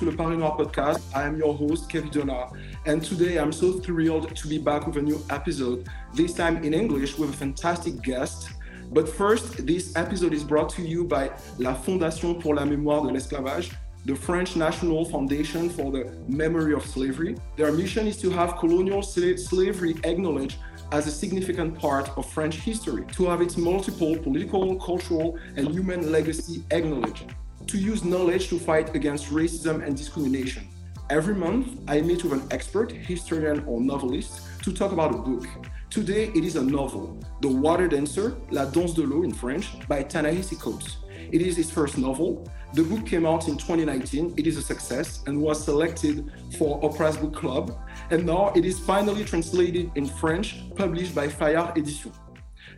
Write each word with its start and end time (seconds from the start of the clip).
to 0.00 0.06
the 0.06 0.16
Paris 0.16 0.38
Noir 0.38 0.56
podcast. 0.56 1.02
I 1.14 1.24
am 1.24 1.36
your 1.36 1.52
host, 1.52 1.90
Kevin 1.90 2.08
Donat, 2.08 2.58
and 2.86 3.04
today 3.04 3.36
I'm 3.36 3.52
so 3.52 3.72
thrilled 3.72 4.34
to 4.34 4.48
be 4.48 4.56
back 4.56 4.86
with 4.86 4.96
a 4.96 5.02
new 5.02 5.22
episode, 5.28 5.86
this 6.14 6.32
time 6.32 6.64
in 6.64 6.72
English 6.72 7.18
with 7.18 7.28
a 7.28 7.32
fantastic 7.34 8.00
guest. 8.00 8.48
But 8.92 9.06
first, 9.06 9.66
this 9.66 9.94
episode 9.96 10.32
is 10.32 10.42
brought 10.42 10.70
to 10.70 10.82
you 10.82 11.04
by 11.04 11.30
La 11.58 11.74
Fondation 11.74 12.40
pour 12.40 12.54
la 12.54 12.64
Mémoire 12.64 13.06
de 13.06 13.12
l'Esclavage, 13.12 13.74
the 14.06 14.16
French 14.16 14.56
National 14.56 15.04
Foundation 15.04 15.68
for 15.68 15.92
the 15.92 16.10
Memory 16.26 16.72
of 16.72 16.86
Slavery. 16.86 17.36
Their 17.58 17.70
mission 17.70 18.06
is 18.06 18.16
to 18.22 18.30
have 18.30 18.56
colonial 18.56 19.02
slavery 19.02 19.96
acknowledged 20.04 20.56
as 20.92 21.08
a 21.08 21.10
significant 21.10 21.78
part 21.78 22.08
of 22.16 22.24
French 22.32 22.56
history, 22.56 23.04
to 23.12 23.26
have 23.26 23.42
its 23.42 23.58
multiple 23.58 24.16
political, 24.16 24.76
cultural, 24.76 25.38
and 25.56 25.68
human 25.68 26.10
legacy 26.10 26.64
acknowledged, 26.70 27.34
to 27.70 27.78
use 27.78 28.02
knowledge 28.02 28.48
to 28.48 28.58
fight 28.58 28.96
against 28.96 29.26
racism 29.26 29.86
and 29.86 29.96
discrimination. 29.96 30.66
Every 31.08 31.36
month, 31.36 31.78
I 31.86 32.00
meet 32.00 32.24
with 32.24 32.32
an 32.32 32.42
expert, 32.50 32.90
historian, 32.90 33.62
or 33.64 33.80
novelist 33.80 34.40
to 34.64 34.72
talk 34.72 34.90
about 34.90 35.14
a 35.14 35.18
book. 35.18 35.46
Today, 35.88 36.32
it 36.34 36.44
is 36.44 36.56
a 36.56 36.62
novel, 36.64 37.20
The 37.40 37.48
Water 37.48 37.86
Dancer, 37.86 38.36
La 38.50 38.64
Danse 38.64 38.94
de 38.94 39.02
l'eau 39.02 39.22
in 39.22 39.32
French, 39.32 39.86
by 39.86 40.02
Ta-Nehisi 40.02 40.58
Coates. 40.58 40.96
It 41.30 41.42
is 41.42 41.56
his 41.56 41.70
first 41.70 41.96
novel. 41.96 42.50
The 42.74 42.82
book 42.82 43.06
came 43.06 43.24
out 43.24 43.46
in 43.46 43.56
2019. 43.56 44.34
It 44.36 44.48
is 44.48 44.56
a 44.56 44.62
success 44.62 45.22
and 45.28 45.40
was 45.40 45.62
selected 45.62 46.32
for 46.58 46.80
Oprah's 46.80 47.18
Book 47.18 47.36
Club. 47.36 47.78
And 48.10 48.26
now 48.26 48.52
it 48.56 48.64
is 48.64 48.80
finally 48.80 49.24
translated 49.24 49.92
in 49.94 50.06
French, 50.06 50.64
published 50.74 51.14
by 51.14 51.28
Fayard 51.28 51.76
Edition. 51.76 52.10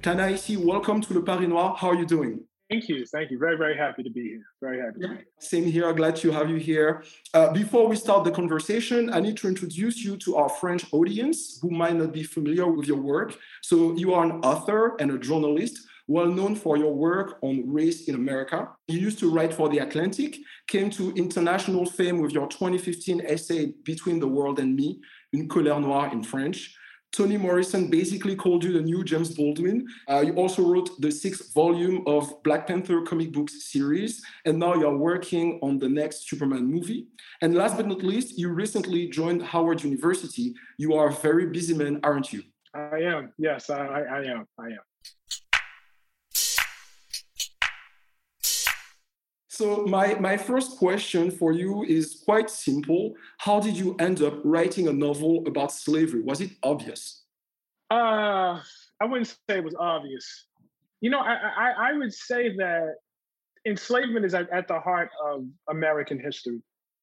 Ta-Nehisi, 0.03 0.59
welcome 0.59 1.01
to 1.01 1.15
the 1.15 1.23
Paris 1.23 1.49
Noir. 1.49 1.77
How 1.79 1.89
are 1.89 1.95
you 1.95 2.05
doing? 2.05 2.45
Thank 2.73 2.89
you. 2.89 3.05
Thank 3.05 3.31
you. 3.31 3.39
Very, 3.39 3.59
very 3.59 3.77
happy 3.77 4.03
to 4.03 4.09
be 4.09 4.23
here. 4.23 4.45
Very 4.63 4.81
happy. 4.81 4.97
Yeah. 5.01 5.17
Same 5.39 5.65
here. 5.65 5.93
Glad 5.93 6.17
to 6.17 6.31
have 6.31 6.49
you 6.49 6.57
here. 6.57 7.05
Uh, 7.35 7.53
before 7.53 7.87
we 7.87 7.97
start 7.97 8.25
the 8.25 8.31
conversation, 8.31 9.13
I 9.13 9.21
need 9.21 9.37
to 9.39 9.49
introduce 9.49 9.99
you 10.03 10.17
to 10.25 10.37
our 10.37 10.49
French 10.49 10.87
audience 10.91 11.59
who 11.61 11.71
might 11.71 11.97
not 11.97 12.13
be 12.15 12.23
familiar 12.23 12.67
with 12.67 12.87
your 12.89 12.97
work. 12.97 13.37
So, 13.61 13.95
you 13.95 14.15
are 14.15 14.25
an 14.25 14.41
author 14.41 14.97
and 15.01 15.11
a 15.11 15.19
journalist 15.19 15.87
well 16.09 16.27
known 16.27 16.55
for 16.57 16.79
your 16.79 16.95
work 16.95 17.39
on 17.43 17.71
race 17.71 18.09
in 18.09 18.15
America. 18.15 18.69
You 18.89 18.99
used 18.99 19.19
to 19.21 19.31
write 19.31 19.53
for 19.53 19.69
The 19.69 19.79
Atlantic, 19.79 20.39
came 20.67 20.89
to 20.91 21.13
international 21.13 21.85
fame 21.85 22.21
with 22.21 22.33
your 22.33 22.49
2015 22.49 23.23
essay, 23.27 23.75
Between 23.85 24.19
the 24.19 24.29
World 24.29 24.59
and 24.59 24.75
Me, 24.75 25.01
Une 25.35 25.47
colère 25.47 25.81
noire 25.81 26.11
in 26.13 26.23
French. 26.23 26.75
Toni 27.13 27.37
Morrison 27.37 27.91
basically 27.91 28.35
called 28.35 28.65
you 28.65 28.73
the 28.73 28.81
new 28.81 29.05
James 29.05 29.35
Baldwin. 29.35 29.87
Uh, 30.09 30.21
you 30.21 30.33
also 30.35 30.63
wrote 30.63 30.99
the 31.01 31.11
sixth 31.11 31.53
volume 31.53 32.03
of 32.07 32.43
Black 32.43 32.67
Panther 32.67 33.03
comic 33.03 33.33
books 33.33 33.71
series, 33.71 34.23
and 34.47 34.59
now 34.59 34.75
you're 34.75 34.97
working 34.97 35.59
on 35.63 35.79
the 35.79 35.89
next 35.89 36.29
Superman 36.29 36.65
movie. 36.65 37.09
And 37.43 37.55
last 37.55 37.77
but 37.77 37.87
not 37.87 38.03
least, 38.03 38.39
you 38.39 38.49
recently 38.49 39.09
joined 39.09 39.43
Howard 39.43 39.85
University. 39.85 40.55
You 40.79 40.95
are 40.95 41.09
a 41.09 41.13
very 41.13 41.47
busy 41.47 41.75
man, 41.75 42.01
aren't 42.03 42.33
you? 42.33 42.43
I 42.75 43.01
am. 43.01 43.33
Yes, 43.37 43.69
I, 43.69 43.77
I 43.77 44.25
am. 44.25 44.47
I 44.59 44.67
am. 44.69 44.92
So 49.53 49.85
my, 49.85 50.15
my 50.15 50.39
first 50.39 50.79
question 50.79 51.31
for 51.31 51.53
you 51.53 51.83
is 51.83 52.23
quite 52.25 52.49
simple. 52.49 53.13
How 53.37 53.61
did 53.61 53.77
you 53.77 53.95
end 54.01 54.23
up 54.23 54.41
writing 54.45 54.89
a 54.89 54.93
novel 54.95 55.45
about 55.47 55.73
slavery? 55.73 56.23
Was 56.23 56.41
it 56.41 56.53
obvious? 56.63 57.25
Uh, 57.91 58.61
I 58.99 59.05
wouldn't 59.05 59.27
say 59.27 59.59
it 59.59 59.65
was 59.65 59.75
obvious. 59.79 60.47
You 61.03 61.11
know, 61.11 61.21
I, 61.21 61.35
I, 61.35 61.91
I 61.91 61.93
would 61.93 62.15
say 62.15 62.57
that 62.57 62.95
enslavement 63.67 64.25
is 64.25 64.33
at, 64.33 64.49
at 64.49 64.69
the 64.69 64.81
heart 64.81 65.11
of 65.23 65.45
American 65.69 66.19
history. 66.19 66.63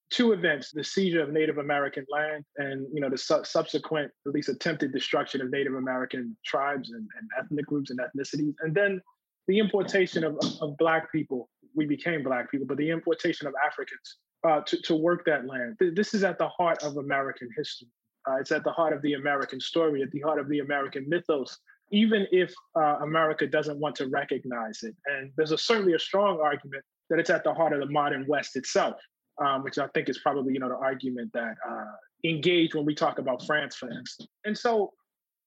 Two 0.09 0.31
events, 0.31 0.71
the 0.71 0.83
seizure 0.83 1.21
of 1.21 1.31
Native 1.31 1.59
American 1.59 2.07
land 2.09 2.45
and, 2.57 2.87
you 2.91 2.99
know, 2.99 3.11
the 3.11 3.17
su- 3.19 3.43
subsequent, 3.43 4.11
at 4.25 4.33
least 4.33 4.49
attempted 4.49 4.91
destruction 4.91 5.39
of 5.41 5.51
Native 5.51 5.75
American 5.75 6.35
tribes 6.43 6.89
and, 6.89 7.07
and 7.19 7.29
ethnic 7.39 7.67
groups 7.67 7.91
and 7.91 7.99
ethnicities. 7.99 8.55
And 8.61 8.73
then 8.73 8.99
the 9.47 9.59
importation 9.59 10.23
of, 10.23 10.35
of, 10.37 10.61
of 10.61 10.77
Black 10.79 11.11
people 11.11 11.47
we 11.79 11.85
became 11.85 12.21
black 12.23 12.51
people, 12.51 12.67
but 12.67 12.77
the 12.77 12.89
importation 12.89 13.47
of 13.47 13.53
Africans 13.65 14.17
uh, 14.47 14.59
to, 14.67 14.81
to 14.81 14.95
work 14.95 15.23
that 15.25 15.47
land. 15.47 15.77
This 15.79 16.13
is 16.13 16.25
at 16.25 16.37
the 16.37 16.49
heart 16.49 16.83
of 16.83 16.97
American 16.97 17.49
history. 17.55 17.87
Uh, 18.27 18.35
it's 18.35 18.51
at 18.51 18.65
the 18.65 18.71
heart 18.71 18.91
of 18.91 19.01
the 19.01 19.13
American 19.13 19.61
story, 19.61 20.01
at 20.01 20.11
the 20.11 20.19
heart 20.19 20.39
of 20.39 20.49
the 20.49 20.59
American 20.59 21.07
mythos, 21.07 21.57
even 21.91 22.27
if 22.31 22.53
uh, 22.75 22.97
America 23.01 23.47
doesn't 23.47 23.79
want 23.79 23.95
to 23.95 24.07
recognize 24.07 24.83
it. 24.83 24.93
And 25.05 25.31
there's 25.37 25.53
a, 25.53 25.57
certainly 25.57 25.93
a 25.93 25.99
strong 25.99 26.41
argument 26.43 26.83
that 27.09 27.17
it's 27.17 27.29
at 27.29 27.45
the 27.45 27.53
heart 27.53 27.71
of 27.71 27.79
the 27.79 27.91
modern 27.99 28.25
West 28.27 28.57
itself, 28.57 28.97
um, 29.41 29.63
which 29.63 29.77
I 29.77 29.87
think 29.93 30.09
is 30.09 30.19
probably 30.19 30.53
you 30.53 30.59
know 30.59 30.67
the 30.67 30.75
argument 30.75 31.31
that 31.33 31.55
uh, 31.67 31.85
when 32.21 32.85
we 32.85 32.93
talk 32.93 33.19
about 33.19 33.45
France, 33.45 33.77
for 33.77 33.89
instance. 33.89 34.29
And 34.43 34.57
so 34.57 34.91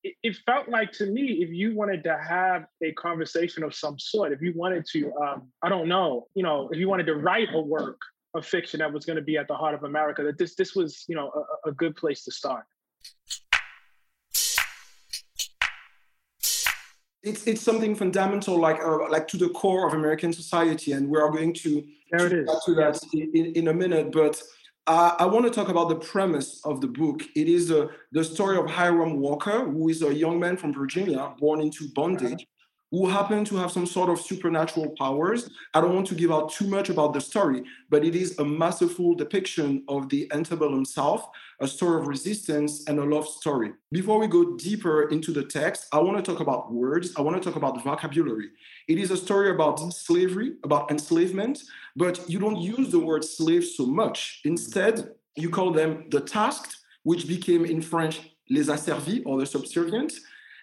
it, 0.04 0.14
it, 0.22 0.36
felt 0.44 0.68
like 0.68 0.92
to 0.92 1.06
me, 1.06 1.42
if 1.42 1.50
you 1.50 1.74
wanted 1.74 2.02
to 2.04 2.18
have 2.18 2.66
a 2.82 2.92
conversation 2.92 3.62
of 3.62 3.74
some 3.74 3.98
sort, 3.98 4.32
if 4.32 4.40
you 4.40 4.52
wanted 4.56 4.84
to, 4.92 5.12
um, 5.16 5.48
I 5.62 5.68
don't 5.68 5.88
know, 5.88 6.26
you 6.34 6.42
know, 6.42 6.68
if 6.72 6.78
you 6.78 6.88
wanted 6.88 7.06
to 7.06 7.14
write 7.14 7.48
a 7.54 7.60
work 7.60 8.00
of 8.34 8.44
fiction 8.46 8.78
that 8.80 8.92
was 8.92 9.04
going 9.04 9.16
to 9.16 9.22
be 9.22 9.36
at 9.36 9.46
the 9.48 9.54
heart 9.54 9.74
of 9.74 9.84
America, 9.84 10.22
that 10.24 10.38
this 10.38 10.54
this 10.54 10.74
was, 10.74 11.04
you 11.08 11.14
know, 11.14 11.30
a, 11.64 11.70
a 11.70 11.72
good 11.72 11.94
place 11.96 12.24
to 12.24 12.32
start. 12.32 12.64
It's, 17.22 17.46
it's 17.46 17.60
something 17.60 17.94
fundamental, 17.94 18.58
like 18.58 18.80
uh, 18.82 19.08
like 19.08 19.28
to 19.28 19.36
the 19.36 19.50
core 19.50 19.86
of 19.86 19.94
American 19.94 20.32
society, 20.32 20.90
and 20.90 21.08
we 21.08 21.20
are 21.20 21.30
going 21.30 21.54
to, 21.54 21.84
there 22.10 22.26
is. 22.26 22.48
to 22.66 22.74
that 22.74 22.98
in, 23.12 23.52
in 23.54 23.68
a 23.68 23.74
minute. 23.74 24.10
But 24.10 24.42
uh, 24.86 25.14
I 25.18 25.26
want 25.26 25.44
to 25.46 25.50
talk 25.50 25.68
about 25.68 25.88
the 25.88 25.96
premise 25.96 26.60
of 26.64 26.80
the 26.80 26.88
book. 26.88 27.22
It 27.36 27.48
is 27.48 27.70
uh, 27.70 27.86
the 28.10 28.24
story 28.24 28.56
of 28.56 28.66
Hiram 28.66 29.20
Walker, 29.20 29.64
who 29.64 29.88
is 29.88 30.02
a 30.02 30.12
young 30.12 30.40
man 30.40 30.56
from 30.56 30.74
Virginia 30.74 31.34
born 31.38 31.60
into 31.60 31.88
bondage, 31.94 32.46
who 32.92 33.08
happen 33.08 33.42
to 33.46 33.56
have 33.56 33.72
some 33.72 33.86
sort 33.86 34.10
of 34.10 34.20
supernatural 34.20 34.94
powers. 34.98 35.50
I 35.72 35.80
don't 35.80 35.94
want 35.94 36.06
to 36.08 36.14
give 36.14 36.30
out 36.30 36.52
too 36.52 36.66
much 36.66 36.90
about 36.90 37.14
the 37.14 37.22
story, 37.22 37.64
but 37.88 38.04
it 38.04 38.14
is 38.14 38.38
a 38.38 38.44
masterful 38.44 39.14
depiction 39.14 39.82
of 39.88 40.10
the 40.10 40.30
antebellum 40.30 40.84
South, 40.84 41.26
a 41.60 41.66
story 41.66 42.00
of 42.00 42.06
resistance 42.06 42.84
and 42.86 42.98
a 42.98 43.04
love 43.04 43.26
story. 43.26 43.72
Before 43.90 44.18
we 44.18 44.26
go 44.26 44.56
deeper 44.56 45.08
into 45.08 45.32
the 45.32 45.42
text, 45.42 45.86
I 45.90 46.00
want 46.00 46.22
to 46.22 46.30
talk 46.30 46.40
about 46.40 46.70
words. 46.70 47.14
I 47.16 47.22
want 47.22 47.42
to 47.42 47.42
talk 47.42 47.56
about 47.56 47.82
vocabulary. 47.82 48.50
It 48.88 48.98
is 48.98 49.10
a 49.10 49.16
story 49.16 49.50
about 49.50 49.78
slavery, 49.94 50.56
about 50.62 50.90
enslavement, 50.90 51.62
but 51.96 52.28
you 52.28 52.38
don't 52.38 52.60
use 52.60 52.90
the 52.90 53.00
word 53.00 53.24
slave 53.24 53.64
so 53.64 53.86
much. 53.86 54.42
Instead, 54.44 55.12
you 55.34 55.48
call 55.48 55.72
them 55.72 56.04
the 56.10 56.20
tasked, 56.20 56.76
which 57.04 57.26
became 57.26 57.64
in 57.64 57.80
French 57.80 58.20
les 58.50 58.68
asservis 58.68 59.22
or 59.24 59.40
the 59.40 59.46
subservient. 59.46 60.12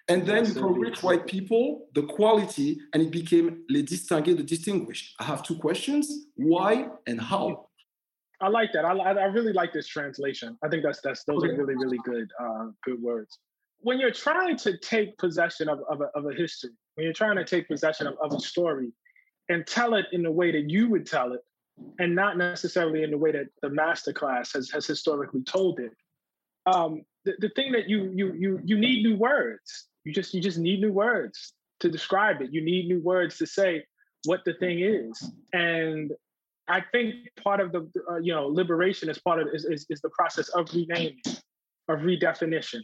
And 0.10 0.26
then 0.26 0.46
you 0.46 0.54
call 0.56 0.74
rich 0.74 1.04
white 1.04 1.28
people 1.28 1.88
the 1.94 2.04
quality, 2.04 2.80
and 2.94 3.04
it 3.04 3.12
became 3.12 3.64
les 3.70 3.84
distingués, 3.84 4.36
the 4.36 4.44
distinguished. 4.44 5.16
I 5.20 5.24
have 5.26 5.44
two 5.44 5.56
questions 5.56 6.26
why 6.36 6.88
and 7.06 7.22
how? 7.22 7.68
I 8.42 8.48
like 8.48 8.72
that. 8.74 8.86
I, 8.86 8.94
I 8.94 9.26
really 9.26 9.54
like 9.54 9.72
this 9.72 9.88
translation. 9.88 10.58
I 10.64 10.70
think 10.70 10.84
that's 10.84 11.02
that's 11.02 11.24
those 11.26 11.44
are 11.44 11.56
really 11.56 11.76
really 11.76 12.00
good 12.04 12.32
uh, 12.42 12.68
good 12.84 13.02
words. 13.02 13.38
When 13.82 14.00
you're 14.00 14.12
trying 14.12 14.58
to 14.58 14.78
take 14.78 15.18
possession 15.18 15.70
of, 15.70 15.80
of, 15.90 16.02
a, 16.02 16.06
of 16.16 16.26
a 16.26 16.34
history, 16.34 16.72
when 16.96 17.06
you're 17.06 17.14
trying 17.14 17.38
to 17.38 17.46
take 17.46 17.68
possession 17.68 18.08
of, 18.08 18.16
of 18.22 18.34
a 18.34 18.40
story, 18.40 18.92
and 19.48 19.66
tell 19.66 19.94
it 19.94 20.06
in 20.12 20.24
the 20.24 20.32
way 20.32 20.52
that 20.52 20.70
you 20.70 20.90
would 20.90 21.06
tell 21.06 21.34
it, 21.34 21.42
and 22.00 22.16
not 22.16 22.38
necessarily 22.38 23.04
in 23.04 23.12
the 23.12 23.18
way 23.18 23.32
that 23.32 23.48
the 23.62 23.70
master 23.70 24.14
class 24.14 24.54
has 24.54 24.70
has 24.72 24.86
historically 24.88 25.44
told 25.44 25.80
it. 25.80 25.92
Um, 26.66 27.04
the, 27.26 27.34
the 27.40 27.50
thing 27.50 27.72
that 27.74 27.90
you 27.90 28.12
you 28.16 28.34
you 28.34 28.62
you 28.64 28.78
need 28.78 29.04
new 29.04 29.18
words. 29.18 29.88
You 30.10 30.16
just 30.16 30.34
you 30.34 30.42
just 30.42 30.58
need 30.58 30.82
new 30.82 30.92
words 30.92 31.54
to 31.82 31.88
describe 31.88 32.42
it. 32.42 32.50
You 32.52 32.64
need 32.64 32.88
new 32.88 33.00
words 33.00 33.38
to 33.38 33.46
say 33.46 33.86
what 34.26 34.40
the 34.44 34.56
thing 34.56 34.80
is. 34.80 35.32
And 35.54 36.12
I 36.68 36.82
think 36.92 37.14
part 37.44 37.60
of 37.60 37.72
the 37.72 37.88
uh, 38.10 38.18
you 38.18 38.34
know 38.34 38.48
liberation 38.48 39.08
is 39.08 39.20
part 39.20 39.40
of 39.40 39.50
is, 39.54 39.66
is, 39.66 39.86
is 39.88 40.02
the 40.02 40.10
process 40.10 40.50
of 40.50 40.68
renaming, 40.74 41.22
of 41.90 42.00
redefinition. 42.00 42.80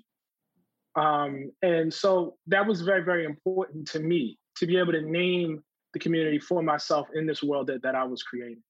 Um, 0.95 1.51
and 1.63 1.91
so 1.91 2.35
that 2.45 2.67
was 2.67 2.81
very 2.81 3.03
very 3.03 3.25
important 3.25 3.87
to 3.93 3.99
me 3.99 4.37
to 4.57 4.67
be 4.67 4.77
able 4.77 4.91
to 4.91 5.01
name 5.01 5.63
the 5.93 5.99
community 5.99 6.37
for 6.37 6.61
myself 6.61 7.07
in 7.15 7.25
this 7.25 7.41
world 7.41 7.65
that, 7.67 7.81
that 7.81 7.95
I 7.95 8.03
was 8.03 8.21
creating. 8.21 8.61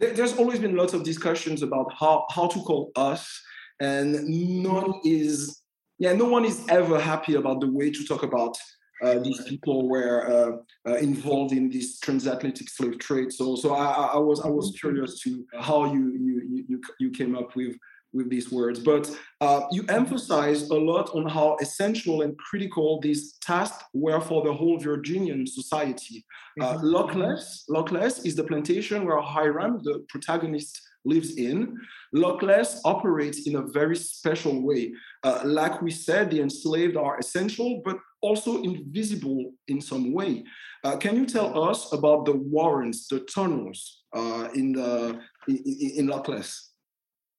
There's 0.00 0.36
always 0.36 0.58
been 0.58 0.74
lots 0.74 0.92
of 0.92 1.04
discussions 1.04 1.62
about 1.62 1.92
how, 1.98 2.26
how 2.30 2.48
to 2.48 2.60
call 2.60 2.92
us, 2.96 3.42
and 3.80 4.26
none 4.62 5.00
is 5.04 5.62
yeah 5.98 6.12
no 6.12 6.24
one 6.24 6.44
is 6.44 6.64
ever 6.68 6.98
happy 6.98 7.34
about 7.34 7.60
the 7.60 7.70
way 7.70 7.90
to 7.90 8.04
talk 8.04 8.22
about 8.22 8.56
uh, 9.02 9.18
these 9.18 9.42
people 9.44 9.88
were 9.88 10.62
uh, 10.86 10.90
uh, 10.90 10.96
involved 10.96 11.52
in 11.52 11.68
this 11.68 11.98
transatlantic 12.00 12.68
slave 12.70 12.98
trade. 12.98 13.30
So, 13.30 13.54
so 13.54 13.74
I, 13.74 14.14
I, 14.14 14.18
was 14.18 14.40
I 14.40 14.48
was 14.48 14.74
curious 14.80 15.20
to 15.20 15.44
how 15.60 15.92
you 15.92 16.16
you 16.18 16.64
you 16.68 16.80
you 16.98 17.10
came 17.10 17.36
up 17.36 17.54
with 17.56 17.76
with 18.12 18.30
these 18.30 18.50
words, 18.50 18.78
but 18.78 19.10
uh, 19.42 19.62
you 19.70 19.84
emphasize 19.90 20.70
a 20.70 20.74
lot 20.74 21.10
on 21.14 21.28
how 21.28 21.56
essential 21.60 22.22
and 22.22 22.38
critical 22.38 22.98
these 23.00 23.34
tasks 23.42 23.84
were 23.92 24.20
for 24.20 24.42
the 24.42 24.52
whole 24.52 24.78
Virginian 24.78 25.46
society. 25.46 26.24
Uh, 26.60 26.74
mm-hmm. 26.74 26.86
Lockless, 26.86 27.64
Lockless 27.68 28.24
is 28.24 28.34
the 28.34 28.44
plantation 28.44 29.04
where 29.04 29.20
Hiram, 29.20 29.80
the 29.82 30.06
protagonist, 30.08 30.80
lives 31.06 31.36
in. 31.36 31.78
Lockless 32.14 32.80
operates 32.84 33.46
in 33.46 33.56
a 33.56 33.62
very 33.62 33.96
special 33.96 34.62
way. 34.62 34.92
Uh, 35.22 35.40
like 35.44 35.80
we 35.80 35.90
said, 35.90 36.30
the 36.30 36.40
enslaved 36.40 36.96
are 36.96 37.18
essential, 37.18 37.82
but 37.84 37.96
also 38.20 38.62
invisible 38.62 39.52
in 39.68 39.80
some 39.80 40.12
way. 40.12 40.44
Uh, 40.84 40.96
can 40.96 41.16
you 41.16 41.26
tell 41.26 41.62
us 41.70 41.92
about 41.92 42.26
the 42.26 42.32
warrens, 42.32 43.06
the 43.08 43.20
tunnels 43.20 44.02
uh, 44.14 44.48
in 44.54 44.72
the 44.72 45.20
in, 45.48 45.92
in 45.98 46.06
Lockless? 46.06 46.70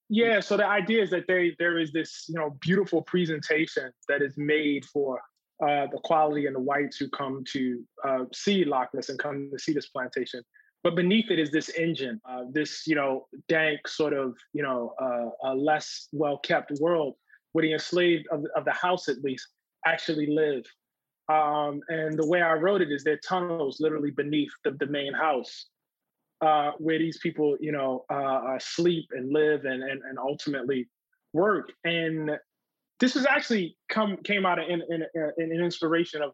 Yeah, 0.10 0.40
so 0.40 0.56
the 0.56 0.66
idea 0.66 1.04
is 1.04 1.10
that 1.10 1.28
they 1.28 1.56
there 1.60 1.78
is 1.78 1.92
this 1.92 2.26
you 2.30 2.36
know 2.36 2.58
beautiful 2.62 3.02
presentation 3.02 3.92
that 4.08 4.22
is 4.22 4.34
made 4.38 4.86
for 4.86 5.20
uh, 5.62 5.88
the 5.92 6.00
quality 6.04 6.46
and 6.46 6.56
the 6.56 6.60
whites 6.60 6.98
who 6.98 7.10
come 7.10 7.44
to 7.54 7.84
uh, 8.08 8.26
see 8.34 8.64
Lockless 8.64 9.10
and 9.10 9.20
come 9.20 9.50
to 9.52 9.60
see 9.60 9.74
this 9.74 9.88
plantation. 9.88 10.42
But 10.84 10.96
beneath 10.96 11.32
it 11.32 11.40
is 11.40 11.52
this 11.52 11.70
engine, 11.70 12.22
uh, 12.30 12.44
this 12.52 12.88
you 12.88 12.96
know 12.96 13.28
dank 13.48 13.88
sort 13.88 14.14
of 14.14 14.36
you 14.54 14.64
know 14.64 14.94
uh, 15.02 15.52
a 15.52 15.56
less 15.56 16.08
well 16.12 16.38
kept 16.38 16.72
world 16.80 17.16
where 17.54 17.64
the 17.64 17.74
enslaved 17.74 18.28
of, 18.32 18.46
of 18.56 18.66
the 18.66 18.72
house 18.72 19.10
at 19.10 19.24
least 19.24 19.48
actually 19.86 20.28
live. 20.28 20.64
Um, 21.30 21.82
and 21.90 22.18
the 22.18 22.28
way 22.28 22.42
I 22.42 22.54
wrote 22.54 22.82
it 22.82 22.92
is 22.92 23.04
there 23.04 23.20
tunnels 23.28 23.80
literally 23.80 24.12
beneath 24.12 24.52
the, 24.64 24.72
the 24.72 24.86
main 24.86 25.14
house 25.14 25.66
uh, 26.42 26.72
where 26.78 27.00
these 27.00 27.18
people, 27.18 27.58
you 27.60 27.72
know, 27.72 28.06
uh, 28.12 28.54
uh, 28.54 28.60
sleep 28.60 29.08
and 29.12 29.34
live 29.34 29.66
and, 29.66 29.84
and, 29.84 30.02
and 30.04 30.20
ultimately 30.20 30.88
work. 31.34 31.72
And 31.84 32.32
this 33.00 33.16
was 33.16 33.26
actually 33.26 33.78
come 33.90 34.18
came 34.18 34.46
out 34.46 34.60
of 34.60 34.70
in, 34.70 34.82
in, 34.90 35.04
in, 35.38 35.52
an 35.52 35.64
inspiration 35.64 36.22
of 36.22 36.32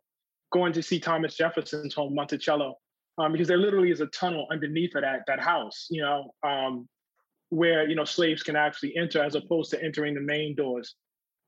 going 0.52 0.74
to 0.74 0.84
see 0.84 1.00
Thomas 1.00 1.36
Jefferson's 1.36 1.94
home, 1.94 2.14
Monticello, 2.14 2.76
um, 3.18 3.32
because 3.32 3.48
there 3.48 3.58
literally 3.58 3.92
is 3.92 4.02
a 4.02 4.08
tunnel 4.08 4.48
underneath 4.52 4.96
of 4.96 5.02
that 5.02 5.22
that 5.28 5.40
house, 5.40 5.88
you 5.90 6.02
know, 6.02 6.32
um, 6.44 6.88
where 7.50 7.88
you 7.88 7.96
know 7.96 8.06
slaves 8.06 8.44
can 8.44 8.56
actually 8.56 8.96
enter 8.98 9.24
as 9.24 9.36
opposed 9.36 9.72
to 9.72 9.84
entering 9.84 10.14
the 10.14 10.22
main 10.22 10.56
doors. 10.56 10.96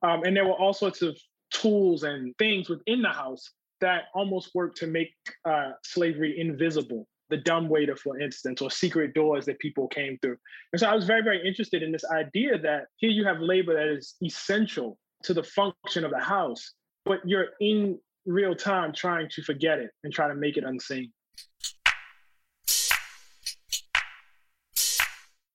Um, 0.02 0.24
and 0.24 0.36
there 0.36 0.46
were 0.46 0.54
all 0.54 0.74
sorts 0.74 1.02
of 1.02 1.18
tools 1.52 2.04
and 2.04 2.36
things 2.38 2.70
within 2.70 3.02
the 3.02 3.10
house 3.10 3.52
that 3.82 4.04
almost 4.14 4.52
worked 4.54 4.78
to 4.78 4.88
make 4.88 5.14
uh, 5.46 5.72
slavery 5.84 6.40
invisible 6.40 7.08
the 7.30 7.38
dumb 7.38 7.70
waiter, 7.70 7.96
for 7.96 8.20
instance, 8.20 8.62
or 8.62 8.70
secret 8.70 9.14
doors 9.14 9.46
that 9.46 9.60
people 9.60 9.88
came 9.88 10.18
through. 10.22 10.38
And 10.74 10.80
so 10.80 10.88
I 10.88 10.96
was 10.96 11.06
very, 11.06 11.24
very 11.24 11.46
interested 11.46 11.82
in 11.82 11.92
this 11.92 12.06
idea 12.06 12.58
that 12.60 12.86
here 12.98 13.10
you 13.10 13.26
have 13.26 13.40
labor 13.40 13.74
that 13.74 13.88
is 13.88 14.16
essential 14.24 14.98
to 15.24 15.34
the 15.34 15.44
function 15.44 16.04
of 16.04 16.12
the 16.12 16.20
house, 16.20 16.74
but 17.04 17.20
you're 17.26 17.48
in 17.60 18.00
real 18.26 18.56
time 18.56 18.94
trying 18.94 19.28
to 19.30 19.42
forget 19.42 19.80
it 19.80 19.92
and 20.04 20.14
try 20.14 20.28
to 20.28 20.36
make 20.36 20.58
it 20.58 20.64
unseen. 20.64 21.12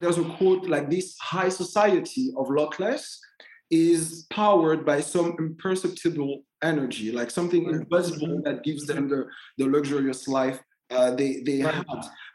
There's 0.01 0.19
a 0.19 0.25
quote 0.25 0.67
like 0.67 0.91
this 0.91 1.17
high 1.19 1.51
society 1.51 2.33
of 2.37 2.49
Lockless 2.49 3.19
is 3.71 4.27
powered 4.31 4.85
by 4.85 5.01
some 5.01 5.37
imperceptible 5.39 6.43
energy, 6.63 7.13
like 7.13 7.31
something 7.31 7.69
invisible 7.69 8.43
that 8.45 8.65
gives 8.65 8.87
them 8.87 9.09
the, 9.09 9.27
the 9.59 9.67
luxurious 9.67 10.27
life 10.27 10.61
uh, 10.91 11.13
they 11.13 11.43
they 11.47 11.63
right. 11.63 11.75
had. 11.75 11.85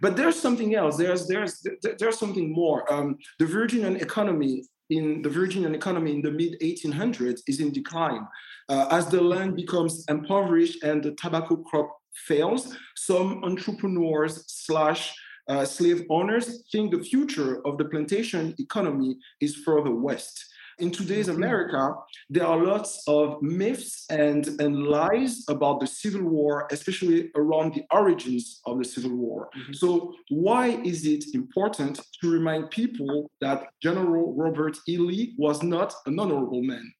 But 0.01 0.15
there's 0.15 0.39
something 0.39 0.75
else. 0.75 0.97
There's 0.97 1.27
there's 1.27 1.65
there's 1.99 2.17
something 2.17 2.51
more. 2.51 2.91
Um, 2.91 3.17
the 3.39 3.45
Virginian 3.45 3.97
economy 3.97 4.63
in 4.89 5.21
the 5.21 5.29
Virginian 5.29 5.75
economy 5.75 6.11
in 6.11 6.21
the 6.21 6.31
mid 6.31 6.59
1800s 6.61 7.41
is 7.47 7.59
in 7.59 7.71
decline 7.71 8.25
uh, 8.69 8.87
as 8.91 9.07
the 9.07 9.21
land 9.21 9.55
becomes 9.55 10.05
impoverished 10.09 10.83
and 10.83 11.03
the 11.03 11.11
tobacco 11.15 11.57
crop 11.57 11.89
fails. 12.13 12.75
Some 12.95 13.43
entrepreneurs 13.43 14.43
slash 14.47 15.13
uh, 15.47 15.65
slave 15.65 16.03
owners 16.09 16.63
think 16.71 16.91
the 16.91 17.03
future 17.03 17.65
of 17.65 17.77
the 17.77 17.85
plantation 17.85 18.55
economy 18.57 19.17
is 19.41 19.55
further 19.55 19.91
west 19.91 20.45
in 20.79 20.91
today's 20.91 21.27
mm-hmm. 21.27 21.37
America, 21.37 21.93
there 22.29 22.45
are 22.45 22.61
lots 22.61 23.03
of 23.07 23.41
myths 23.41 24.05
and, 24.09 24.47
and 24.59 24.83
lies 24.83 25.45
about 25.49 25.79
the 25.79 25.87
Civil 25.87 26.23
War, 26.23 26.67
especially 26.71 27.31
around 27.35 27.73
the 27.73 27.83
origins 27.91 28.61
of 28.65 28.77
the 28.79 28.85
Civil 28.85 29.15
War. 29.15 29.49
Mm-hmm. 29.57 29.73
So, 29.73 30.13
why 30.29 30.67
is 30.83 31.05
it 31.05 31.23
important 31.33 31.99
to 32.21 32.31
remind 32.31 32.71
people 32.71 33.29
that 33.41 33.67
General 33.81 34.33
Robert 34.35 34.77
E. 34.87 34.97
Lee 34.97 35.35
was 35.37 35.63
not 35.63 35.93
an 36.05 36.19
honorable 36.19 36.63
man? 36.63 36.93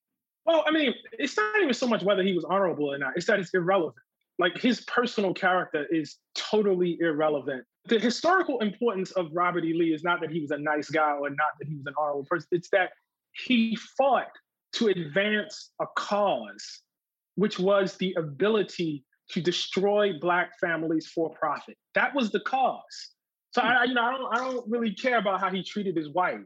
Well, 0.46 0.64
I 0.68 0.72
mean, 0.72 0.94
it's 1.14 1.36
not 1.36 1.62
even 1.62 1.74
so 1.74 1.88
much 1.88 2.04
whether 2.04 2.22
he 2.22 2.34
was 2.34 2.46
honorable 2.46 2.94
or 2.94 2.98
not, 2.98 3.14
it's 3.16 3.26
that 3.28 3.40
it's 3.40 3.54
irrelevant. 3.54 3.96
Like 4.38 4.58
his 4.58 4.82
personal 4.82 5.34
character 5.34 5.86
is 5.90 6.18
totally 6.36 6.98
irrelevant. 7.00 7.64
The 7.88 8.00
historical 8.00 8.60
importance 8.60 9.12
of 9.12 9.28
Robert 9.32 9.64
E. 9.64 9.74
Lee 9.74 9.94
is 9.94 10.04
not 10.04 10.20
that 10.22 10.32
he 10.32 10.42
was 10.42 10.52
a 10.52 10.58
nice 10.58 10.90
guy 10.90 11.14
or 11.14 11.30
not 11.30 11.54
that 11.60 11.68
he 11.68 11.76
was 11.76 11.86
an 11.86 11.94
honorable 11.98 12.26
person. 12.26 12.48
It's 12.52 12.70
that 12.72 12.92
he 13.32 13.78
fought 13.98 14.32
to 14.74 14.88
advance 14.88 15.72
a 15.80 15.86
cause, 15.96 16.82
which 17.36 17.60
was 17.60 17.96
the 17.98 18.14
ability 18.18 19.06
to 19.32 19.42
destroy 19.42 20.14
black 20.20 20.52
families 20.60 21.08
for 21.08 21.30
profit. 21.30 21.78
That 21.94 22.14
was 22.14 22.32
the 22.32 22.42
cause. 22.42 22.84
So 23.52 23.62
I, 23.62 23.86
you 23.86 23.94
know, 23.94 24.04
I 24.04 24.12
don't, 24.12 24.36
I 24.36 24.38
don't 24.38 24.70
really 24.70 24.94
care 24.94 25.18
about 25.18 25.40
how 25.40 25.50
he 25.50 25.64
treated 25.64 25.96
his 25.96 26.10
wife. 26.10 26.42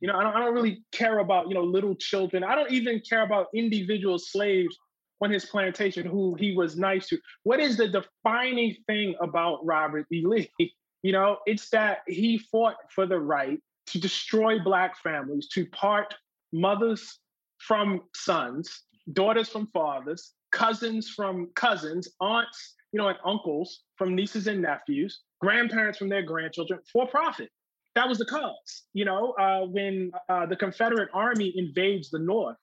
You 0.00 0.08
know, 0.08 0.18
I 0.18 0.22
don't, 0.22 0.34
I 0.34 0.38
don't 0.40 0.54
really 0.54 0.82
care 0.92 1.18
about, 1.18 1.48
you 1.48 1.54
know, 1.54 1.62
little 1.62 1.94
children. 1.94 2.42
I 2.42 2.54
don't 2.54 2.70
even 2.70 3.00
care 3.08 3.22
about 3.22 3.48
individual 3.54 4.18
slaves 4.18 4.76
on 5.20 5.30
his 5.30 5.44
plantation 5.46 6.06
who 6.06 6.34
he 6.34 6.54
was 6.54 6.76
nice 6.76 7.08
to. 7.08 7.18
What 7.44 7.60
is 7.60 7.76
the 7.76 7.88
defining 7.88 8.76
thing 8.86 9.14
about 9.20 9.64
Robert 9.64 10.06
E. 10.12 10.24
Lee? 10.24 10.50
You 11.02 11.12
know, 11.12 11.36
it's 11.44 11.68
that 11.68 11.98
he 12.06 12.38
fought 12.38 12.76
for 12.88 13.04
the 13.04 13.20
right 13.20 13.60
to 13.88 14.00
destroy 14.00 14.58
black 14.58 14.96
families, 15.02 15.48
to 15.48 15.66
part 15.66 16.14
mothers 16.50 17.18
from 17.58 18.00
sons, 18.14 18.84
daughters 19.12 19.50
from 19.50 19.66
fathers, 19.66 20.32
cousins 20.50 21.10
from 21.10 21.50
cousins, 21.56 22.08
aunts, 22.20 22.74
you 22.92 22.98
know, 22.98 23.08
and 23.08 23.18
uncles 23.26 23.80
from 23.96 24.14
nieces 24.14 24.46
and 24.46 24.62
nephews, 24.62 25.20
grandparents 25.40 25.98
from 25.98 26.08
their 26.08 26.22
grandchildren 26.22 26.80
for 26.90 27.06
profit. 27.06 27.50
That 27.94 28.08
was 28.08 28.18
the 28.18 28.24
cause. 28.24 28.84
You 28.92 29.04
know, 29.04 29.32
uh, 29.32 29.66
when 29.66 30.10
uh, 30.28 30.46
the 30.46 30.56
Confederate 30.56 31.10
Army 31.12 31.52
invades 31.56 32.10
the 32.10 32.18
North 32.18 32.56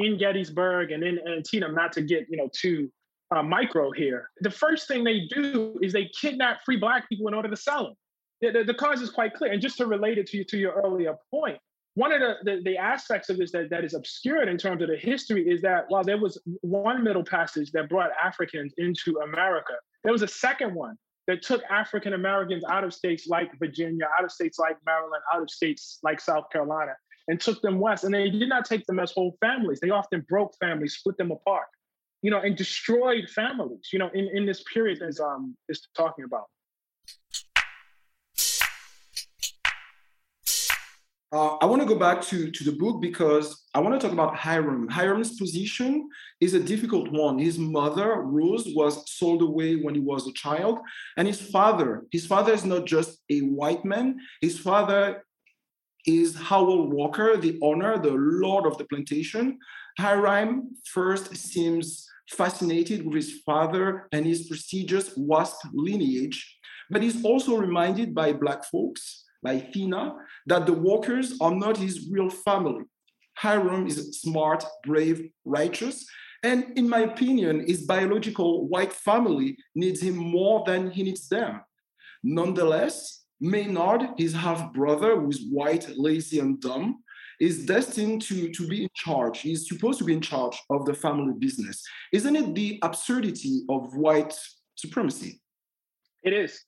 in 0.00 0.16
Gettysburg 0.18 0.92
and 0.92 1.04
in 1.04 1.18
Antietam, 1.28 1.74
not 1.74 1.92
to 1.92 2.02
get, 2.02 2.26
you 2.28 2.36
know, 2.36 2.48
too 2.52 2.90
uh, 3.34 3.42
micro 3.42 3.90
here, 3.92 4.30
the 4.40 4.50
first 4.50 4.88
thing 4.88 5.04
they 5.04 5.28
do 5.28 5.78
is 5.82 5.92
they 5.92 6.10
kidnap 6.20 6.64
free 6.64 6.76
Black 6.76 7.08
people 7.08 7.28
in 7.28 7.34
order 7.34 7.48
to 7.48 7.56
sell 7.56 7.84
them. 7.84 7.94
The, 8.40 8.58
the, 8.58 8.64
the 8.64 8.74
cause 8.74 9.02
is 9.02 9.10
quite 9.10 9.34
clear. 9.34 9.52
And 9.52 9.60
just 9.60 9.76
to 9.76 9.86
relate 9.86 10.18
it 10.18 10.26
to 10.28 10.38
you, 10.38 10.44
to 10.44 10.58
your 10.58 10.72
earlier 10.72 11.14
point, 11.30 11.58
one 11.94 12.12
of 12.12 12.20
the, 12.20 12.34
the, 12.44 12.62
the, 12.64 12.78
aspects 12.78 13.28
of 13.28 13.36
this 13.36 13.52
that, 13.52 13.68
that 13.70 13.84
is 13.84 13.94
obscured 13.94 14.48
in 14.48 14.56
terms 14.56 14.80
of 14.80 14.88
the 14.88 14.96
history 14.96 15.48
is 15.48 15.60
that 15.62 15.84
while 15.88 16.04
there 16.04 16.16
was 16.16 16.40
one 16.62 17.04
middle 17.04 17.24
passage 17.24 17.72
that 17.72 17.88
brought 17.88 18.10
Africans 18.22 18.72
into 18.78 19.18
America, 19.18 19.74
there 20.04 20.12
was 20.12 20.22
a 20.22 20.28
second 20.28 20.74
one 20.74 20.96
that 21.26 21.42
took 21.42 21.62
African 21.68 22.14
Americans 22.14 22.64
out 22.64 22.84
of 22.84 22.94
states 22.94 23.26
like 23.28 23.50
Virginia, 23.58 24.08
out 24.18 24.24
of 24.24 24.32
states 24.32 24.58
like 24.58 24.76
Maryland, 24.86 25.22
out 25.34 25.42
of 25.42 25.50
states 25.50 25.98
like 26.02 26.20
South 26.20 26.44
Carolina, 26.50 26.92
and 27.30 27.40
took 27.40 27.62
them 27.62 27.78
west. 27.78 28.04
And 28.04 28.12
they 28.12 28.28
did 28.28 28.48
not 28.48 28.64
take 28.64 28.84
them 28.86 28.98
as 28.98 29.12
whole 29.12 29.36
families. 29.40 29.78
They 29.80 29.90
often 29.90 30.26
broke 30.28 30.52
families, 30.60 30.96
split 30.96 31.16
them 31.16 31.30
apart, 31.30 31.68
you 32.22 32.30
know, 32.30 32.40
and 32.40 32.56
destroyed 32.56 33.30
families, 33.30 33.88
you 33.92 34.00
know, 34.00 34.10
in, 34.12 34.28
in 34.34 34.44
this 34.44 34.62
period 34.74 35.00
as 35.00 35.20
um 35.20 35.56
is 35.68 35.86
talking 35.96 36.24
about. 36.24 36.46
Uh, 41.32 41.54
I 41.58 41.66
want 41.66 41.80
to 41.80 41.86
go 41.86 41.96
back 41.96 42.20
to, 42.22 42.50
to 42.50 42.64
the 42.64 42.72
book 42.72 43.00
because 43.00 43.68
I 43.72 43.78
want 43.78 43.94
to 43.94 44.04
talk 44.04 44.12
about 44.12 44.34
Hiram. 44.34 44.88
Hiram's 44.88 45.38
position 45.38 46.08
is 46.40 46.54
a 46.54 46.60
difficult 46.60 47.12
one. 47.12 47.38
His 47.38 47.56
mother, 47.56 48.20
Rose, 48.22 48.66
was 48.74 49.08
sold 49.08 49.40
away 49.40 49.76
when 49.76 49.94
he 49.94 50.00
was 50.00 50.26
a 50.26 50.32
child. 50.32 50.80
And 51.16 51.28
his 51.28 51.40
father, 51.40 52.02
his 52.10 52.26
father 52.26 52.52
is 52.52 52.64
not 52.64 52.84
just 52.84 53.20
a 53.30 53.42
white 53.42 53.84
man, 53.84 54.18
his 54.40 54.58
father 54.58 55.22
is 56.06 56.36
Howell 56.36 56.90
Walker, 56.90 57.36
the 57.36 57.58
owner, 57.62 57.98
the 57.98 58.10
lord 58.12 58.66
of 58.66 58.78
the 58.78 58.84
plantation. 58.84 59.58
Hiram 59.98 60.74
first 60.84 61.36
seems 61.36 62.08
fascinated 62.30 63.04
with 63.04 63.14
his 63.14 63.40
father 63.44 64.08
and 64.12 64.24
his 64.24 64.46
prestigious 64.46 65.12
WASP 65.16 65.58
lineage, 65.72 66.58
but 66.90 67.02
he's 67.02 67.24
also 67.24 67.56
reminded 67.56 68.14
by 68.14 68.32
Black 68.32 68.64
folks 68.64 69.24
by 69.42 69.58
Thena 69.58 70.14
that 70.46 70.66
the 70.66 70.72
Walkers 70.72 71.36
are 71.40 71.54
not 71.54 71.76
his 71.76 72.08
real 72.10 72.30
family. 72.30 72.84
Hiram 73.34 73.86
is 73.86 74.20
smart, 74.20 74.64
brave, 74.84 75.30
righteous, 75.44 76.06
and 76.42 76.78
in 76.78 76.88
my 76.88 77.00
opinion, 77.00 77.66
his 77.66 77.82
biological 77.82 78.66
white 78.68 78.92
family 78.92 79.56
needs 79.74 80.00
him 80.02 80.16
more 80.16 80.64
than 80.66 80.90
he 80.90 81.02
needs 81.02 81.28
them. 81.28 81.60
Nonetheless, 82.22 83.19
Maynard, 83.40 84.02
his 84.18 84.32
half 84.34 84.72
brother, 84.72 85.18
who 85.18 85.30
is 85.30 85.46
white, 85.50 85.88
lazy, 85.96 86.38
and 86.38 86.60
dumb, 86.60 87.02
is 87.40 87.64
destined 87.64 88.20
to, 88.22 88.50
to 88.50 88.68
be 88.68 88.82
in 88.82 88.90
charge. 88.94 89.40
He's 89.40 89.66
supposed 89.66 89.98
to 89.98 90.04
be 90.04 90.12
in 90.12 90.20
charge 90.20 90.60
of 90.68 90.84
the 90.84 90.92
family 90.92 91.32
business. 91.38 91.82
Isn't 92.12 92.36
it 92.36 92.54
the 92.54 92.78
absurdity 92.82 93.62
of 93.70 93.96
white 93.96 94.34
supremacy? 94.74 95.40
It 96.22 96.34
is. 96.34 96.64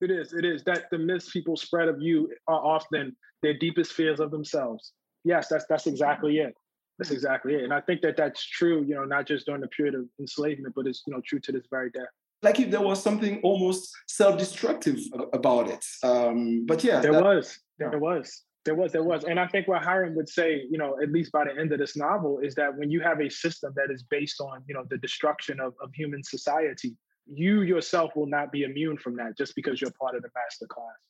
It 0.00 0.10
is. 0.10 0.32
It 0.32 0.44
is 0.44 0.62
that 0.64 0.84
the 0.90 0.98
myths 0.98 1.30
people 1.32 1.56
spread 1.56 1.88
of 1.88 2.00
you 2.00 2.30
are 2.46 2.64
often 2.64 3.16
their 3.42 3.54
deepest 3.54 3.92
fears 3.92 4.20
of 4.20 4.30
themselves. 4.30 4.92
Yes, 5.24 5.48
that's 5.48 5.64
that's 5.68 5.86
exactly 5.86 6.38
it. 6.38 6.54
That's 6.98 7.10
exactly 7.10 7.54
it. 7.54 7.64
And 7.64 7.72
I 7.72 7.80
think 7.80 8.02
that 8.02 8.16
that's 8.16 8.44
true. 8.44 8.84
You 8.84 8.94
know, 8.94 9.04
not 9.04 9.26
just 9.26 9.46
during 9.46 9.62
the 9.62 9.68
period 9.68 9.94
of 9.94 10.04
enslavement, 10.20 10.74
but 10.76 10.86
it's 10.86 11.02
you 11.06 11.12
know 11.12 11.20
true 11.26 11.40
to 11.40 11.52
this 11.52 11.66
very 11.70 11.90
day. 11.90 12.04
Like 12.44 12.60
if 12.60 12.70
there 12.70 12.82
was 12.82 13.02
something 13.02 13.40
almost 13.42 13.90
self-destructive 14.06 14.98
about 15.32 15.66
it. 15.68 15.84
Um, 16.02 16.66
but 16.66 16.84
yeah, 16.84 17.00
there 17.00 17.12
that, 17.12 17.24
was. 17.24 17.58
There 17.78 17.98
was. 17.98 18.42
There 18.66 18.74
was, 18.74 18.92
there 18.92 19.02
was. 19.02 19.24
And 19.24 19.40
I 19.40 19.46
think 19.46 19.66
what 19.66 19.82
Hiram 19.82 20.14
would 20.14 20.28
say, 20.28 20.62
you 20.70 20.76
know, 20.76 20.98
at 21.02 21.10
least 21.10 21.32
by 21.32 21.44
the 21.44 21.58
end 21.58 21.72
of 21.72 21.78
this 21.78 21.96
novel, 21.96 22.40
is 22.40 22.54
that 22.56 22.76
when 22.76 22.90
you 22.90 23.00
have 23.00 23.18
a 23.22 23.30
system 23.30 23.72
that 23.76 23.88
is 23.90 24.02
based 24.02 24.42
on, 24.42 24.62
you 24.68 24.74
know, 24.74 24.84
the 24.90 24.98
destruction 24.98 25.58
of, 25.58 25.72
of 25.82 25.88
human 25.94 26.22
society, 26.22 26.94
you 27.32 27.62
yourself 27.62 28.14
will 28.14 28.26
not 28.26 28.52
be 28.52 28.64
immune 28.64 28.98
from 28.98 29.16
that 29.16 29.38
just 29.38 29.54
because 29.56 29.80
you're 29.80 29.96
part 29.98 30.14
of 30.14 30.22
the 30.22 30.28
master 30.40 30.66
class. 30.66 31.00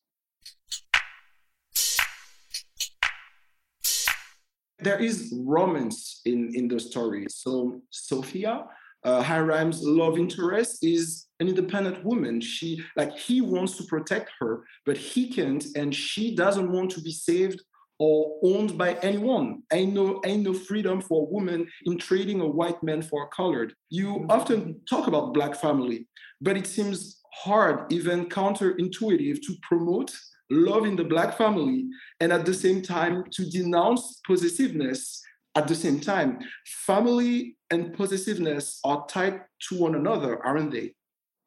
There 4.78 5.00
is 5.00 5.34
romance 5.36 6.20
in, 6.24 6.54
in 6.54 6.68
the 6.68 6.78
story. 6.78 7.26
So 7.28 7.80
Sophia, 7.90 8.66
uh, 9.04 9.22
Hiram's 9.22 9.82
love 9.82 10.18
interest, 10.18 10.78
is 10.82 11.26
an 11.40 11.48
independent 11.48 12.04
woman. 12.04 12.40
She 12.40 12.82
like 12.96 13.16
he 13.16 13.40
wants 13.40 13.76
to 13.76 13.84
protect 13.84 14.30
her, 14.40 14.64
but 14.86 14.96
he 14.96 15.30
can't, 15.30 15.64
and 15.76 15.94
she 15.94 16.34
doesn't 16.34 16.70
want 16.70 16.90
to 16.92 17.00
be 17.00 17.12
saved 17.12 17.62
or 17.98 18.38
owned 18.42 18.76
by 18.76 18.94
anyone. 18.94 19.62
Ain't 19.72 19.92
no, 19.92 20.20
ain't 20.24 20.42
no 20.42 20.52
freedom 20.52 21.00
for 21.00 21.22
a 21.22 21.30
woman 21.30 21.68
in 21.86 21.98
trading 21.98 22.40
a 22.40 22.46
white 22.46 22.82
man 22.82 23.02
for 23.02 23.24
a 23.24 23.28
colored. 23.28 23.72
You 23.90 24.06
mm-hmm. 24.06 24.30
often 24.30 24.80
talk 24.88 25.06
about 25.06 25.34
black 25.34 25.54
family, 25.54 26.08
but 26.40 26.56
it 26.56 26.66
seems 26.66 27.20
hard, 27.32 27.92
even 27.92 28.28
counterintuitive, 28.28 29.40
to 29.42 29.54
promote 29.62 30.12
love 30.50 30.84
in 30.84 30.96
the 30.96 31.04
black 31.04 31.36
family 31.36 31.86
and 32.20 32.32
at 32.32 32.44
the 32.44 32.54
same 32.54 32.82
time 32.82 33.24
to 33.32 33.48
denounce 33.48 34.20
possessiveness 34.26 35.22
at 35.54 35.68
the 35.68 35.74
same 35.74 36.00
time. 36.00 36.38
Family 36.86 37.56
and 37.74 37.92
possessiveness 37.92 38.80
are 38.84 39.04
tied 39.08 39.42
to 39.68 39.78
one 39.78 39.94
another, 39.96 40.42
aren't 40.44 40.70
they? 40.70 40.94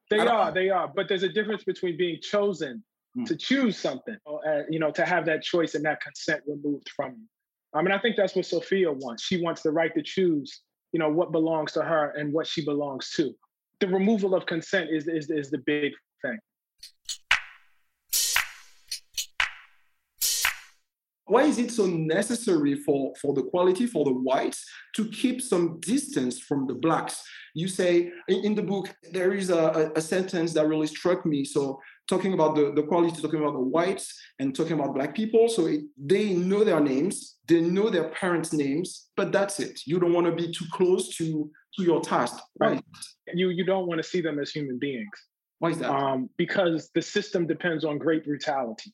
They 0.10 0.20
are, 0.20 0.52
they 0.52 0.70
are. 0.70 0.92
But 0.94 1.08
there's 1.08 1.24
a 1.24 1.30
difference 1.30 1.64
between 1.64 1.98
being 1.98 2.20
chosen 2.22 2.84
mm. 3.18 3.26
to 3.26 3.36
choose 3.36 3.78
something, 3.78 4.18
uh, 4.28 4.62
you 4.70 4.80
know, 4.80 4.92
to 4.92 5.06
have 5.06 5.26
that 5.26 5.42
choice 5.42 5.74
and 5.76 5.84
that 5.86 6.02
consent 6.02 6.44
removed 6.46 6.90
from 6.96 7.12
you. 7.12 7.26
I 7.74 7.82
mean, 7.82 7.92
I 7.92 8.00
think 8.00 8.16
that's 8.16 8.36
what 8.36 8.46
Sophia 8.46 8.92
wants. 8.92 9.24
She 9.24 9.42
wants 9.42 9.62
the 9.62 9.72
right 9.72 9.94
to 9.96 10.02
choose, 10.02 10.62
you 10.94 11.00
know, 11.00 11.10
what 11.10 11.32
belongs 11.32 11.74
to 11.74 11.82
her 11.82 12.12
and 12.18 12.32
what 12.32 12.48
she 12.48 12.64
belongs 12.64 13.12
to. 13.18 13.34
The 13.80 13.88
removal 13.88 14.34
of 14.36 14.46
consent 14.46 14.90
is 14.90 15.08
is, 15.08 15.30
is 15.30 15.50
the 15.50 15.60
big 15.60 15.94
thing. 16.22 16.40
Why 21.28 21.44
is 21.44 21.58
it 21.58 21.72
so 21.72 21.86
necessary 21.86 22.76
for, 22.76 23.14
for 23.22 23.34
the 23.34 23.44
quality, 23.44 23.86
for 23.86 24.06
the 24.06 24.14
whites, 24.14 24.66
to 24.96 25.06
keep 25.10 25.42
some 25.42 25.80
distance 25.82 26.40
from 26.40 26.68
the 26.68 26.74
blacks? 26.74 27.24
You 27.54 27.68
say 27.68 28.12
in, 28.28 28.46
in 28.46 28.56
the 28.56 28.64
book, 28.64 28.96
there 29.12 29.34
is 29.34 29.50
a, 29.50 29.92
a, 29.96 30.02
sentence 30.02 30.54
that 30.54 30.68
really 30.68 30.88
struck 30.88 31.26
me. 31.26 31.44
So, 31.44 31.80
talking 32.08 32.34
about 32.34 32.56
the, 32.56 32.72
the 32.74 32.84
quality, 32.84 33.22
talking 33.22 33.42
about 33.42 33.54
the 33.54 33.60
whites 33.60 34.18
and 34.40 34.56
talking 34.56 34.80
about 34.80 34.96
black 34.96 35.14
people. 35.14 35.50
So, 35.50 35.66
it, 35.66 35.82
they 35.98 36.34
know 36.34 36.64
their 36.64 36.80
names, 36.80 37.38
they 37.48 37.62
know 37.62 37.90
their 37.90 38.10
parents' 38.10 38.54
names, 38.54 39.08
but 39.18 39.32
that's 39.32 39.60
it. 39.60 39.82
You 39.86 40.00
don't 40.00 40.14
want 40.14 40.28
to 40.28 40.34
be 40.34 40.52
too 40.52 40.66
close 40.72 41.16
to, 41.18 41.52
to 41.78 41.84
your 41.84 42.02
task. 42.02 42.40
Right. 42.60 42.84
You, 43.34 43.50
you 43.50 43.66
don't 43.66 43.88
want 43.88 44.02
to 44.02 44.08
see 44.08 44.22
them 44.22 44.40
as 44.40 44.52
human 44.52 44.80
beings. 44.80 45.10
Why 45.60 45.72
is 45.72 45.80
that? 45.80 45.90
Um, 45.90 46.30
because 46.38 46.90
the 46.94 47.02
system 47.02 47.48
depends 47.48 47.84
on 47.84 47.98
great 47.98 48.24
brutality. 48.26 48.94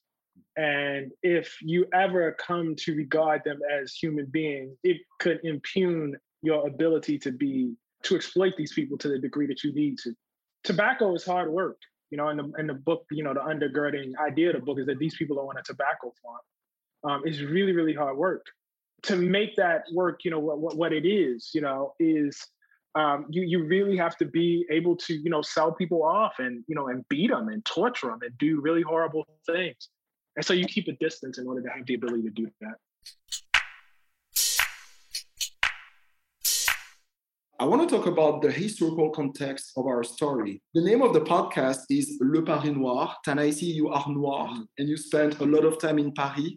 And 0.55 1.11
if 1.23 1.57
you 1.61 1.85
ever 1.93 2.35
come 2.39 2.75
to 2.77 2.95
regard 2.95 3.41
them 3.43 3.59
as 3.81 3.93
human 3.93 4.27
beings, 4.27 4.77
it 4.83 4.97
could 5.19 5.39
impugn 5.43 6.15
your 6.41 6.67
ability 6.67 7.17
to 7.19 7.31
be 7.31 7.73
to 8.03 8.15
exploit 8.15 8.53
these 8.57 8.73
people 8.73 8.97
to 8.97 9.07
the 9.07 9.17
degree 9.17 9.47
that 9.47 9.63
you 9.63 9.73
need 9.73 9.97
to. 9.97 10.13
Tobacco 10.63 11.15
is 11.15 11.25
hard 11.25 11.49
work. 11.49 11.77
You 12.11 12.17
know, 12.17 12.29
in 12.29 12.37
the 12.37 12.51
in 12.59 12.67
the 12.67 12.75
book, 12.75 13.05
you 13.09 13.23
know, 13.23 13.33
the 13.33 13.39
undergirding 13.39 14.11
idea 14.23 14.49
of 14.49 14.55
the 14.55 14.61
book 14.61 14.79
is 14.79 14.85
that 14.85 14.99
these 14.99 15.15
people 15.15 15.39
are 15.39 15.45
on 15.45 15.57
a 15.57 15.63
tobacco 15.63 16.13
farm. 16.21 16.41
Um, 17.03 17.21
it's 17.25 17.39
really, 17.39 17.71
really 17.71 17.93
hard 17.93 18.17
work. 18.17 18.45
To 19.03 19.15
make 19.15 19.55
that 19.55 19.83
work, 19.93 20.19
you 20.23 20.31
know, 20.31 20.39
what, 20.39 20.77
what 20.77 20.93
it 20.93 21.05
is, 21.05 21.49
you 21.53 21.61
know, 21.61 21.93
is 21.99 22.39
um, 22.95 23.25
you 23.29 23.41
you 23.41 23.65
really 23.65 23.97
have 23.97 24.15
to 24.17 24.25
be 24.25 24.65
able 24.69 24.95
to, 24.97 25.15
you 25.15 25.29
know, 25.29 25.41
sell 25.41 25.73
people 25.73 26.03
off 26.03 26.33
and 26.37 26.63
you 26.67 26.75
know 26.75 26.87
and 26.89 27.07
beat 27.09 27.31
them 27.31 27.49
and 27.49 27.65
torture 27.65 28.07
them 28.07 28.19
and 28.21 28.37
do 28.37 28.61
really 28.61 28.83
horrible 28.83 29.25
things. 29.47 29.89
And 30.35 30.43
so 30.43 30.53
you 30.53 30.65
keep 30.65 30.87
a 30.87 30.93
distance 30.93 31.37
in 31.37 31.47
order 31.47 31.61
to 31.61 31.69
have 31.69 31.85
the 31.85 31.93
ability 31.93 32.23
to 32.23 32.29
do 32.31 32.47
that. 32.61 32.75
I 37.59 37.65
want 37.65 37.87
to 37.87 37.95
talk 37.95 38.07
about 38.07 38.41
the 38.41 38.51
historical 38.51 39.11
context 39.11 39.73
of 39.77 39.85
our 39.85 40.03
story. 40.03 40.61
The 40.73 40.81
name 40.81 41.01
of 41.01 41.13
the 41.13 41.21
podcast 41.21 41.81
is 41.89 42.17
Le 42.19 42.41
Paris 42.41 42.75
Noir. 42.75 43.15
Ta-Nehisi, 43.23 43.73
you 43.73 43.89
are 43.89 44.03
noir, 44.09 44.49
and 44.77 44.89
you 44.89 44.97
spent 44.97 45.39
a 45.39 45.45
lot 45.45 45.63
of 45.63 45.79
time 45.79 45.99
in 45.99 46.11
Paris 46.13 46.51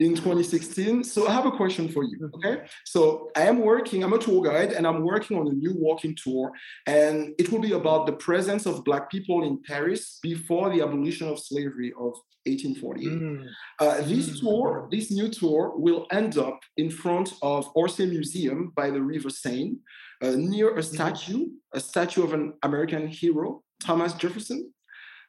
in 0.00 0.14
2016. 0.14 1.04
So 1.04 1.26
I 1.26 1.32
have 1.32 1.46
a 1.46 1.50
question 1.50 1.88
for 1.88 2.04
you. 2.04 2.18
Mm-hmm. 2.18 2.34
Okay. 2.36 2.66
So 2.84 3.30
I 3.36 3.42
am 3.42 3.60
working, 3.60 4.02
I'm 4.04 4.12
a 4.12 4.18
tour 4.18 4.42
guide 4.42 4.72
and 4.72 4.86
I'm 4.86 5.02
working 5.02 5.36
on 5.38 5.48
a 5.48 5.52
new 5.52 5.74
walking 5.76 6.16
tour. 6.16 6.52
And 6.86 7.34
it 7.38 7.50
will 7.50 7.60
be 7.60 7.72
about 7.72 8.06
the 8.06 8.12
presence 8.12 8.66
of 8.66 8.84
Black 8.84 9.10
people 9.10 9.44
in 9.44 9.60
Paris 9.62 10.18
before 10.22 10.70
the 10.70 10.82
abolition 10.82 11.28
of 11.28 11.38
slavery 11.40 11.92
of 11.98 12.14
1848. 12.46 13.08
Mm. 13.08 13.46
Uh, 13.78 14.00
this 14.02 14.30
mm. 14.30 14.40
tour, 14.40 14.88
this 14.90 15.10
new 15.10 15.28
tour, 15.28 15.72
will 15.76 16.06
end 16.10 16.38
up 16.38 16.60
in 16.76 16.90
front 16.90 17.34
of 17.42 17.72
Orsay 17.74 18.08
Museum 18.08 18.72
by 18.74 18.90
the 18.90 19.02
River 19.02 19.30
Seine, 19.30 19.76
uh, 20.22 20.30
near 20.30 20.70
a 20.70 20.80
mm. 20.80 20.84
statue, 20.84 21.46
a 21.72 21.80
statue 21.80 22.24
of 22.24 22.32
an 22.32 22.54
American 22.62 23.08
hero, 23.08 23.62
Thomas 23.80 24.12
Jefferson. 24.14 24.72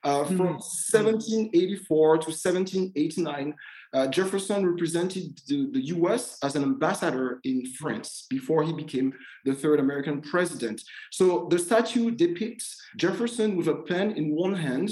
Uh, 0.02 0.24
from 0.24 0.54
1784 0.56 2.18
mm. 2.18 2.22
to 2.22 2.30
1789, 2.30 3.54
uh, 3.94 4.08
Jefferson 4.08 4.66
represented 4.66 5.40
the, 5.48 5.70
the, 5.72 5.82
US 5.96 6.38
as 6.44 6.56
an 6.56 6.64
ambassador 6.64 7.40
in 7.44 7.66
France 7.80 8.28
before 8.30 8.64
he 8.64 8.74
became 8.74 9.14
the 9.46 9.54
third 9.54 9.80
American 9.80 10.22
president. 10.22 10.82
So 11.12 11.48
the 11.50 11.58
statue 11.58 12.12
depicts 12.12 12.78
Jefferson 12.98 13.58
with 13.58 13.68
a 13.68 13.76
pen 13.76 14.12
in 14.12 14.36
one 14.36 14.54
hand 14.54 14.92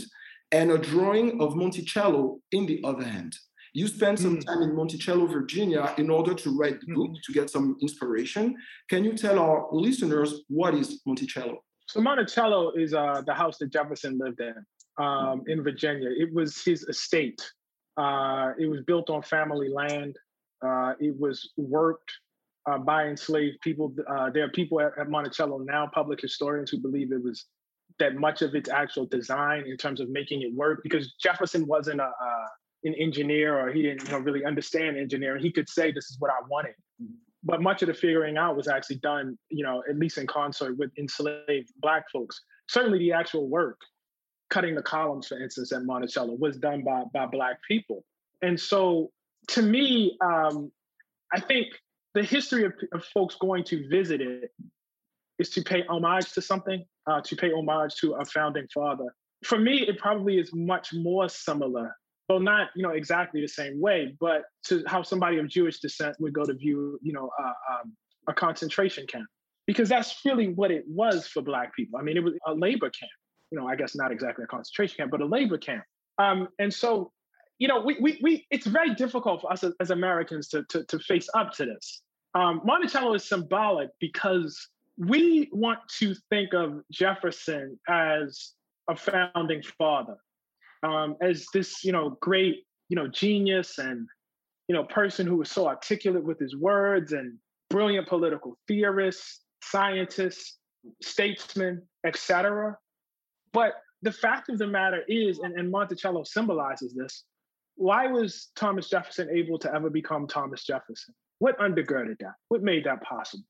and 0.51 0.72
a 0.72 0.77
drawing 0.77 1.39
of 1.42 1.56
Monticello 1.56 2.39
in 2.51 2.66
the 2.66 2.82
other 2.84 3.04
hand. 3.04 3.36
You 3.74 3.88
spent 3.88 4.18
some 4.18 4.38
mm. 4.38 4.46
time 4.46 4.63
in 4.63 4.75
Monticello, 4.75 5.27
Virginia, 5.27 5.94
in 5.98 6.10
order 6.10 6.34
to 6.34 6.58
write 6.58 6.80
the 6.82 6.94
book, 6.94 7.12
mm. 7.12 7.22
to 7.25 7.34
get 7.34 7.50
some 7.50 7.77
inspiration. 7.82 8.56
Can 8.89 9.04
you 9.04 9.13
tell 9.13 9.38
our 9.38 9.68
listeners 9.72 10.42
what 10.48 10.74
is 10.74 11.01
Monticello? 11.06 11.63
So 11.88 12.01
Monticello 12.01 12.72
is 12.72 12.94
uh, 12.94 13.22
the 13.25 13.34
house 13.34 13.60
that 13.60 13.72
Jefferson 13.72 14.18
lived 14.18 14.42
in 14.42 14.56
um, 14.98 15.44
in 15.48 15.63
Virginia. 15.63 16.10
It 16.10 16.34
was 16.34 16.63
his 16.63 16.84
estate. 16.84 17.42
Uh, 17.98 18.54
it 18.60 18.68
was 18.68 18.82
built 18.82 19.10
on 19.10 19.22
family 19.22 19.70
land. 19.70 20.16
Uh, 20.66 20.94
it 21.00 21.18
was 21.20 21.51
worked 21.58 22.12
uh, 22.70 22.77
by 22.77 23.08
enslaved 23.08 23.60
people. 23.62 23.94
Uh, 24.08 24.30
there 24.30 24.44
are 24.44 24.50
people 24.50 24.80
at, 24.80 24.92
at 25.00 25.10
Monticello 25.10 25.60
now, 25.60 25.89
public 25.94 26.22
historians, 26.22 26.70
who 26.70 26.80
believe 26.80 27.12
it 27.12 27.24
was 27.24 27.46
that 28.00 28.16
much 28.16 28.42
of 28.42 28.54
its 28.54 28.70
actual 28.70 29.06
design 29.06 29.63
in 29.66 29.77
terms 29.77 30.00
of 30.00 30.10
making 30.10 30.42
it 30.42 30.54
work 30.54 30.82
because 30.84 31.13
Jefferson 31.20 31.66
wasn't 31.66 32.00
a, 32.00 32.12
an 32.84 32.94
engineer 32.96 33.58
or 33.58 33.72
he 33.72 33.82
didn't 33.82 34.04
you 34.06 34.12
know, 34.12 34.20
really 34.20 34.46
understand 34.46 34.98
engineering. 34.98 35.42
He 35.42 35.51
could 35.51 35.70
say, 35.70 35.92
this 35.92 36.06
is 36.06 36.18
what 36.20 36.32
I 36.32 36.46
wanted. 36.50 36.74
But 37.44 37.62
much 37.62 37.82
of 37.82 37.88
the 37.88 37.94
figuring 37.94 38.38
out 38.38 38.56
was 38.56 38.68
actually 38.68 38.98
done, 38.98 39.38
you 39.50 39.63
know, 39.63 39.84
at 39.89 39.98
least 39.98 40.18
in 40.18 40.27
concert 40.27 40.77
with 40.77 40.92
enslaved 40.98 41.72
Black 41.82 42.04
folks. 42.12 42.42
Certainly 42.68 43.00
the 43.00 43.13
actual 43.13 43.48
work, 43.48 43.80
cutting 44.50 44.75
the 44.75 44.82
columns, 44.82 45.27
for 45.27 45.42
instance, 45.42 45.72
at 45.72 45.84
Monticello, 45.84 46.36
was 46.39 46.58
done 46.58 46.84
by, 46.84 47.04
by 47.13 47.25
Black 47.25 47.58
people. 47.68 48.04
And 48.42 48.60
so 48.60 49.12
to 49.50 49.62
me, 49.62 50.18
um, 50.22 50.72
I 51.34 51.39
think 51.39 51.68
the 52.13 52.24
history 52.24 52.63
of, 52.66 52.74
of 52.94 53.04
folks 53.06 53.36
going 53.36 53.63
to 53.66 53.88
visit 53.89 54.22
it 54.22 54.51
is 55.39 55.50
to 55.51 55.62
pay 55.62 55.84
homage 55.88 56.32
to 56.34 56.42
something, 56.42 56.84
uh, 57.06 57.22
to 57.22 57.36
pay 57.36 57.51
homage 57.51 57.96
to 58.01 58.13
a 58.13 58.25
founding 58.25 58.68
father. 58.74 59.06
For 59.44 59.60
me, 59.60 59.86
it 59.88 60.00
probably 60.00 60.39
is 60.39 60.51
much 60.54 60.94
more 60.94 61.30
similar, 61.30 61.96
though 62.27 62.39
not 62.39 62.70
you 62.75 62.82
know 62.82 62.89
exactly 62.89 63.42
the 63.42 63.48
same 63.48 63.80
way, 63.80 64.16
but 64.20 64.44
to 64.66 64.84
how 64.88 65.04
somebody 65.04 65.38
of 65.38 65.48
Jewish 65.48 65.80
descent 65.80 66.16
would 66.20 66.34
go 66.34 66.44
to 66.44 66.54
view 66.54 66.98
you 67.04 67.13
know 67.13 67.30
uh, 67.39 67.54
um, 67.74 67.96
a 68.27 68.34
concentration 68.34 69.06
camp, 69.06 69.27
because 69.68 69.89
that's 69.89 70.16
really 70.25 70.48
what 70.48 70.72
it 70.72 70.86
was 70.88 71.27
for 71.27 71.42
Black 71.44 71.75
people. 71.75 72.00
I 72.00 72.04
mean, 72.04 72.18
it 72.18 72.24
was 72.24 72.34
a 72.48 72.54
labor 72.54 72.89
camp. 72.89 73.12
You 73.51 73.60
know, 73.60 73.68
I 73.68 73.75
guess 73.75 73.96
not 73.96 74.12
exactly 74.12 74.44
a 74.44 74.48
concentration 74.48 74.98
camp, 74.98 75.12
but 75.12 75.22
a 75.22 75.25
labor 75.25 75.58
camp. 75.58 75.84
Um, 76.18 76.50
and 76.60 76.74
so 76.74 77.12
you 77.60 77.68
know, 77.68 77.82
we, 77.82 77.98
we, 78.00 78.20
we 78.22 78.48
it's 78.51 78.68
very 78.68 78.94
difficult 78.94 79.42
for 79.42 79.51
us 79.51 79.63
as, 79.63 79.74
as 79.80 79.89
Americans 79.92 80.48
to, 80.50 80.63
to, 80.70 80.84
to 80.86 81.00
face 81.00 81.27
up 81.34 81.54
to 81.54 81.66
this. 81.66 82.01
Um, 82.36 82.62
Monticello 82.63 83.13
is 83.16 83.27
symbolic 83.27 83.89
because 84.00 84.70
we 84.98 85.50
want 85.51 85.80
to 86.00 86.16
think 86.30 86.54
of 86.54 86.82
Jefferson 86.92 87.80
as 87.88 88.54
a 88.89 88.96
founding 88.96 89.63
father, 89.77 90.18
um, 90.84 91.16
as 91.22 91.46
this, 91.54 91.84
you 91.84 91.92
know, 91.92 92.18
great, 92.22 92.66
you 92.89 92.96
know, 92.96 93.08
genius 93.08 93.80
and, 93.80 94.08
you 94.68 94.75
know, 94.75 94.84
person 94.84 95.25
who 95.25 95.38
was 95.38 95.50
so 95.50 95.68
articulate 95.68 96.24
with 96.24 96.39
his 96.39 96.56
words 96.56 97.13
and 97.13 97.38
brilliant 97.70 98.08
political 98.08 98.58
theorist, 98.68 99.42
scientist, 99.63 100.58
statesman, 101.01 101.82
etc. 102.06 102.77
But 103.54 103.74
the 104.01 104.12
fact 104.12 104.50
of 104.50 104.58
the 104.58 104.68
matter 104.68 105.04
is, 105.08 105.39
and, 105.39 105.58
and 105.58 105.72
Monticello 105.72 106.24
symbolizes 106.24 106.94
this, 106.94 107.24
why 107.75 108.08
was 108.08 108.50
Thomas 108.56 108.89
Jefferson 108.89 109.30
able 109.32 109.60
to 109.60 109.74
ever 109.74 109.89
become 109.89 110.27
Thomas 110.27 110.63
Jefferson? 110.63 111.13
What 111.39 111.58
undergirded 111.60 112.18
that? 112.20 112.34
What 112.50 112.63
made 112.63 112.86
that 112.86 113.01
possible? 113.04 113.46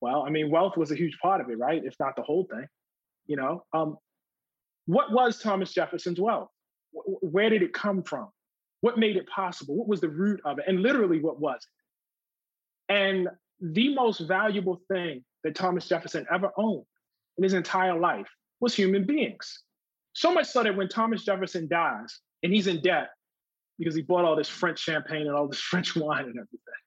Well, 0.00 0.24
I 0.26 0.30
mean, 0.30 0.50
wealth 0.50 0.76
was 0.76 0.90
a 0.90 0.96
huge 0.96 1.16
part 1.22 1.40
of 1.40 1.50
it, 1.50 1.58
right? 1.58 1.82
If 1.84 1.94
not 2.00 2.16
the 2.16 2.22
whole 2.22 2.46
thing. 2.50 2.66
You 3.26 3.36
know, 3.36 3.64
um, 3.72 3.96
what 4.86 5.12
was 5.12 5.38
Thomas 5.38 5.72
Jefferson's 5.72 6.18
wealth? 6.18 6.48
Where 6.92 7.50
did 7.50 7.62
it 7.62 7.72
come 7.72 8.02
from? 8.02 8.28
What 8.80 8.98
made 8.98 9.16
it 9.16 9.28
possible? 9.28 9.76
What 9.76 9.86
was 9.86 10.00
the 10.00 10.08
root 10.08 10.40
of 10.44 10.58
it? 10.58 10.64
And 10.66 10.82
literally, 10.82 11.20
what 11.20 11.38
was 11.38 11.60
it? 12.88 12.94
And 12.94 13.28
the 13.60 13.94
most 13.94 14.20
valuable 14.20 14.80
thing 14.92 15.24
that 15.44 15.54
Thomas 15.54 15.86
Jefferson 15.86 16.26
ever 16.32 16.50
owned 16.56 16.84
in 17.38 17.44
his 17.44 17.54
entire 17.54 17.98
life 17.98 18.28
was 18.62 18.74
human 18.74 19.04
beings. 19.04 19.64
So 20.14 20.32
much 20.32 20.46
so 20.46 20.62
that 20.62 20.74
when 20.74 20.88
Thomas 20.88 21.24
Jefferson 21.24 21.68
dies 21.68 22.20
and 22.42 22.52
he's 22.52 22.68
in 22.68 22.80
debt 22.80 23.10
because 23.78 23.94
he 23.94 24.02
bought 24.02 24.24
all 24.24 24.36
this 24.36 24.48
French 24.48 24.78
champagne 24.78 25.26
and 25.26 25.34
all 25.34 25.48
this 25.48 25.60
French 25.70 25.94
wine 25.96 26.24
and 26.24 26.36
everything, 26.36 26.80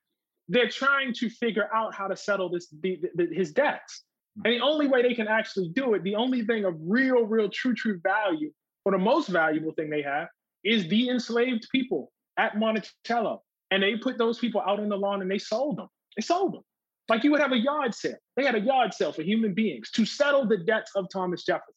they're 0.48 0.70
trying 0.70 1.14
to 1.14 1.30
figure 1.30 1.68
out 1.74 1.94
how 1.94 2.08
to 2.08 2.16
settle 2.16 2.50
this 2.50 2.74
the, 2.82 3.00
the, 3.16 3.28
his 3.32 3.52
debts. 3.52 4.04
And 4.44 4.54
the 4.54 4.60
only 4.60 4.88
way 4.88 5.02
they 5.02 5.14
can 5.14 5.28
actually 5.28 5.70
do 5.70 5.94
it, 5.94 6.04
the 6.04 6.16
only 6.16 6.44
thing 6.46 6.66
of 6.66 6.76
real, 6.80 7.24
real, 7.24 7.50
true, 7.50 7.74
true 7.74 8.00
value, 8.04 8.52
or 8.84 8.92
the 8.92 8.98
most 8.98 9.30
valuable 9.30 9.72
thing 9.74 9.90
they 9.90 10.02
have, 10.02 10.28
is 10.64 10.88
the 10.88 11.10
enslaved 11.10 11.68
people 11.72 12.12
at 12.38 12.58
Monticello. 12.58 13.44
And 13.72 13.82
they 13.82 13.96
put 13.96 14.18
those 14.18 14.38
people 14.38 14.62
out 14.62 14.80
on 14.80 14.90
the 14.90 14.98
lawn 14.98 15.22
and 15.22 15.32
they 15.32 15.38
sold 15.38 15.78
them. 15.78 15.88
They 16.16 16.22
sold 16.22 16.54
them. 16.54 16.64
Like 17.08 17.24
you 17.24 17.32
would 17.32 17.40
have 17.40 17.52
a 17.52 17.58
yard 17.58 17.94
sale. 17.94 18.18
They 18.36 18.46
had 18.46 18.56
a 18.56 18.60
yard 18.60 18.94
sale 18.94 19.12
for 19.12 19.22
human 19.22 19.54
beings 19.54 19.92
to 19.92 20.06
settle 20.06 20.48
the 20.48 20.58
debts 20.58 20.92
of 20.96 21.08
Thomas 21.12 21.44
Jefferson. 21.44 21.74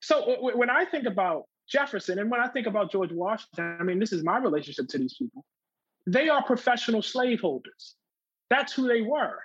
So 0.00 0.36
when 0.54 0.70
I 0.70 0.84
think 0.84 1.06
about 1.06 1.44
Jefferson 1.68 2.18
and 2.18 2.30
when 2.30 2.40
I 2.40 2.48
think 2.48 2.66
about 2.66 2.90
George 2.90 3.12
Washington, 3.12 3.76
I 3.78 3.82
mean, 3.84 3.98
this 3.98 4.12
is 4.12 4.22
my 4.22 4.38
relationship 4.38 4.88
to 4.88 4.98
these 4.98 5.14
people. 5.14 5.44
They 6.06 6.28
are 6.28 6.42
professional 6.42 7.02
slaveholders. 7.02 7.94
That's 8.48 8.72
who 8.72 8.88
they 8.88 9.02
were. 9.02 9.38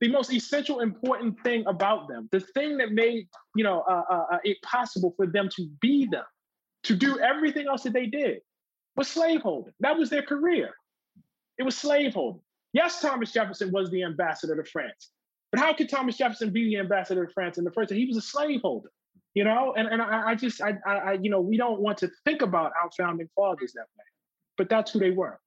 The 0.00 0.08
most 0.08 0.32
essential, 0.32 0.80
important 0.80 1.38
thing 1.42 1.64
about 1.66 2.08
them, 2.08 2.28
the 2.32 2.40
thing 2.40 2.78
that 2.78 2.90
made 2.90 3.28
you 3.54 3.62
know 3.62 3.82
uh, 3.82 4.02
uh, 4.10 4.24
uh, 4.32 4.38
it 4.44 4.56
possible 4.62 5.12
for 5.14 5.26
them 5.26 5.50
to 5.56 5.68
be 5.80 6.06
them, 6.10 6.24
to 6.84 6.96
do 6.96 7.18
everything 7.20 7.66
else 7.68 7.82
that 7.82 7.92
they 7.92 8.06
did, 8.06 8.38
was 8.96 9.08
slaveholding. 9.08 9.74
That 9.80 9.98
was 9.98 10.08
their 10.08 10.22
career. 10.22 10.70
It 11.58 11.64
was 11.64 11.76
slaveholding. 11.76 12.40
Yes, 12.72 13.00
Thomas 13.00 13.32
Jefferson 13.32 13.72
was 13.72 13.90
the 13.90 14.04
ambassador 14.04 14.56
to 14.56 14.68
France, 14.68 15.10
but 15.50 15.60
how 15.60 15.72
could 15.74 15.88
Thomas 15.88 16.16
Jefferson 16.16 16.50
be 16.50 16.64
the 16.64 16.76
ambassador 16.78 17.26
to 17.26 17.32
France 17.32 17.58
in 17.58 17.64
the 17.64 17.72
first 17.72 17.88
place? 17.88 17.98
He 17.98 18.06
was 18.06 18.16
a 18.16 18.22
slaveholder, 18.22 18.90
you 19.34 19.44
know. 19.44 19.74
And 19.76 19.88
and 19.88 20.00
I, 20.00 20.30
I 20.30 20.34
just 20.34 20.60
I, 20.62 20.76
I 20.86 21.12
you 21.20 21.30
know 21.30 21.40
we 21.40 21.56
don't 21.56 21.80
want 21.80 21.98
to 21.98 22.10
think 22.24 22.42
about 22.42 22.72
our 22.82 22.90
founding 22.96 23.28
fathers 23.34 23.72
that 23.72 23.86
way, 23.98 24.04
but 24.56 24.68
that's 24.68 24.92
who 24.92 25.00
they 25.00 25.10
were. 25.10 25.40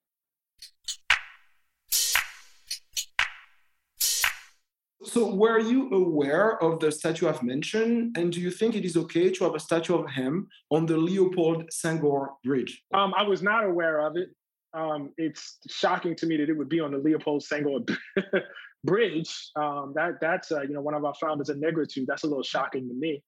So, 5.06 5.34
were 5.36 5.60
you 5.60 5.92
aware 5.92 6.62
of 6.64 6.80
the 6.80 6.92
statue 6.92 7.28
I've 7.28 7.44
mentioned, 7.44 8.18
and 8.18 8.32
do 8.32 8.42
you 8.42 8.50
think 8.50 8.76
it 8.76 8.84
is 8.84 8.98
okay 8.98 9.30
to 9.32 9.44
have 9.44 9.54
a 9.54 9.60
statue 9.60 9.96
of 9.96 10.10
him 10.10 10.48
on 10.72 10.86
the 10.86 10.98
Leopold 10.98 11.70
Senghor 11.72 12.30
Bridge? 12.44 12.82
Um, 12.94 13.14
I 13.16 13.24
was 13.24 13.44
not 13.44 13.64
aware 13.64 14.00
of 14.00 14.18
it 14.18 14.30
um, 14.74 15.12
it's 15.18 15.58
shocking 15.68 16.16
to 16.18 16.26
me 16.26 16.38
that 16.38 16.50
it 16.50 16.58
would 16.58 16.70
be 16.70 16.80
on 16.80 16.92
the 16.92 16.98
Leopold 16.98 17.44
Senghor 17.44 17.88
Bridge. 18.84 19.52
Um, 19.56 19.94
that 19.96 20.20
that's 20.20 20.52
uh, 20.52 20.62
you 20.62 20.74
know 20.74 20.82
one 20.82 20.94
of 20.94 21.06
our 21.06 21.14
founders 21.16 21.50
a 21.50 21.56
negritude. 21.56 22.06
That's 22.08 22.24
a 22.24 22.28
little 22.28 22.44
shocking 22.44 22.88
to 22.88 22.94
me. 22.94 23.22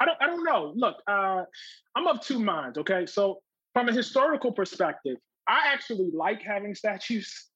I 0.00 0.04
don't 0.04 0.18
I 0.20 0.26
don't 0.26 0.44
know. 0.44 0.72
Look, 0.76 0.96
uh, 1.06 1.44
I'm 1.94 2.06
of 2.06 2.20
two 2.20 2.38
minds. 2.38 2.78
Okay, 2.78 3.06
so 3.06 3.40
from 3.74 3.88
a 3.88 3.92
historical 3.92 4.52
perspective, 4.52 5.16
I 5.48 5.62
actually 5.72 6.10
like 6.12 6.42
having 6.42 6.74
statues 6.74 7.48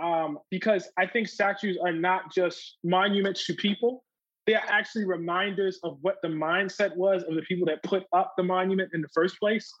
um, 0.00 0.38
because 0.50 0.88
I 0.98 1.06
think 1.06 1.28
statues 1.28 1.78
are 1.82 1.92
not 1.92 2.32
just 2.34 2.76
monuments 2.84 3.46
to 3.46 3.54
people. 3.54 4.04
They 4.46 4.54
are 4.54 4.64
actually 4.68 5.06
reminders 5.06 5.80
of 5.82 5.98
what 6.02 6.16
the 6.22 6.28
mindset 6.28 6.94
was 6.94 7.24
of 7.24 7.34
the 7.34 7.42
people 7.42 7.66
that 7.66 7.82
put 7.82 8.04
up 8.12 8.34
the 8.36 8.44
monument 8.44 8.90
in 8.94 9.00
the 9.00 9.08
first 9.08 9.40
place. 9.40 9.72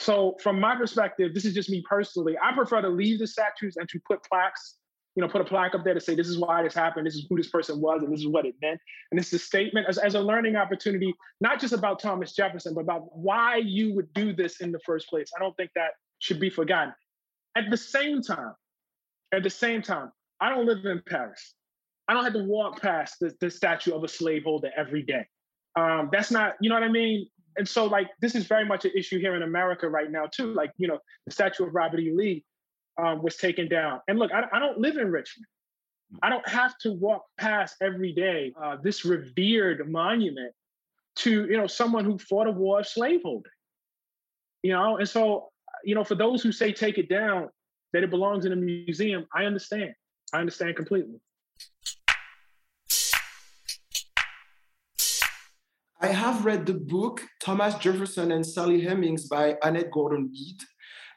So 0.00 0.36
from 0.40 0.60
my 0.60 0.76
perspective, 0.76 1.34
this 1.34 1.44
is 1.44 1.54
just 1.54 1.68
me 1.68 1.82
personally. 1.82 2.36
I 2.40 2.54
prefer 2.54 2.80
to 2.80 2.88
leave 2.88 3.18
the 3.18 3.26
statues 3.26 3.76
and 3.76 3.88
to 3.88 3.98
put 4.06 4.22
plaques, 4.22 4.76
you 5.16 5.20
know, 5.20 5.28
put 5.28 5.40
a 5.40 5.44
plaque 5.44 5.74
up 5.74 5.82
there 5.82 5.92
to 5.92 6.00
say 6.00 6.14
this 6.14 6.28
is 6.28 6.38
why 6.38 6.62
this 6.62 6.72
happened, 6.72 7.04
this 7.04 7.16
is 7.16 7.26
who 7.28 7.36
this 7.36 7.48
person 7.48 7.80
was, 7.80 8.04
and 8.04 8.12
this 8.12 8.20
is 8.20 8.28
what 8.28 8.46
it 8.46 8.54
meant. 8.62 8.80
And 9.10 9.18
this 9.18 9.26
is 9.34 9.42
a 9.42 9.44
statement 9.44 9.86
as, 9.88 9.98
as 9.98 10.14
a 10.14 10.20
learning 10.20 10.54
opportunity, 10.54 11.12
not 11.40 11.60
just 11.60 11.72
about 11.72 11.98
Thomas 11.98 12.32
Jefferson, 12.32 12.74
but 12.74 12.82
about 12.82 13.08
why 13.10 13.56
you 13.56 13.92
would 13.96 14.12
do 14.14 14.32
this 14.32 14.60
in 14.60 14.70
the 14.70 14.78
first 14.86 15.08
place. 15.08 15.32
I 15.36 15.40
don't 15.42 15.56
think 15.56 15.72
that 15.74 15.90
should 16.20 16.38
be 16.38 16.48
forgotten. 16.48 16.94
At 17.56 17.64
the 17.68 17.76
same 17.76 18.22
time, 18.22 18.54
at 19.34 19.42
the 19.42 19.50
same 19.50 19.82
time, 19.82 20.12
I 20.40 20.48
don't 20.48 20.64
live 20.64 20.84
in 20.84 21.02
Paris. 21.08 21.54
I 22.06 22.14
don't 22.14 22.22
have 22.22 22.34
to 22.34 22.44
walk 22.44 22.80
past 22.80 23.16
the, 23.20 23.34
the 23.40 23.50
statue 23.50 23.94
of 23.94 24.04
a 24.04 24.08
slaveholder 24.08 24.70
every 24.76 25.02
day. 25.02 25.26
Um, 25.74 26.08
that's 26.12 26.30
not, 26.30 26.54
you 26.60 26.68
know 26.68 26.76
what 26.76 26.84
I 26.84 26.88
mean? 26.88 27.26
And 27.56 27.68
so 27.68 27.86
like 27.86 28.08
this 28.20 28.34
is 28.34 28.46
very 28.46 28.64
much 28.64 28.84
an 28.84 28.92
issue 28.94 29.18
here 29.18 29.34
in 29.34 29.42
America 29.42 29.88
right 29.88 30.10
now 30.10 30.26
too. 30.26 30.52
Like 30.52 30.72
you 30.76 30.88
know, 30.88 30.98
the 31.26 31.32
statue 31.32 31.66
of 31.66 31.74
Robert 31.74 32.00
E. 32.00 32.12
Lee 32.12 32.44
um, 32.98 33.22
was 33.22 33.36
taken 33.36 33.68
down. 33.68 34.00
And 34.08 34.18
look, 34.18 34.32
I, 34.32 34.44
I, 34.52 34.58
don't 34.58 34.78
live 34.78 34.96
in 34.96 35.10
Richmond. 35.10 35.46
I 36.22 36.30
don't 36.30 36.46
have 36.48 36.76
to 36.78 36.92
walk 36.92 37.24
past 37.38 37.76
every 37.80 38.12
day 38.12 38.52
uh, 38.60 38.76
this 38.82 39.04
revered 39.04 39.90
monument 39.90 40.52
to 41.16 41.46
you 41.46 41.56
know 41.56 41.66
someone 41.66 42.04
who 42.04 42.18
fought 42.18 42.46
a 42.46 42.50
war 42.50 42.80
of 42.80 42.86
slaveholding. 42.86 43.52
You 44.62 44.72
know, 44.72 44.96
and 44.96 45.08
so 45.08 45.50
you 45.84 45.94
know, 45.94 46.04
for 46.04 46.14
those 46.14 46.42
who 46.42 46.52
say 46.52 46.72
take 46.72 46.98
it 46.98 47.08
down, 47.08 47.48
that 47.92 48.02
it 48.02 48.10
belongs 48.10 48.44
in 48.44 48.52
a 48.52 48.56
museum, 48.56 49.26
I 49.34 49.44
understand. 49.44 49.94
I 50.32 50.40
understand 50.40 50.76
completely. 50.76 51.20
I 56.00 56.08
have 56.08 56.44
read 56.44 56.64
the 56.64 56.74
book 56.74 57.22
Thomas 57.40 57.74
Jefferson 57.74 58.30
and 58.30 58.46
Sally 58.46 58.80
Hemings 58.80 59.26
by 59.28 59.56
Annette 59.64 59.90
Gordon-Reed, 59.90 60.62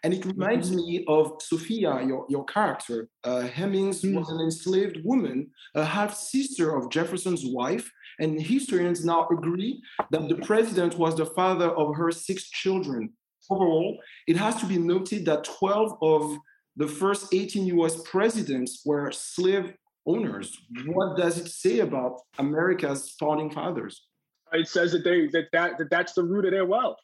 and 0.01 0.11
it 0.11 0.25
reminds 0.25 0.71
me 0.71 1.05
of 1.07 1.33
Sophia, 1.39 2.03
your, 2.03 2.25
your 2.29 2.43
character. 2.45 3.07
Uh, 3.23 3.41
Hemings 3.41 4.01
mm. 4.01 4.15
was 4.15 4.29
an 4.29 4.39
enslaved 4.39 4.97
woman, 5.03 5.51
a 5.75 5.85
half 5.85 6.15
sister 6.15 6.75
of 6.75 6.89
Jefferson's 6.89 7.45
wife, 7.45 7.91
and 8.19 8.41
historians 8.41 9.05
now 9.05 9.27
agree 9.29 9.83
that 10.09 10.27
the 10.27 10.37
president 10.37 10.97
was 10.97 11.15
the 11.15 11.27
father 11.27 11.69
of 11.69 11.95
her 11.95 12.11
six 12.11 12.49
children. 12.49 13.13
Overall, 13.51 13.99
it 14.25 14.35
has 14.35 14.55
to 14.61 14.65
be 14.65 14.79
noted 14.79 15.25
that 15.25 15.43
12 15.43 15.97
of 16.01 16.37
the 16.75 16.87
first 16.87 17.31
18 17.31 17.67
US 17.77 18.01
presidents 18.01 18.81
were 18.83 19.11
slave 19.11 19.73
owners. 20.07 20.57
What 20.87 21.17
does 21.17 21.37
it 21.37 21.49
say 21.49 21.79
about 21.81 22.19
America's 22.39 23.13
founding 23.19 23.51
fathers? 23.51 24.07
It 24.53 24.67
says 24.67 24.91
that 24.91 25.03
they 25.03 25.27
that, 25.27 25.47
that 25.53 25.77
that 25.77 25.89
that's 25.89 26.13
the 26.13 26.23
root 26.23 26.45
of 26.45 26.51
their 26.51 26.65
wealth. 26.65 26.97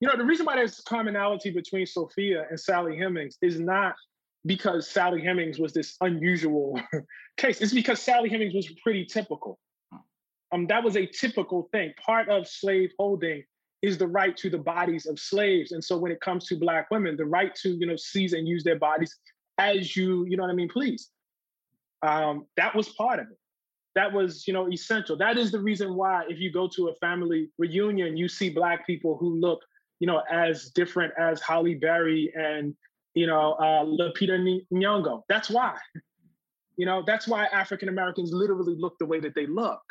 You 0.00 0.08
know, 0.08 0.16
the 0.16 0.24
reason 0.24 0.46
why 0.46 0.56
there's 0.56 0.80
commonality 0.80 1.50
between 1.50 1.86
Sophia 1.86 2.44
and 2.50 2.58
Sally 2.58 2.96
Hemings 2.96 3.38
is 3.40 3.60
not 3.60 3.94
because 4.44 4.88
Sally 4.88 5.22
Hemings 5.22 5.60
was 5.60 5.72
this 5.72 5.96
unusual 6.00 6.80
case. 7.36 7.60
It's 7.60 7.72
because 7.72 8.02
Sally 8.02 8.28
Hemings 8.28 8.54
was 8.54 8.68
pretty 8.82 9.04
typical. 9.04 9.60
Um, 10.50 10.66
that 10.66 10.82
was 10.82 10.96
a 10.96 11.06
typical 11.06 11.68
thing. 11.70 11.92
Part 12.04 12.28
of 12.28 12.48
slave 12.48 12.90
holding 12.98 13.44
is 13.80 13.96
the 13.96 14.06
right 14.06 14.36
to 14.36 14.50
the 14.50 14.58
bodies 14.58 15.06
of 15.06 15.18
slaves. 15.18 15.72
And 15.72 15.82
so 15.82 15.96
when 15.96 16.12
it 16.12 16.20
comes 16.20 16.46
to 16.46 16.56
black 16.56 16.90
women, 16.90 17.16
the 17.16 17.24
right 17.24 17.54
to, 17.62 17.70
you 17.70 17.86
know, 17.86 17.96
seize 17.96 18.32
and 18.32 18.46
use 18.46 18.64
their 18.64 18.78
bodies 18.78 19.16
as 19.58 19.96
you, 19.96 20.26
you 20.28 20.36
know 20.36 20.42
what 20.42 20.50
I 20.50 20.54
mean, 20.54 20.68
please. 20.68 21.10
Um, 22.02 22.46
that 22.56 22.74
was 22.74 22.88
part 22.88 23.20
of 23.20 23.26
it 23.30 23.38
that 23.94 24.12
was 24.12 24.46
you 24.46 24.52
know 24.52 24.70
essential. 24.70 25.16
That 25.16 25.38
is 25.38 25.50
the 25.50 25.60
reason 25.60 25.94
why 25.94 26.24
if 26.28 26.38
you 26.38 26.52
go 26.52 26.68
to 26.76 26.88
a 26.88 26.94
family 26.96 27.50
reunion 27.58 28.16
you 28.16 28.28
see 28.28 28.50
black 28.50 28.86
people 28.86 29.16
who 29.18 29.38
look 29.40 29.60
you 30.00 30.06
know 30.06 30.22
as 30.30 30.70
different 30.70 31.12
as 31.18 31.40
Halle 31.40 31.74
Berry 31.74 32.32
and 32.34 32.74
you 33.14 33.26
know 33.26 33.52
uh, 33.54 33.84
Lupita 33.84 34.60
Nyong'o. 34.72 35.22
That's 35.28 35.50
why. 35.50 35.76
You 36.76 36.86
know 36.86 37.02
that's 37.06 37.28
why 37.28 37.46
African 37.46 37.88
Americans 37.88 38.32
literally 38.32 38.76
look 38.76 38.98
the 38.98 39.06
way 39.06 39.20
that 39.20 39.34
they 39.34 39.46
look. 39.46 39.82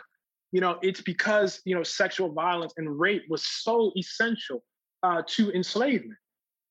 You 0.51 0.61
know 0.61 0.79
it's 0.81 1.01
because 1.01 1.61
you 1.65 1.75
know 1.75 1.83
sexual 1.83 2.31
violence 2.31 2.73
and 2.77 2.99
rape 2.99 3.23
was 3.29 3.45
so 3.45 3.91
essential 3.97 4.63
uh, 5.03 5.21
to 5.27 5.51
enslavement. 5.51 6.17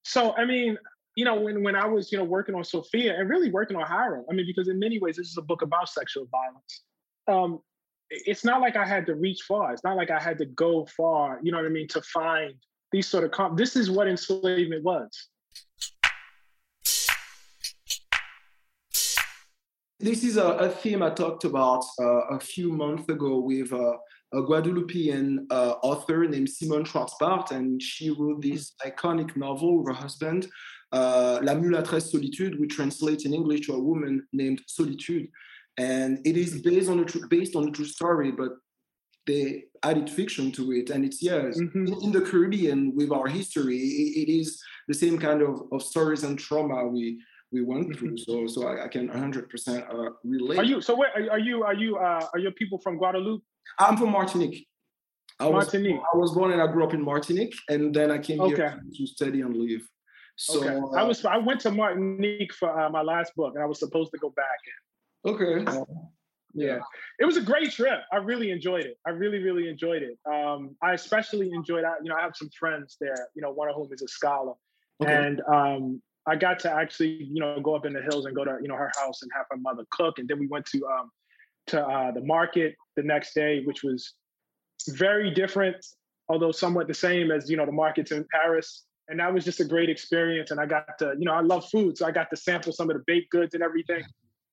So 0.05 0.35
I 0.37 0.45
mean, 0.45 0.77
you 1.17 1.25
know, 1.25 1.41
when 1.41 1.63
when 1.63 1.77
I 1.77 1.87
was 1.87 2.11
you 2.11 2.19
know 2.19 2.25
working 2.25 2.55
on 2.55 2.65
Sophia 2.65 3.19
and 3.19 3.29
really 3.29 3.51
working 3.51 3.77
on 3.77 3.87
Hiram, 3.87 4.25
I 4.31 4.35
mean, 4.35 4.47
because 4.47 4.69
in 4.69 4.79
many 4.79 4.99
ways 4.99 5.17
this 5.17 5.29
is 5.29 5.37
a 5.37 5.43
book 5.43 5.63
about 5.63 5.89
sexual 5.89 6.27
violence. 6.31 6.83
Um, 7.29 7.61
it's 8.11 8.45
not 8.45 8.61
like 8.61 8.77
I 8.77 8.85
had 8.87 9.07
to 9.07 9.15
reach 9.15 9.43
far. 9.43 9.73
It's 9.73 9.85
not 9.85 9.97
like 9.97 10.11
I 10.11 10.21
had 10.21 10.39
to 10.39 10.47
go 10.47 10.87
far. 10.97 11.39
You 11.43 11.53
know 11.53 11.59
what 11.59 11.67
I 11.67 11.71
mean 11.71 11.89
to 11.89 12.03
find 12.03 12.55
these 12.93 13.07
sort 13.07 13.25
of. 13.25 13.31
comp. 13.31 13.57
this 13.57 13.77
is 13.77 13.91
what 13.91 14.09
enslavement 14.09 14.83
was. 14.83 15.29
This 20.01 20.25
is 20.25 20.39
a, 20.39 20.49
a 20.53 20.69
theme 20.71 21.03
I 21.03 21.11
talked 21.11 21.45
about 21.45 21.85
uh, 22.01 22.37
a 22.37 22.41
few 22.41 22.73
months 22.73 23.07
ago 23.11 23.39
with 23.39 23.71
uh, 23.71 23.97
a 24.33 24.43
Guadeloupean 24.43 25.47
uh, 25.51 25.75
author 25.83 26.27
named 26.27 26.49
Simone 26.49 26.85
Schwarz-Bart, 26.85 27.51
and 27.51 27.83
she 27.83 28.09
wrote 28.11 28.41
this 28.41 28.73
iconic 28.85 29.37
novel 29.37 29.85
her 29.87 29.93
husband, 29.93 30.49
uh, 30.93 31.41
La 31.43 31.55
Mulâtresse 31.55 32.11
Solitude, 32.11 32.59
which 32.59 32.75
translates 32.77 33.27
in 33.27 33.35
English 33.35 33.67
to 33.67 33.75
a 33.75 33.81
woman 33.81 34.27
named 34.33 34.63
Solitude. 34.67 35.29
And 35.81 36.19
it 36.27 36.37
is 36.37 36.61
based 36.61 36.91
on 36.91 37.01
a 37.01 37.05
tr- 37.05 37.27
based 37.29 37.57
on 37.57 37.69
a 37.69 37.71
true 37.71 37.87
story, 37.87 38.31
but 38.33 38.53
they 39.27 39.65
added 39.83 40.11
fiction 40.11 40.53
to 40.53 40.73
it. 40.73 40.91
And 40.91 41.05
it's 41.07 41.23
yes, 41.23 41.59
mm-hmm. 41.59 41.87
in, 41.87 42.03
in, 42.05 42.13
the 42.13 42.21
Caribbean 42.21 42.95
with 42.95 43.11
our 43.11 43.27
history, 43.27 43.79
it, 43.79 44.29
it 44.29 44.33
is 44.41 44.61
the 44.89 44.95
same 44.95 45.19
kind 45.19 45.41
of, 45.41 45.63
of 45.73 45.83
stories 45.83 46.23
and 46.23 46.39
trauma 46.39 46.87
we 46.87 47.19
we 47.51 47.63
went 47.63 47.89
mm-hmm. 47.89 47.99
through. 47.99 48.19
So 48.19 48.47
so 48.47 48.69
I, 48.69 48.85
I 48.85 48.89
can 48.89 49.09
100 49.09 49.49
percent 49.49 49.85
uh, 49.91 50.11
relate. 50.23 50.59
Are 50.59 50.65
you 50.65 50.83
so 50.83 50.95
where 50.95 51.11
are 51.31 51.39
you 51.39 51.63
are 51.63 51.75
you 51.75 51.97
uh, 51.97 52.27
are 52.35 52.39
your 52.39 52.53
people 52.53 52.79
from 52.79 52.99
Guadeloupe? 52.99 53.43
I'm 53.79 53.97
from 53.97 54.11
Martinique. 54.11 54.67
I 55.39 55.49
Martinique. 55.49 55.97
Was, 55.97 56.07
I 56.15 56.19
was 56.19 56.31
born 56.33 56.53
and 56.53 56.61
I 56.61 56.67
grew 56.67 56.85
up 56.85 56.93
in 56.93 57.03
Martinique, 57.03 57.55
and 57.71 57.95
then 57.95 58.11
I 58.11 58.19
came 58.19 58.43
okay. 58.43 58.57
here 58.57 58.83
to 58.97 59.07
study 59.07 59.41
and 59.41 59.57
live. 59.57 59.81
So 60.37 60.59
okay. 60.61 60.77
uh, 60.77 61.01
I 61.01 61.05
was 61.05 61.25
I 61.25 61.39
went 61.39 61.61
to 61.61 61.71
Martinique 61.71 62.53
for 62.53 62.69
uh, 62.79 62.91
my 62.91 63.01
last 63.01 63.35
book, 63.35 63.55
and 63.55 63.63
I 63.63 63.67
was 63.67 63.79
supposed 63.79 64.11
to 64.13 64.19
go 64.19 64.31
back. 64.31 64.61
Okay. 65.27 65.65
Uh, 65.65 65.85
yeah, 66.53 66.81
it 67.19 67.25
was 67.25 67.37
a 67.37 67.41
great 67.41 67.71
trip. 67.71 68.01
I 68.13 68.17
really 68.17 68.51
enjoyed 68.51 68.85
it. 68.85 68.99
I 69.07 69.11
really, 69.11 69.39
really 69.39 69.69
enjoyed 69.69 70.03
it. 70.03 70.19
Um, 70.31 70.77
I 70.83 70.95
especially 70.95 71.51
enjoyed. 71.53 71.85
You 72.03 72.11
know, 72.11 72.17
I 72.17 72.23
have 72.23 72.35
some 72.35 72.51
friends 72.59 72.97
there. 73.01 73.29
You 73.35 73.43
know, 73.43 73.53
one 73.53 73.69
of 73.69 73.77
whom 73.77 73.89
is 73.93 74.03
a 74.03 74.09
scholar, 74.09 74.55
okay. 75.01 75.15
and 75.15 75.41
um, 75.43 76.03
I 76.27 76.37
got 76.37 76.59
to 76.61 76.73
actually, 76.73 77.23
you 77.25 77.41
know, 77.41 77.61
go 77.61 77.75
up 77.75 77.87
in 77.87 77.93
the 77.93 78.03
hills 78.03 78.27
and 78.27 78.35
go 78.35 78.45
to, 78.45 78.59
you 78.61 78.69
know, 78.69 78.77
her 78.77 78.91
house 79.01 79.23
and 79.23 79.31
have 79.35 79.47
her 79.51 79.57
mother 79.57 79.85
cook. 79.91 80.19
And 80.19 80.29
then 80.29 80.39
we 80.39 80.49
went 80.49 80.67
to 80.67 80.85
um, 80.87 81.11
to 81.69 81.87
uh, 81.87 82.11
the 82.11 82.23
market 82.23 82.75
the 82.97 83.03
next 83.03 83.35
day, 83.35 83.63
which 83.65 83.83
was 83.85 84.15
very 84.89 85.31
different, 85.31 85.77
although 86.29 86.53
somewhat 86.53 86.89
the 86.89 86.95
same 86.95 87.31
as 87.31 87.49
you 87.49 87.57
know 87.57 87.67
the 87.67 87.73
markets 87.73 88.11
in 88.11 88.27
Paris. 88.33 88.85
And 89.09 89.19
that 89.19 89.33
was 89.35 89.45
just 89.45 89.59
a 89.59 89.65
great 89.65 89.91
experience. 89.91 90.53
And 90.53 90.61
I 90.61 90.67
got 90.67 90.97
to, 91.01 91.15
you 91.19 91.25
know, 91.25 91.33
I 91.33 91.41
love 91.41 91.69
food, 91.69 91.99
so 91.99 92.07
I 92.07 92.13
got 92.13 92.31
to 92.31 92.37
sample 92.37 92.73
some 92.73 92.91
of 92.91 92.97
the 92.97 93.03
baked 93.09 93.31
goods 93.31 93.55
and 93.55 93.63
everything, 93.63 94.05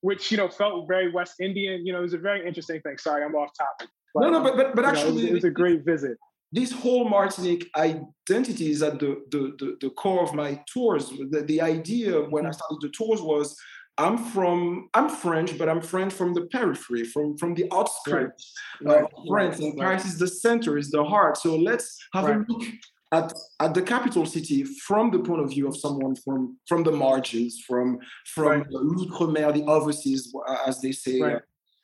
which 0.02 0.32
you 0.32 0.38
know 0.38 0.50
felt 0.50 0.88
very 0.88 1.12
West 1.12 1.36
Indian. 1.40 1.86
You 1.86 1.94
know, 1.94 2.00
it 2.00 2.04
was 2.04 2.14
a 2.14 2.20
very 2.20 2.46
interesting 2.48 2.82
thing. 2.82 2.98
Sorry, 2.98 3.24
I'm 3.24 3.36
off 3.36 3.52
topic. 3.58 3.90
But, 4.14 4.22
no, 4.22 4.30
no, 4.32 4.44
but 4.44 4.56
but, 4.56 4.76
but 4.76 4.86
actually, 4.86 5.12
know, 5.12 5.20
it, 5.20 5.22
was, 5.22 5.24
it 5.24 5.34
was 5.34 5.44
a 5.46 5.52
great 5.52 5.86
visit 5.86 6.18
this 6.52 6.72
whole 6.72 7.08
Martinique 7.10 7.70
identity 7.76 8.72
is 8.72 8.82
at 8.82 9.00
the, 9.00 9.22
the, 9.32 9.54
the, 9.60 9.78
the, 9.82 9.90
core 9.90 10.24
of 10.24 10.34
my 10.34 10.62
tours. 10.72 11.10
The, 11.10 11.44
the 11.46 11.60
idea 11.60 12.22
when 12.22 12.46
I 12.46 12.50
mm-hmm. 12.50 12.54
started 12.54 12.78
the 12.82 12.90
tours 12.90 13.22
was 13.22 13.56
I'm 13.98 14.18
from 14.18 14.90
I'm 14.94 15.10
French, 15.10 15.58
but 15.58 15.68
I'm 15.68 15.82
French 15.82 16.14
from 16.14 16.34
the 16.34 16.46
periphery, 16.48 17.04
from 17.04 17.36
from 17.38 17.56
the 17.56 17.66
outskirts 17.74 18.54
right. 18.82 19.04
of 19.04 19.10
France, 19.28 19.60
and 19.60 19.76
Paris 19.78 20.06
is 20.06 20.20
the 20.20 20.28
center, 20.28 20.78
is 20.78 20.92
the 20.92 21.04
heart. 21.04 21.38
So 21.38 21.56
let's 21.56 21.98
have 22.14 22.26
right. 22.26 22.38
a 22.38 22.46
look 22.48 22.64
at, 23.12 23.34
at 23.60 23.74
the 23.74 23.82
capital 23.82 24.26
city 24.26 24.64
from 24.64 25.12
the 25.12 25.20
point 25.20 25.42
of 25.42 25.50
view 25.50 25.68
of 25.68 25.78
someone 25.78 26.16
from 26.16 26.58
from 26.68 26.84
the 26.84 26.92
margins, 26.92 27.64
from 27.66 28.00
from 28.26 28.48
right. 28.48 28.66
l'outre-mer, 28.70 29.52
the 29.52 29.64
overseas, 29.64 30.34
uh, 30.48 30.58
as 30.66 30.82
they 30.82 30.92
say. 30.92 31.22
Right. 31.22 31.42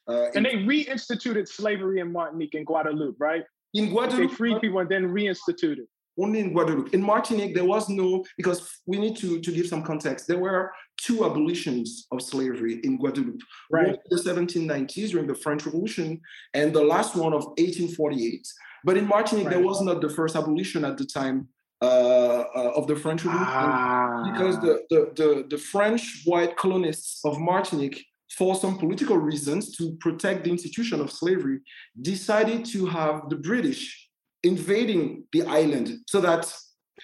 Uh, 0.07 0.11
uh 0.11 0.31
and 0.35 0.45
they 0.45 0.55
reinstituted 0.55 1.47
slavery 1.47 1.99
in 1.99 2.11
Martinique 2.11 2.55
and 2.55 2.65
Guadeloupe, 2.65 3.15
right? 3.19 3.43
In 3.73 3.89
Guadeloupe, 3.89 4.29
they 4.29 4.35
freed 4.35 4.55
uh, 4.55 4.59
people 4.59 4.79
and 4.79 4.89
then 4.89 5.07
reinstituted 5.07 5.87
only 6.19 6.39
in 6.39 6.53
Guadeloupe. 6.53 6.93
In 6.93 7.01
Martinique, 7.01 7.55
there 7.55 7.65
was 7.65 7.89
no, 7.89 8.23
because 8.37 8.79
we 8.85 8.97
need 8.97 9.15
to, 9.17 9.39
to 9.39 9.51
give 9.51 9.67
some 9.67 9.83
context, 9.83 10.27
there 10.27 10.39
were 10.39 10.71
two 10.97 11.25
abolitions 11.25 12.07
of 12.11 12.21
slavery 12.21 12.79
in 12.83 12.97
Guadeloupe. 12.97 13.41
Right. 13.71 13.87
One 13.87 13.95
in 13.95 14.17
the 14.17 14.23
1790s 14.23 15.11
during 15.11 15.27
the 15.27 15.35
French 15.35 15.65
Revolution, 15.65 16.21
and 16.53 16.73
the 16.73 16.83
last 16.83 17.15
one 17.15 17.33
of 17.33 17.45
1848. 17.57 18.47
But 18.85 18.97
in 18.97 19.07
Martinique, 19.07 19.45
right. 19.45 19.55
there 19.55 19.63
was 19.63 19.81
not 19.81 20.01
the 20.01 20.09
first 20.09 20.35
abolition 20.35 20.85
at 20.85 20.97
the 20.97 21.05
time 21.05 21.47
uh, 21.81 22.45
uh, 22.55 22.73
of 22.75 22.87
the 22.87 22.95
French 22.95 23.25
Revolution 23.25 23.53
ah. 23.53 24.31
because 24.31 24.59
the, 24.59 24.83
the, 24.89 25.11
the, 25.15 25.45
the 25.49 25.57
French 25.57 26.21
white 26.25 26.55
colonists 26.55 27.21
of 27.25 27.39
Martinique 27.39 28.05
for 28.37 28.55
some 28.55 28.77
political 28.77 29.17
reasons 29.17 29.75
to 29.77 29.95
protect 29.99 30.43
the 30.43 30.49
institution 30.49 30.99
of 30.99 31.11
slavery, 31.11 31.59
decided 32.01 32.65
to 32.65 32.85
have 32.85 33.29
the 33.29 33.35
British 33.35 34.02
invading 34.43 35.23
the 35.31 35.43
island 35.43 35.99
so 36.07 36.19
that 36.21 36.53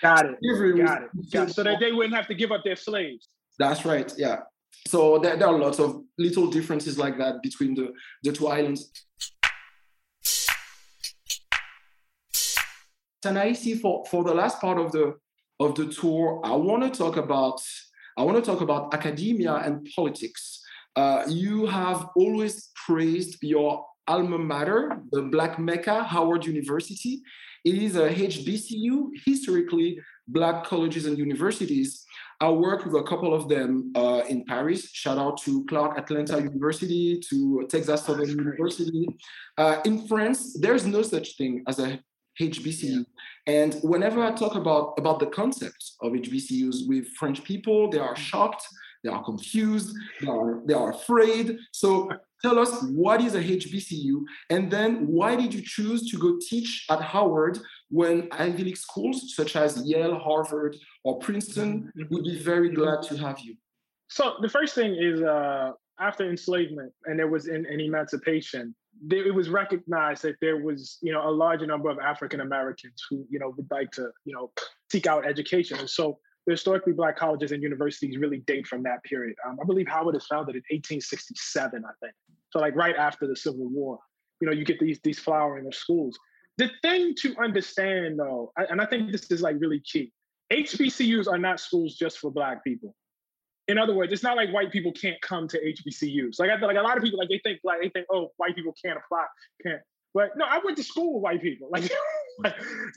got 0.01 0.25
it, 0.25 0.35
got 0.77 1.03
it, 1.03 1.31
got 1.31 1.49
it. 1.49 1.53
so 1.53 1.63
that 1.63 1.79
they 1.79 1.91
wouldn't 1.91 2.15
have 2.15 2.27
to 2.27 2.35
give 2.35 2.51
up 2.51 2.63
their 2.63 2.75
slaves. 2.75 3.29
That's 3.57 3.85
right. 3.85 4.11
Yeah. 4.17 4.39
So 4.87 5.19
there, 5.19 5.35
there 5.35 5.47
are 5.47 5.57
lots 5.57 5.79
of 5.79 6.03
little 6.17 6.47
differences 6.47 6.97
like 6.97 7.17
that 7.17 7.41
between 7.41 7.75
the, 7.75 7.91
the 8.23 8.31
two 8.31 8.47
islands. 8.47 8.91
And 13.25 13.37
I 13.37 13.53
see 13.53 13.75
for, 13.75 14.05
for 14.05 14.23
the 14.23 14.33
last 14.33 14.61
part 14.61 14.79
of 14.79 14.91
the 14.91 15.15
of 15.59 15.75
the 15.75 15.87
tour, 15.87 16.39
I 16.43 16.55
want 16.55 16.83
to 16.83 16.97
talk 16.97 17.17
about 17.17 17.59
I 18.17 18.23
want 18.23 18.37
to 18.37 18.51
talk 18.51 18.61
about 18.61 18.93
academia 18.93 19.55
and 19.55 19.87
politics. 19.93 20.61
Uh, 20.95 21.23
you 21.27 21.65
have 21.65 22.09
always 22.15 22.69
praised 22.85 23.37
your 23.41 23.85
alma 24.09 24.37
mater, 24.37 25.01
the 25.11 25.21
Black 25.21 25.59
Mecca, 25.59 26.03
Howard 26.03 26.45
University. 26.45 27.21
It 27.63 27.75
is 27.75 27.95
a 27.95 28.09
HBCU, 28.09 29.09
historically 29.25 29.99
Black 30.27 30.65
colleges 30.65 31.05
and 31.05 31.17
universities. 31.17 32.05
I 32.41 32.49
worked 32.49 32.85
with 32.85 32.95
a 32.95 33.03
couple 33.03 33.33
of 33.33 33.49
them 33.49 33.91
uh, 33.95 34.21
in 34.29 34.45
Paris. 34.45 34.89
Shout 34.91 35.17
out 35.17 35.41
to 35.43 35.65
Clark 35.65 35.97
Atlanta 35.97 36.37
University, 36.37 37.19
to 37.29 37.67
Texas 37.69 38.03
Southern 38.03 38.29
University. 38.29 39.07
Uh, 39.57 39.81
in 39.85 40.07
France, 40.07 40.57
there's 40.59 40.85
no 40.85 41.01
such 41.01 41.35
thing 41.37 41.63
as 41.67 41.79
a 41.79 41.99
HBCU. 42.39 43.05
And 43.47 43.75
whenever 43.83 44.23
I 44.23 44.31
talk 44.31 44.55
about, 44.55 44.93
about 44.97 45.19
the 45.19 45.27
concept 45.27 45.83
of 46.01 46.13
HBCUs 46.13 46.87
with 46.87 47.07
French 47.19 47.43
people, 47.43 47.89
they 47.89 47.99
are 47.99 48.15
shocked, 48.15 48.63
they 49.03 49.09
are 49.09 49.23
confused, 49.23 49.95
they 50.21 50.27
are, 50.27 50.61
they 50.65 50.73
are 50.73 50.91
afraid. 50.91 51.57
So 51.71 52.09
Tell 52.41 52.57
us 52.57 52.83
what 52.83 53.21
is 53.21 53.35
a 53.35 53.43
HBCU, 53.43 54.23
and 54.49 54.71
then 54.71 55.07
why 55.07 55.35
did 55.35 55.53
you 55.53 55.61
choose 55.61 56.09
to 56.11 56.17
go 56.17 56.37
teach 56.41 56.85
at 56.89 57.01
Howard 57.01 57.59
when 57.89 58.29
Ivy 58.31 58.63
League 58.63 58.77
schools 58.77 59.35
such 59.35 59.55
as 59.55 59.81
Yale, 59.85 60.17
Harvard, 60.17 60.77
or 61.03 61.19
Princeton 61.19 61.91
mm-hmm. 61.97 62.13
would 62.13 62.23
be 62.23 62.39
very 62.39 62.69
glad 62.69 63.01
to 63.03 63.17
have 63.17 63.39
you? 63.39 63.55
So 64.07 64.35
the 64.41 64.49
first 64.49 64.73
thing 64.73 64.95
is 64.95 65.21
uh, 65.21 65.71
after 65.99 66.29
enslavement 66.29 66.93
and 67.05 67.19
there 67.19 67.27
was 67.27 67.47
an, 67.47 67.65
an 67.69 67.79
emancipation, 67.79 68.73
there, 69.05 69.25
it 69.25 69.33
was 69.33 69.49
recognized 69.49 70.23
that 70.23 70.35
there 70.41 70.57
was, 70.57 70.97
you 71.01 71.11
know, 71.11 71.27
a 71.27 71.31
larger 71.31 71.65
number 71.65 71.89
of 71.89 71.99
African 71.99 72.41
Americans 72.41 73.05
who, 73.09 73.25
you 73.29 73.39
know, 73.39 73.53
would 73.55 73.67
like 73.69 73.91
to, 73.91 74.09
you 74.25 74.33
know, 74.33 74.51
seek 74.91 75.07
out 75.07 75.25
education. 75.27 75.77
And 75.79 75.89
so 75.89 76.19
the 76.49 76.53
historically 76.53 76.93
black 76.93 77.15
colleges 77.15 77.51
and 77.51 77.61
universities 77.61 78.17
really 78.17 78.39
date 78.39 78.65
from 78.65 78.81
that 78.81 79.03
period. 79.03 79.35
Um, 79.47 79.59
I 79.61 79.65
believe 79.65 79.87
Howard 79.87 80.15
is 80.15 80.25
founded 80.25 80.55
in 80.55 80.63
1867, 80.71 81.83
I 81.85 81.91
think. 82.01 82.13
So 82.49 82.57
like 82.57 82.75
right 82.75 82.95
after 82.95 83.27
the 83.27 83.35
Civil 83.35 83.69
War, 83.69 83.99
you 84.41 84.47
know, 84.47 84.53
you 84.53 84.65
get 84.65 84.79
these 84.79 84.99
these 85.03 85.19
flowering 85.19 85.67
of 85.67 85.75
schools. 85.75 86.17
The 86.57 86.71
thing 86.81 87.13
to 87.21 87.35
understand 87.37 88.17
though, 88.19 88.51
and 88.57 88.81
I 88.81 88.87
think 88.87 89.11
this 89.11 89.29
is 89.29 89.43
like 89.43 89.57
really 89.59 89.79
key, 89.81 90.11
HBCUs 90.51 91.27
are 91.27 91.37
not 91.37 91.59
schools 91.59 91.95
just 91.95 92.17
for 92.17 92.31
black 92.31 92.63
people. 92.63 92.95
In 93.67 93.77
other 93.77 93.93
words, 93.93 94.11
it's 94.11 94.23
not 94.23 94.35
like 94.35 94.51
white 94.51 94.71
people 94.71 94.91
can't 94.91 95.21
come 95.21 95.47
to 95.49 95.59
HBCUs. 95.59 96.39
Like 96.39 96.49
I 96.49 96.57
feel 96.57 96.67
like 96.67 96.77
a 96.77 96.81
lot 96.81 96.97
of 96.97 97.03
people 97.03 97.19
like 97.19 97.29
they 97.29 97.41
think 97.43 97.59
like 97.63 97.79
they 97.79 97.89
think, 97.89 98.07
oh, 98.11 98.29
white 98.37 98.55
people 98.55 98.73
can't 98.83 98.97
apply, 98.97 99.25
can't. 99.63 99.81
But 100.15 100.31
no, 100.35 100.45
I 100.45 100.59
went 100.65 100.77
to 100.77 100.83
school 100.83 101.13
with 101.13 101.21
white 101.21 101.41
people. 101.43 101.69
Like, 101.71 101.91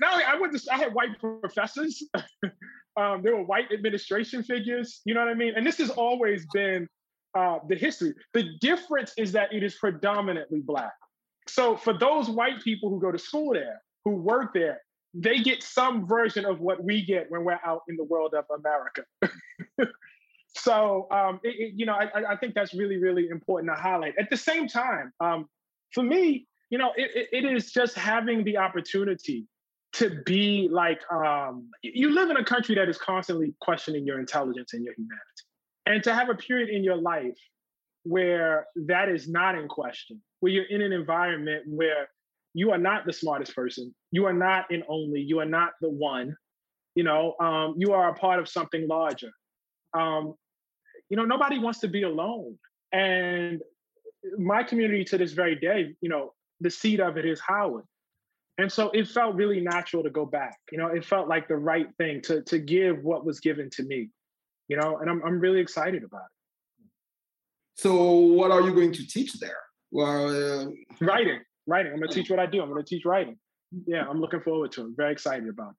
not 0.00 0.12
only 0.12 0.24
I 0.24 0.36
went 0.40 0.58
to 0.58 0.72
I 0.72 0.78
had 0.78 0.94
white 0.94 1.20
professors. 1.20 2.02
um, 2.96 3.22
there 3.22 3.36
were 3.36 3.44
white 3.44 3.72
administration 3.72 4.42
figures. 4.42 5.00
You 5.04 5.14
know 5.14 5.20
what 5.20 5.30
I 5.30 5.34
mean? 5.34 5.54
And 5.56 5.66
this 5.66 5.78
has 5.78 5.90
always 5.90 6.46
been 6.52 6.88
uh, 7.34 7.58
the 7.68 7.76
history. 7.76 8.14
The 8.34 8.56
difference 8.60 9.12
is 9.16 9.32
that 9.32 9.52
it 9.52 9.62
is 9.62 9.74
predominantly 9.76 10.60
Black. 10.60 10.92
So 11.48 11.76
for 11.76 11.92
those 11.92 12.28
white 12.28 12.62
people 12.62 12.90
who 12.90 13.00
go 13.00 13.10
to 13.10 13.18
school 13.18 13.54
there, 13.54 13.82
who 14.04 14.12
work 14.12 14.54
there, 14.54 14.80
they 15.14 15.40
get 15.40 15.62
some 15.62 16.06
version 16.06 16.44
of 16.44 16.60
what 16.60 16.82
we 16.82 17.04
get 17.04 17.30
when 17.30 17.44
we're 17.44 17.60
out 17.64 17.82
in 17.88 17.96
the 17.96 18.04
world 18.04 18.34
of 18.34 18.44
America. 18.58 19.02
so, 20.56 21.06
um, 21.10 21.40
it, 21.42 21.48
it, 21.48 21.72
you 21.76 21.84
know, 21.84 21.94
I, 21.94 22.32
I, 22.32 22.36
think 22.36 22.54
that's 22.54 22.72
really, 22.72 22.96
really 22.96 23.28
important 23.28 23.70
to 23.74 23.80
highlight. 23.80 24.14
At 24.18 24.30
the 24.30 24.36
same 24.36 24.68
time, 24.68 25.12
um, 25.20 25.48
for 25.92 26.02
me, 26.02 26.46
you 26.70 26.78
know, 26.78 26.92
it, 26.96 27.28
it 27.30 27.44
is 27.44 27.72
just 27.72 27.94
having 27.94 28.44
the 28.44 28.56
opportunity 28.56 29.46
to 29.94 30.22
be 30.24 30.68
like 30.70 31.00
um, 31.12 31.68
you 31.82 32.10
live 32.14 32.30
in 32.30 32.36
a 32.36 32.44
country 32.44 32.74
that 32.74 32.88
is 32.88 32.98
constantly 32.98 33.54
questioning 33.60 34.06
your 34.06 34.18
intelligence 34.18 34.72
and 34.72 34.84
your 34.84 34.94
humanity, 34.94 35.44
and 35.86 36.02
to 36.02 36.14
have 36.14 36.28
a 36.30 36.34
period 36.34 36.70
in 36.70 36.82
your 36.82 36.96
life 36.96 37.38
where 38.04 38.66
that 38.74 39.08
is 39.08 39.28
not 39.28 39.56
in 39.56 39.68
question, 39.68 40.20
where 40.40 40.52
you're 40.52 40.64
in 40.64 40.80
an 40.80 40.92
environment 40.92 41.62
where 41.66 42.08
you 42.54 42.70
are 42.72 42.78
not 42.78 43.06
the 43.06 43.12
smartest 43.12 43.54
person, 43.54 43.94
you 44.10 44.26
are 44.26 44.32
not 44.32 44.70
an 44.70 44.82
only, 44.88 45.20
you 45.20 45.38
are 45.38 45.46
not 45.46 45.70
the 45.80 45.88
one, 45.88 46.36
you 46.94 47.04
know, 47.04 47.34
um, 47.40 47.74
you 47.78 47.92
are 47.92 48.10
a 48.10 48.14
part 48.14 48.38
of 48.38 48.48
something 48.48 48.86
larger. 48.88 49.30
Um, 49.94 50.34
you 51.08 51.16
know, 51.16 51.24
nobody 51.24 51.58
wants 51.58 51.80
to 51.80 51.88
be 51.88 52.02
alone, 52.02 52.58
and 52.92 53.60
my 54.38 54.62
community 54.62 55.04
to 55.04 55.18
this 55.18 55.32
very 55.32 55.54
day, 55.54 55.94
you 56.00 56.08
know, 56.08 56.32
the 56.60 56.70
seed 56.70 57.00
of 57.00 57.16
it 57.18 57.26
is 57.26 57.40
Howard. 57.40 57.84
And 58.58 58.70
so 58.70 58.90
it 58.90 59.08
felt 59.08 59.34
really 59.34 59.60
natural 59.60 60.02
to 60.02 60.10
go 60.10 60.26
back. 60.26 60.58
You 60.70 60.78
know, 60.78 60.88
it 60.88 61.04
felt 61.04 61.28
like 61.28 61.48
the 61.48 61.56
right 61.56 61.86
thing 61.98 62.20
to 62.22 62.42
to 62.42 62.58
give 62.58 63.02
what 63.02 63.24
was 63.24 63.40
given 63.40 63.70
to 63.70 63.82
me. 63.82 64.10
You 64.68 64.76
know, 64.76 64.98
and 64.98 65.10
I'm 65.10 65.22
I'm 65.24 65.40
really 65.40 65.60
excited 65.60 66.04
about 66.04 66.22
it. 66.22 66.88
So 67.74 68.10
what 68.38 68.50
are 68.50 68.60
you 68.60 68.74
going 68.74 68.92
to 68.92 69.06
teach 69.06 69.32
there? 69.40 69.62
Well, 69.90 70.28
uh... 70.28 70.66
writing, 71.00 71.40
writing. 71.66 71.92
I'm 71.92 72.00
gonna 72.00 72.12
teach 72.12 72.30
what 72.30 72.38
I 72.38 72.46
do. 72.46 72.62
I'm 72.62 72.68
gonna 72.68 72.84
teach 72.84 73.04
writing. 73.04 73.38
Yeah, 73.86 74.04
I'm 74.08 74.20
looking 74.20 74.40
forward 74.40 74.72
to 74.72 74.86
it. 74.86 74.92
Very 74.96 75.12
excited 75.12 75.48
about 75.48 75.70
it. 75.70 75.76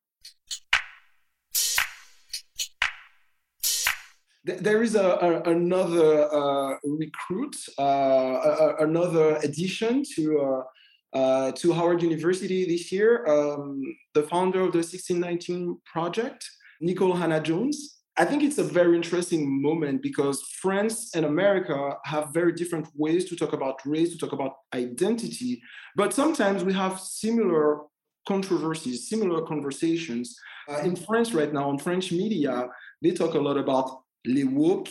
there 4.46 4.84
is 4.84 4.96
a, 4.96 5.04
a 5.04 5.42
another 5.52 6.34
uh, 6.34 6.76
recruit, 6.84 7.56
uh, 7.78 8.74
another 8.80 9.38
addition 9.38 10.04
to 10.16 10.40
uh, 10.40 10.64
uh, 11.14 11.52
to 11.54 11.74
Howard 11.74 12.02
University 12.02 12.66
this 12.66 12.92
year, 12.92 13.26
um, 13.28 13.82
the 14.14 14.24
founder 14.24 14.62
of 14.62 14.72
the 14.72 14.80
1619 14.80 15.78
project, 15.86 16.50
Nicole 16.82 17.16
Hannah-Jones. 17.16 18.00
I 18.18 18.26
think 18.26 18.44
it's 18.44 18.60
a 18.60 18.64
very 18.64 18.96
interesting 18.96 19.62
moment 19.62 20.04
because 20.04 20.44
France 20.62 21.16
and 21.16 21.26
America 21.26 21.96
have 22.06 22.34
very 22.34 22.52
different 22.52 22.88
ways 22.96 23.26
to 23.26 23.36
talk 23.36 23.54
about 23.54 23.80
race, 23.86 24.12
to 24.12 24.18
talk 24.18 24.34
about 24.34 24.54
identity, 24.74 25.62
but 25.96 26.14
sometimes 26.14 26.64
we 26.64 26.74
have 26.74 27.00
similar 27.00 27.82
controversies, 28.28 29.10
similar 29.10 29.42
conversations. 29.46 30.36
Uh, 30.70 30.78
in 30.80 30.96
France 30.96 31.34
right 31.34 31.52
now, 31.52 31.70
on 31.70 31.78
French 31.78 32.12
media, 32.12 32.68
they 33.02 33.12
talk 33.12 33.34
a 33.34 33.40
lot 33.40 33.58
about 33.58 34.04
les 34.26 34.46
woke, 34.46 34.90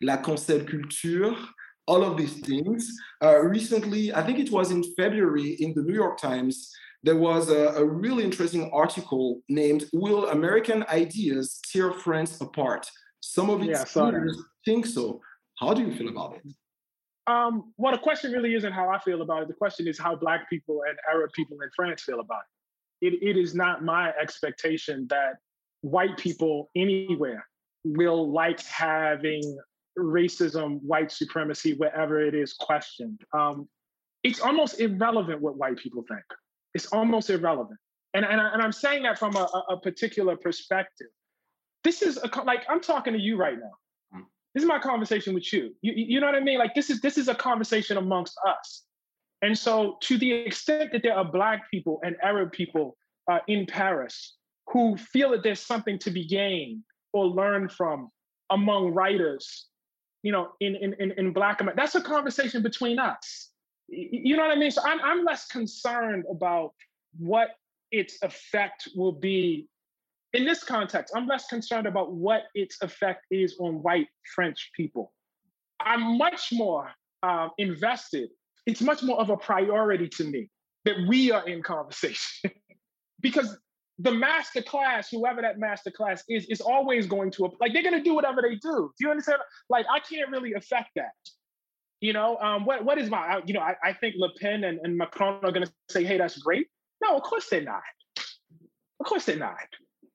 la 0.00 0.16
cancel 0.16 0.64
culture, 0.64 1.34
all 1.86 2.04
of 2.04 2.16
these 2.16 2.34
things. 2.40 2.90
Uh, 3.22 3.40
recently, 3.40 4.14
I 4.14 4.22
think 4.22 4.38
it 4.38 4.50
was 4.50 4.70
in 4.70 4.82
February 4.94 5.56
in 5.60 5.74
the 5.74 5.82
New 5.82 5.94
York 5.94 6.18
Times, 6.18 6.72
there 7.02 7.16
was 7.16 7.50
a, 7.50 7.68
a 7.76 7.84
really 7.84 8.24
interesting 8.24 8.70
article 8.72 9.40
named 9.48 9.86
Will 9.92 10.28
American 10.28 10.84
Ideas 10.88 11.60
Tear 11.70 11.92
France 11.92 12.40
Apart? 12.40 12.88
Some 13.20 13.50
of 13.50 13.62
its 13.62 13.94
yeah, 13.94 14.24
think 14.64 14.86
so. 14.86 15.20
How 15.58 15.74
do 15.74 15.82
you 15.82 15.92
feel 15.94 16.08
about 16.08 16.36
it? 16.36 16.42
Um, 17.26 17.72
well, 17.76 17.92
the 17.92 17.98
question 17.98 18.32
really 18.32 18.54
isn't 18.54 18.72
how 18.72 18.88
I 18.88 18.98
feel 18.98 19.22
about 19.22 19.42
it. 19.42 19.48
The 19.48 19.54
question 19.54 19.86
is 19.86 19.98
how 19.98 20.16
Black 20.16 20.48
people 20.50 20.82
and 20.88 20.96
Arab 21.12 21.30
people 21.32 21.56
in 21.62 21.70
France 21.74 22.02
feel 22.02 22.20
about 22.20 22.42
it. 23.00 23.14
It, 23.14 23.22
it 23.22 23.36
is 23.36 23.54
not 23.54 23.84
my 23.84 24.12
expectation 24.20 25.06
that 25.10 25.34
white 25.82 26.16
people 26.16 26.70
anywhere 26.76 27.46
will 27.84 28.32
like 28.32 28.60
having 28.64 29.42
racism, 29.98 30.80
white 30.82 31.12
supremacy, 31.12 31.74
wherever 31.74 32.20
it 32.20 32.34
is 32.34 32.54
questioned. 32.54 33.20
Um, 33.32 33.68
it's 34.22 34.40
almost 34.40 34.80
irrelevant 34.80 35.40
what 35.40 35.56
white 35.56 35.76
people 35.76 36.04
think. 36.08 36.24
It's 36.74 36.86
almost 36.86 37.30
irrelevant. 37.30 37.78
And, 38.14 38.24
and, 38.24 38.40
I, 38.40 38.52
and 38.52 38.62
I'm 38.62 38.72
saying 38.72 39.02
that 39.04 39.18
from 39.18 39.36
a, 39.36 39.48
a 39.70 39.76
particular 39.76 40.36
perspective. 40.36 41.08
This 41.84 42.02
is 42.02 42.18
a, 42.18 42.42
like, 42.42 42.64
I'm 42.68 42.80
talking 42.80 43.12
to 43.12 43.18
you 43.18 43.36
right 43.36 43.58
now. 43.58 44.18
Mm. 44.18 44.24
This 44.54 44.62
is 44.62 44.68
my 44.68 44.78
conversation 44.78 45.34
with 45.34 45.52
you. 45.52 45.74
you. 45.82 45.92
You 45.96 46.20
know 46.20 46.26
what 46.26 46.36
I 46.36 46.40
mean? 46.40 46.58
Like 46.58 46.74
this 46.74 46.90
is 46.90 47.00
this 47.00 47.18
is 47.18 47.28
a 47.28 47.34
conversation 47.34 47.96
amongst 47.96 48.38
us. 48.46 48.84
And 49.40 49.58
so, 49.58 49.96
to 50.02 50.16
the 50.18 50.30
extent 50.32 50.92
that 50.92 51.02
there 51.02 51.16
are 51.16 51.24
Black 51.24 51.68
people 51.70 52.00
and 52.04 52.16
Arab 52.22 52.52
people 52.52 52.96
uh, 53.30 53.40
in 53.48 53.66
Paris 53.66 54.36
who 54.68 54.96
feel 54.96 55.30
that 55.30 55.42
there's 55.42 55.60
something 55.60 55.98
to 55.98 56.10
be 56.10 56.26
gained 56.26 56.82
or 57.12 57.26
learned 57.26 57.72
from 57.72 58.10
among 58.50 58.92
writers, 58.92 59.66
you 60.22 60.32
know, 60.32 60.52
in 60.60 60.76
in 60.76 60.94
in, 60.94 61.12
in 61.12 61.32
Black 61.32 61.60
America. 61.60 61.80
That's 61.80 61.94
a 61.94 62.00
conversation 62.00 62.62
between 62.62 62.98
us. 62.98 63.50
You 63.88 64.36
know 64.36 64.44
what 64.44 64.56
I 64.56 64.58
mean? 64.58 64.70
So 64.70 64.82
I'm 64.84 65.00
I'm 65.02 65.24
less 65.24 65.46
concerned 65.46 66.24
about 66.30 66.72
what 67.18 67.50
its 67.90 68.22
effect 68.22 68.88
will 68.96 69.12
be 69.12 69.68
in 70.32 70.44
this 70.44 70.64
context. 70.64 71.12
I'm 71.14 71.26
less 71.26 71.46
concerned 71.46 71.86
about 71.86 72.12
what 72.12 72.44
its 72.54 72.80
effect 72.82 73.26
is 73.30 73.56
on 73.58 73.82
white 73.82 74.08
French 74.34 74.70
people. 74.76 75.12
I'm 75.80 76.16
much 76.16 76.52
more 76.52 76.90
um, 77.22 77.50
invested. 77.58 78.30
It's 78.66 78.80
much 78.80 79.02
more 79.02 79.20
of 79.20 79.30
a 79.30 79.36
priority 79.36 80.08
to 80.08 80.24
me 80.24 80.48
that 80.84 80.96
we 81.06 81.30
are 81.30 81.46
in 81.46 81.62
conversation 81.62 82.50
because 83.20 83.58
the 84.02 84.12
master 84.12 84.62
class, 84.62 85.08
whoever 85.10 85.40
that 85.42 85.58
master 85.58 85.90
class 85.90 86.24
is, 86.28 86.44
is 86.46 86.60
always 86.60 87.06
going 87.06 87.30
to 87.32 87.50
like 87.60 87.72
they're 87.72 87.82
gonna 87.82 88.02
do 88.02 88.14
whatever 88.14 88.42
they 88.42 88.56
do. 88.56 88.92
Do 88.98 89.04
you 89.04 89.10
understand? 89.10 89.38
Like 89.70 89.86
I 89.90 90.00
can't 90.00 90.30
really 90.30 90.54
affect 90.54 90.90
that. 90.96 91.12
You 92.00 92.12
know, 92.12 92.36
um, 92.38 92.64
what 92.64 92.84
what 92.84 92.98
is 92.98 93.08
my 93.08 93.40
you 93.46 93.54
know, 93.54 93.60
I, 93.60 93.76
I 93.82 93.92
think 93.92 94.16
Le 94.18 94.28
Pen 94.40 94.64
and, 94.64 94.80
and 94.82 94.96
Macron 94.96 95.44
are 95.44 95.52
gonna 95.52 95.70
say, 95.88 96.04
hey, 96.04 96.18
that's 96.18 96.36
great. 96.38 96.66
No, 97.02 97.16
of 97.16 97.22
course 97.22 97.48
they're 97.48 97.62
not. 97.62 97.82
Of 99.00 99.06
course 99.06 99.24
they're 99.24 99.36
not. 99.36 99.56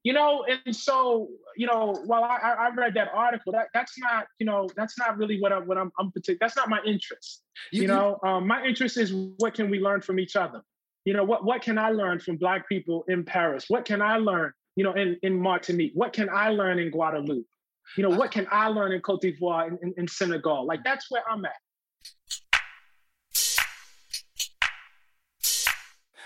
You 0.04 0.14
know, 0.14 0.46
and 0.66 0.76
so, 0.76 1.28
you 1.58 1.68
know, 1.68 2.02
while 2.06 2.24
I, 2.24 2.38
I 2.38 2.70
read 2.74 2.94
that 2.94 3.10
article, 3.14 3.52
that 3.52 3.68
that's 3.74 4.00
not, 4.00 4.28
you 4.40 4.46
know, 4.46 4.70
that's 4.76 4.98
not 4.98 5.18
really 5.18 5.40
what 5.42 5.52
I'm 5.52 5.66
what 5.66 5.78
I'm, 5.78 5.92
I'm 6.00 6.12
particular. 6.12 6.40
That's 6.42 6.56
not 6.56 6.70
my 6.70 6.80
interest. 6.86 7.44
You, 7.72 7.84
you 7.84 7.88
know, 7.88 8.18
um, 8.24 8.48
my 8.48 8.64
interest 8.66 8.98
is 8.98 9.14
what 9.38 9.54
can 9.54 9.70
we 9.70 9.80
learn 9.80 10.02
from 10.02 10.20
each 10.20 10.36
other 10.36 10.62
you 11.08 11.14
know, 11.14 11.24
what, 11.24 11.46
what 11.46 11.62
can 11.62 11.78
I 11.78 11.92
learn 11.92 12.20
from 12.20 12.36
Black 12.36 12.68
people 12.68 13.06
in 13.08 13.24
Paris? 13.24 13.64
What 13.70 13.86
can 13.86 14.02
I 14.02 14.18
learn, 14.18 14.52
you 14.76 14.84
know, 14.84 14.92
in, 14.92 15.18
in 15.24 15.40
Martinique? 15.40 15.94
What 15.96 16.12
can 16.12 16.28
I 16.30 16.50
learn 16.50 16.80
in 16.80 16.92
Guadeloupe? 16.92 17.46
You 17.96 18.04
know, 18.04 18.10
what 18.10 18.30
can 18.30 18.46
I 18.52 18.68
learn 18.68 18.92
in 18.92 19.00
Cote 19.00 19.22
d'Ivoire, 19.22 19.70
in, 19.70 19.80
in, 19.82 19.94
in 19.96 20.08
Senegal? 20.10 20.66
Like, 20.66 20.84
that's 20.84 21.10
where 21.10 21.24
I'm 21.32 21.46
at. 21.46 21.54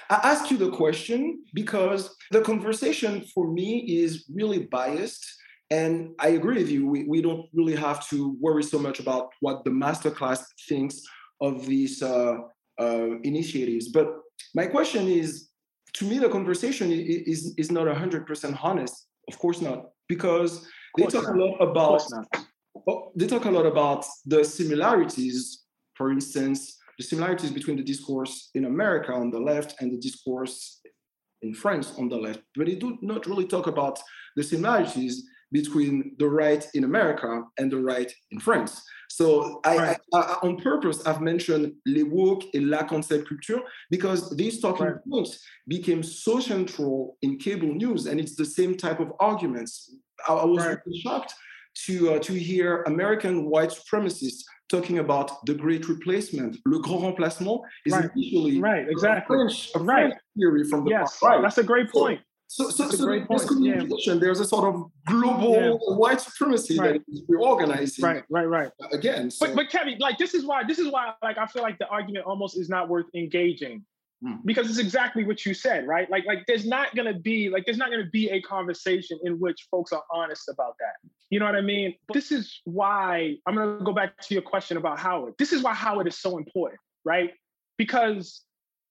I 0.09 0.19
ask 0.23 0.49
you 0.49 0.57
the 0.57 0.71
question 0.71 1.43
because 1.53 2.15
the 2.31 2.41
conversation 2.41 3.21
for 3.35 3.53
me 3.53 3.85
is 3.87 4.25
really 4.33 4.63
biased. 4.65 5.23
And 5.69 6.15
I 6.17 6.29
agree 6.29 6.57
with 6.57 6.71
you. 6.71 6.87
We, 6.87 7.03
we 7.03 7.21
don't 7.21 7.45
really 7.53 7.75
have 7.75 8.09
to 8.09 8.35
worry 8.41 8.63
so 8.63 8.79
much 8.79 8.99
about 8.99 9.29
what 9.41 9.63
the 9.63 9.69
masterclass 9.69 10.43
thinks 10.67 11.03
of 11.39 11.67
these 11.67 12.01
uh, 12.01 12.37
uh, 12.81 13.19
initiatives. 13.23 13.89
But 13.89 14.07
my 14.55 14.65
question 14.67 15.07
is, 15.07 15.49
to 15.93 16.05
me, 16.05 16.19
the 16.19 16.29
conversation 16.29 16.91
is, 16.91 17.53
is 17.57 17.71
not 17.71 17.85
100% 17.87 18.63
honest. 18.63 18.95
Of 19.31 19.37
course 19.37 19.61
not, 19.61 19.79
because 20.07 20.65
they 20.97 21.05
talk 21.05 21.23
not. 21.23 21.35
a 21.35 21.39
lot 21.45 21.57
about 21.59 22.01
oh, 22.87 23.11
they 23.15 23.27
talk 23.27 23.45
a 23.45 23.51
lot 23.51 23.65
about 23.65 24.05
the 24.25 24.43
similarities. 24.43 25.63
For 25.95 26.11
instance, 26.11 26.77
the 26.97 27.03
similarities 27.03 27.51
between 27.51 27.77
the 27.77 27.83
discourse 27.83 28.49
in 28.55 28.65
America 28.65 29.13
on 29.13 29.29
the 29.29 29.39
left 29.39 29.81
and 29.81 29.91
the 29.91 29.97
discourse 29.97 30.81
in 31.41 31.53
France 31.53 31.93
on 31.97 32.09
the 32.09 32.17
left, 32.17 32.41
but 32.55 32.67
they 32.67 32.75
do 32.75 32.97
not 33.01 33.25
really 33.25 33.45
talk 33.45 33.67
about 33.67 33.99
the 34.35 34.43
similarities 34.43 35.23
between 35.51 36.15
the 36.17 36.29
right 36.29 36.65
in 36.73 36.83
America 36.83 37.43
and 37.57 37.71
the 37.71 37.81
right 37.81 38.11
in 38.31 38.39
France. 38.39 38.81
So 39.21 39.61
I, 39.63 39.77
right. 39.77 39.97
I, 40.15 40.17
I, 40.17 40.37
on 40.41 40.57
purpose, 40.57 41.05
I've 41.05 41.21
mentioned 41.21 41.73
les 41.85 42.01
woke 42.01 42.43
et 42.55 42.63
la 42.63 42.83
cancel 42.83 43.21
culture 43.21 43.59
because 43.91 44.35
these 44.35 44.59
talking 44.59 44.87
right. 44.87 44.95
points 45.07 45.45
became 45.67 46.01
so 46.01 46.39
central 46.39 47.17
in 47.21 47.37
cable 47.37 47.71
news, 47.71 48.07
and 48.07 48.19
it's 48.19 48.35
the 48.35 48.45
same 48.45 48.75
type 48.75 48.99
of 48.99 49.13
arguments. 49.19 49.93
I, 50.27 50.33
I 50.33 50.45
was 50.45 50.65
right. 50.65 50.77
really 50.83 50.99
shocked 51.01 51.35
to 51.85 52.13
uh, 52.13 52.19
to 52.19 52.33
hear 52.33 52.81
American 52.93 53.45
white 53.45 53.69
supremacists 53.69 54.41
talking 54.69 54.97
about 54.97 55.45
the 55.45 55.53
Great 55.53 55.87
Replacement. 55.87 56.57
Le 56.65 56.81
Grand 56.81 57.03
Remplacement 57.03 57.61
is 57.85 57.93
right. 57.93 58.09
initially 58.15 58.59
right, 58.59 58.87
exactly. 58.89 59.35
a 59.35 59.39
French, 59.39 59.69
a 59.75 59.79
French 59.83 60.15
theory 60.35 60.63
from 60.63 60.83
the 60.83 60.89
yes, 60.89 61.19
right. 61.21 61.39
That's 61.43 61.59
a 61.59 61.63
great 61.63 61.91
point. 61.91 62.21
So, 62.53 62.69
so, 62.69 62.89
so 62.89 63.05
there's 63.05 63.45
communication. 63.45 64.15
Yeah. 64.15 64.19
There's 64.19 64.41
a 64.41 64.45
sort 64.45 64.75
of 64.75 64.91
global 65.05 65.55
yeah. 65.55 65.95
white 65.95 66.19
supremacy 66.19 66.77
right. 66.77 66.95
that 66.95 67.13
is 67.13 67.23
reorganizing. 67.29 68.03
Right, 68.03 68.23
right, 68.29 68.43
right. 68.43 68.69
Again, 68.91 69.31
so. 69.31 69.45
but 69.45 69.55
but 69.55 69.69
Kevin, 69.69 69.97
like 69.99 70.17
this 70.17 70.33
is 70.33 70.45
why 70.45 70.65
this 70.67 70.77
is 70.77 70.91
why 70.91 71.13
like 71.23 71.37
I 71.37 71.45
feel 71.45 71.61
like 71.61 71.79
the 71.79 71.87
argument 71.87 72.25
almost 72.25 72.59
is 72.59 72.67
not 72.67 72.89
worth 72.89 73.05
engaging 73.15 73.85
hmm. 74.21 74.33
because 74.43 74.69
it's 74.69 74.79
exactly 74.79 75.23
what 75.23 75.45
you 75.45 75.53
said, 75.53 75.87
right? 75.87 76.11
Like 76.11 76.25
like 76.25 76.39
there's 76.45 76.65
not 76.65 76.93
gonna 76.93 77.17
be 77.17 77.47
like 77.47 77.63
there's 77.63 77.77
not 77.77 77.89
gonna 77.89 78.09
be 78.11 78.29
a 78.31 78.41
conversation 78.41 79.17
in 79.23 79.39
which 79.39 79.69
folks 79.71 79.93
are 79.93 80.03
honest 80.11 80.49
about 80.49 80.75
that. 80.81 81.09
You 81.29 81.39
know 81.39 81.45
what 81.45 81.55
I 81.55 81.61
mean? 81.61 81.95
But 82.05 82.15
this 82.15 82.33
is 82.33 82.59
why 82.65 83.37
I'm 83.47 83.55
gonna 83.55 83.81
go 83.81 83.93
back 83.93 84.19
to 84.23 84.33
your 84.33 84.43
question 84.43 84.75
about 84.75 84.99
Howard. 84.99 85.35
This 85.37 85.53
is 85.53 85.63
why 85.63 85.73
Howard 85.73 86.05
is 86.05 86.19
so 86.19 86.37
important, 86.37 86.81
right? 87.05 87.31
Because 87.77 88.41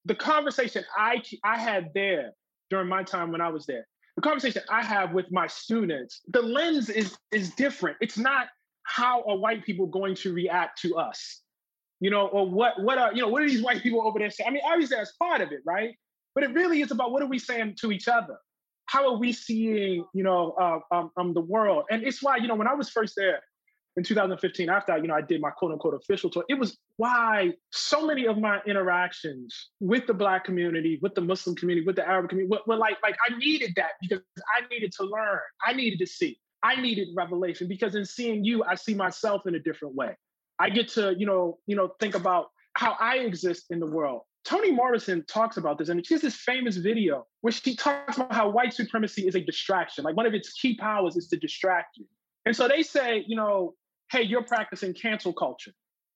the 0.07 0.15
conversation 0.15 0.83
I 0.97 1.23
I 1.45 1.59
had 1.59 1.91
there 1.95 2.33
during 2.71 2.89
my 2.89 3.03
time 3.03 3.33
when 3.33 3.41
I 3.41 3.49
was 3.49 3.67
there. 3.67 3.87
The 4.17 4.23
conversation 4.23 4.63
I 4.71 4.85
have 4.85 5.13
with 5.13 5.31
my 5.31 5.47
students, 5.47 6.23
the 6.29 6.43
lens 6.43 6.89
is 6.89 7.17
is 7.33 7.51
different. 7.55 7.97
It's 8.01 8.19
not 8.19 8.49
how 8.85 9.23
are 9.23 9.37
white 9.37 9.65
people 9.65 9.87
going 9.87 10.15
to 10.17 10.33
react 10.33 10.81
to 10.83 10.97
us, 10.97 11.43
you 12.01 12.11
know, 12.11 12.27
or 12.29 12.49
what 12.49 12.83
what 12.83 12.99
are 12.99 13.13
you 13.15 13.23
know 13.23 13.29
what 13.29 13.43
are 13.43 13.49
these 13.49 13.63
white 13.63 13.83
people 13.83 14.07
over 14.07 14.19
there 14.19 14.31
saying? 14.31 14.49
I 14.49 14.53
mean, 14.53 14.63
obviously 14.67 14.97
that's 14.97 15.13
part 15.13 15.41
of 15.41 15.53
it, 15.53 15.61
right? 15.65 15.95
But 16.35 16.45
it 16.45 16.55
really 16.55 16.81
is 16.81 16.91
about 16.91 17.13
what 17.13 17.23
are 17.23 17.27
we 17.27 17.39
saying 17.39 17.77
to 17.81 17.93
each 17.93 18.09
other? 18.09 18.37
How 18.87 19.09
are 19.09 19.17
we 19.17 19.33
seeing, 19.33 20.05
you 20.15 20.25
know, 20.25 20.53
uh, 20.61 20.79
um, 20.95 21.11
um, 21.17 21.33
the 21.33 21.41
world? 21.41 21.85
And 21.91 22.03
it's 22.03 22.23
why, 22.23 22.37
you 22.37 22.49
know, 22.49 22.57
when 22.57 22.67
I 22.67 22.75
was 22.75 22.89
first 22.91 23.15
there, 23.17 23.41
in 23.97 24.05
2015 24.05 24.69
after 24.69 24.97
you 24.99 25.09
know 25.09 25.15
I 25.15 25.21
did 25.21 25.41
my 25.41 25.51
quote 25.51 25.73
unquote 25.73 25.95
official 25.95 26.31
tour. 26.31 26.45
It 26.49 26.59
was 26.59 26.79
why 26.97 27.53
so 27.71 28.07
many 28.07 28.27
of 28.27 28.39
my 28.39 28.61
interactions 28.67 29.71
with 29.81 30.07
the 30.07 30.15
black 30.15 30.45
community, 30.45 30.99
with 31.03 31.15
the 31.15 31.21
Muslim 31.21 31.57
community, 31.57 31.87
with 31.87 31.97
the 31.97 32.07
Arab 32.09 32.29
community 32.29 32.51
were, 32.51 32.63
were 32.67 32.79
like 32.79 32.97
like 33.03 33.17
I 33.29 33.37
needed 33.37 33.73
that 33.77 33.93
because 34.01 34.21
I 34.39 34.67
needed 34.69 34.93
to 34.93 35.05
learn. 35.05 35.41
I 35.67 35.73
needed 35.73 35.99
to 35.99 36.07
see. 36.07 36.39
I 36.63 36.81
needed 36.81 37.09
revelation 37.17 37.69
because 37.69 37.95
in 37.95 38.05
seeing 38.05 38.45
you, 38.45 38.65
I 38.65 38.75
see 38.75 38.95
myself 38.95 39.47
in 39.47 39.55
a 39.55 39.61
different 39.61 39.95
way. 39.95 40.17
I 40.59 40.69
get 40.69 40.89
to, 40.89 41.15
you 41.17 41.27
know, 41.27 41.59
you 41.67 41.75
know, 41.75 41.93
think 42.01 42.15
about 42.15 42.49
how 42.75 42.97
I 43.01 43.19
exist 43.19 43.67
in 43.71 43.81
the 43.81 43.87
world. 43.87 44.23
Toni 44.45 44.71
Morrison 44.71 45.25
talks 45.27 45.57
about 45.57 45.79
this, 45.79 45.89
and 45.89 46.05
she 46.07 46.15
has 46.15 46.23
this 46.23 46.37
famous 46.37 46.77
video 46.77 47.27
where 47.41 47.53
she 47.53 47.77
talks 47.77 48.17
about 48.17 48.33
how 48.33 48.51
white 48.51 48.73
supremacy 48.73 49.27
is 49.27 49.35
a 49.35 49.41
distraction. 49.41 50.05
Like 50.05 50.17
one 50.17 50.27
of 50.27 50.35
its 50.35 50.53
key 50.53 50.77
powers 50.77 51.17
is 51.17 51.29
to 51.29 51.37
distract 51.37 51.97
you. 51.97 52.07
And 52.47 52.57
so 52.57 52.69
they 52.69 52.83
say, 52.83 53.25
you 53.27 53.37
know, 53.37 53.75
hey, 54.11 54.23
you're 54.23 54.43
practicing 54.43 54.95
cancel 54.95 55.33
culture. 55.33 55.73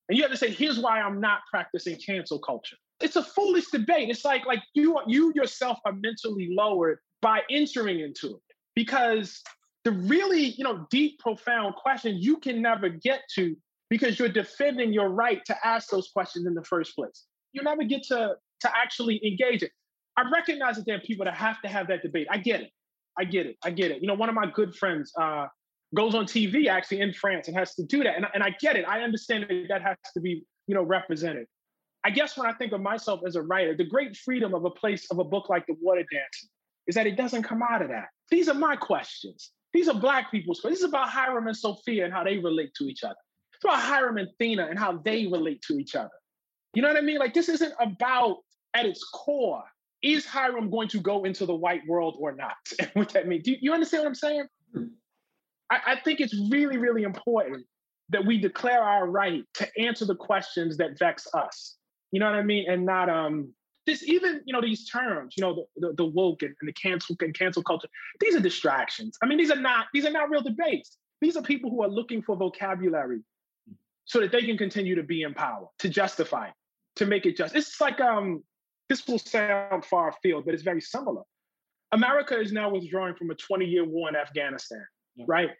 And 0.08 0.18
you 0.18 0.24
have 0.24 0.32
to 0.32 0.36
say, 0.36 0.50
here's 0.50 0.78
why 0.78 1.00
I'm 1.00 1.20
not 1.20 1.40
practicing 1.50 1.96
cancel 1.96 2.38
culture. 2.38 2.76
It's 3.00 3.16
a 3.16 3.22
foolish 3.22 3.66
debate. 3.70 4.10
It's 4.10 4.24
like 4.24 4.46
like 4.46 4.62
you 4.74 4.98
you 5.06 5.32
yourself 5.34 5.78
are 5.84 5.92
mentally 5.92 6.48
lowered 6.52 6.98
by 7.22 7.42
entering 7.50 8.00
into 8.00 8.36
it 8.36 8.42
because 8.74 9.42
the 9.84 9.92
really 9.92 10.46
you 10.56 10.64
know 10.64 10.86
deep, 10.90 11.18
profound 11.18 11.74
questions 11.74 12.24
you 12.24 12.36
can 12.38 12.62
never 12.62 12.88
get 12.88 13.22
to 13.34 13.56
because 13.90 14.18
you're 14.18 14.28
defending 14.28 14.92
your 14.92 15.08
right 15.08 15.44
to 15.46 15.56
ask 15.66 15.90
those 15.90 16.08
questions 16.08 16.46
in 16.46 16.54
the 16.54 16.64
first 16.64 16.94
place. 16.94 17.24
You 17.52 17.62
never 17.62 17.84
get 17.84 18.04
to 18.04 18.36
to 18.60 18.76
actually 18.76 19.20
engage 19.26 19.62
it. 19.62 19.72
I 20.16 20.22
recognize 20.32 20.76
that 20.76 20.86
there 20.86 20.96
are 20.96 21.00
people 21.00 21.24
that 21.24 21.34
have 21.34 21.60
to 21.62 21.68
have 21.68 21.88
that 21.88 22.02
debate. 22.02 22.28
I 22.30 22.38
get 22.38 22.60
it. 22.60 22.70
I 23.18 23.24
get 23.24 23.46
it. 23.46 23.56
I 23.64 23.70
get 23.70 23.90
it. 23.90 24.00
You 24.00 24.08
know, 24.08 24.14
one 24.14 24.28
of 24.28 24.34
my 24.34 24.46
good 24.46 24.74
friends, 24.74 25.12
uh, 25.20 25.46
goes 25.94 26.14
on 26.14 26.26
TV 26.26 26.66
actually 26.66 27.00
in 27.00 27.12
France 27.12 27.48
and 27.48 27.56
has 27.56 27.74
to 27.76 27.84
do 27.84 28.02
that. 28.04 28.16
And, 28.16 28.26
and 28.34 28.42
I 28.42 28.50
get 28.60 28.76
it. 28.76 28.84
I 28.86 29.00
understand 29.00 29.46
that 29.48 29.66
that 29.68 29.82
has 29.82 29.96
to 30.14 30.20
be, 30.20 30.44
you 30.66 30.74
know, 30.74 30.82
represented. 30.82 31.46
I 32.04 32.10
guess 32.10 32.36
when 32.36 32.46
I 32.46 32.52
think 32.52 32.72
of 32.72 32.82
myself 32.82 33.20
as 33.26 33.36
a 33.36 33.42
writer, 33.42 33.74
the 33.74 33.84
great 33.84 34.16
freedom 34.16 34.54
of 34.54 34.64
a 34.64 34.70
place 34.70 35.06
of 35.10 35.18
a 35.18 35.24
book 35.24 35.48
like 35.48 35.66
The 35.66 35.74
Water 35.80 36.04
Dancer 36.10 36.46
is 36.86 36.94
that 36.96 37.06
it 37.06 37.16
doesn't 37.16 37.44
come 37.44 37.62
out 37.62 37.80
of 37.80 37.88
that. 37.88 38.08
These 38.30 38.48
are 38.48 38.54
my 38.54 38.76
questions. 38.76 39.52
These 39.72 39.88
are 39.88 39.94
Black 39.94 40.30
people's 40.30 40.60
questions. 40.60 40.80
This 40.80 40.84
is 40.86 40.90
about 40.90 41.08
Hiram 41.08 41.46
and 41.46 41.56
Sophia 41.56 42.04
and 42.04 42.12
how 42.12 42.22
they 42.22 42.38
relate 42.38 42.74
to 42.74 42.84
each 42.84 43.02
other. 43.02 43.16
It's 43.54 43.64
about 43.64 43.80
Hiram 43.80 44.18
and 44.18 44.28
Thena 44.38 44.68
and 44.68 44.78
how 44.78 44.98
they 44.98 45.26
relate 45.26 45.62
to 45.68 45.78
each 45.78 45.94
other. 45.94 46.10
You 46.74 46.82
know 46.82 46.88
what 46.88 46.98
I 46.98 47.00
mean? 47.00 47.18
Like, 47.18 47.32
this 47.32 47.48
isn't 47.48 47.72
about, 47.80 48.38
at 48.74 48.84
its 48.84 49.02
core, 49.04 49.62
is 50.02 50.26
Hiram 50.26 50.70
going 50.70 50.88
to 50.88 51.00
go 51.00 51.24
into 51.24 51.46
the 51.46 51.54
white 51.54 51.80
world 51.88 52.16
or 52.20 52.32
not? 52.32 52.56
What 52.92 53.10
that 53.10 53.26
means. 53.26 53.44
Do 53.44 53.52
you, 53.52 53.56
you 53.60 53.72
understand 53.72 54.02
what 54.02 54.08
I'm 54.08 54.14
saying? 54.14 54.44
Hmm. 54.74 54.84
I, 55.74 55.92
I 55.92 56.00
think 56.00 56.20
it's 56.20 56.34
really, 56.50 56.78
really 56.78 57.02
important 57.02 57.64
that 58.10 58.24
we 58.24 58.38
declare 58.38 58.82
our 58.82 59.08
right 59.08 59.44
to 59.54 59.68
answer 59.78 60.04
the 60.04 60.14
questions 60.14 60.76
that 60.76 60.98
vex 60.98 61.26
us. 61.34 61.76
You 62.12 62.20
know 62.20 62.26
what 62.26 62.36
I 62.36 62.42
mean? 62.42 62.70
And 62.70 62.84
not 62.86 63.08
um 63.08 63.52
this 63.86 64.02
even 64.08 64.40
you 64.46 64.52
know 64.52 64.62
these 64.62 64.88
terms 64.88 65.34
you 65.36 65.42
know 65.42 65.66
the, 65.76 65.88
the, 65.88 65.94
the 65.94 66.04
woke 66.04 66.42
and, 66.42 66.54
and, 66.60 66.68
the 66.68 66.72
cancel 66.72 67.14
and 67.20 67.38
cancel 67.38 67.62
culture 67.62 67.88
these 68.18 68.34
are 68.34 68.40
distractions 68.40 69.14
i 69.22 69.26
mean 69.26 69.36
these 69.36 69.50
are 69.50 69.60
not 69.60 69.88
these 69.92 70.06
are 70.06 70.10
not 70.10 70.30
real 70.30 70.40
debates 70.40 70.96
these 71.20 71.36
are 71.36 71.42
people 71.42 71.68
who 71.68 71.82
are 71.82 71.88
looking 71.88 72.22
for 72.22 72.34
vocabulary 72.34 73.20
so 74.06 74.20
that 74.20 74.32
they 74.32 74.40
can 74.40 74.56
continue 74.56 74.94
to 74.94 75.02
be 75.02 75.20
in 75.20 75.34
power 75.34 75.66
to 75.78 75.90
justify 75.90 76.46
it 76.46 76.54
to 76.96 77.04
make 77.04 77.26
it 77.26 77.36
just 77.36 77.54
it's 77.54 77.78
like 77.78 78.00
um 78.00 78.42
this 78.88 79.06
will 79.06 79.18
sound 79.18 79.84
far 79.84 80.08
afield 80.08 80.46
but 80.46 80.54
it's 80.54 80.62
very 80.62 80.80
similar 80.80 81.20
america 81.92 82.40
is 82.40 82.52
now 82.52 82.70
withdrawing 82.70 83.14
from 83.14 83.30
a 83.30 83.34
20 83.34 83.66
year 83.66 83.84
war 83.84 84.08
in 84.08 84.16
afghanistan 84.16 84.86
yeah. 85.16 85.24
right? 85.28 85.50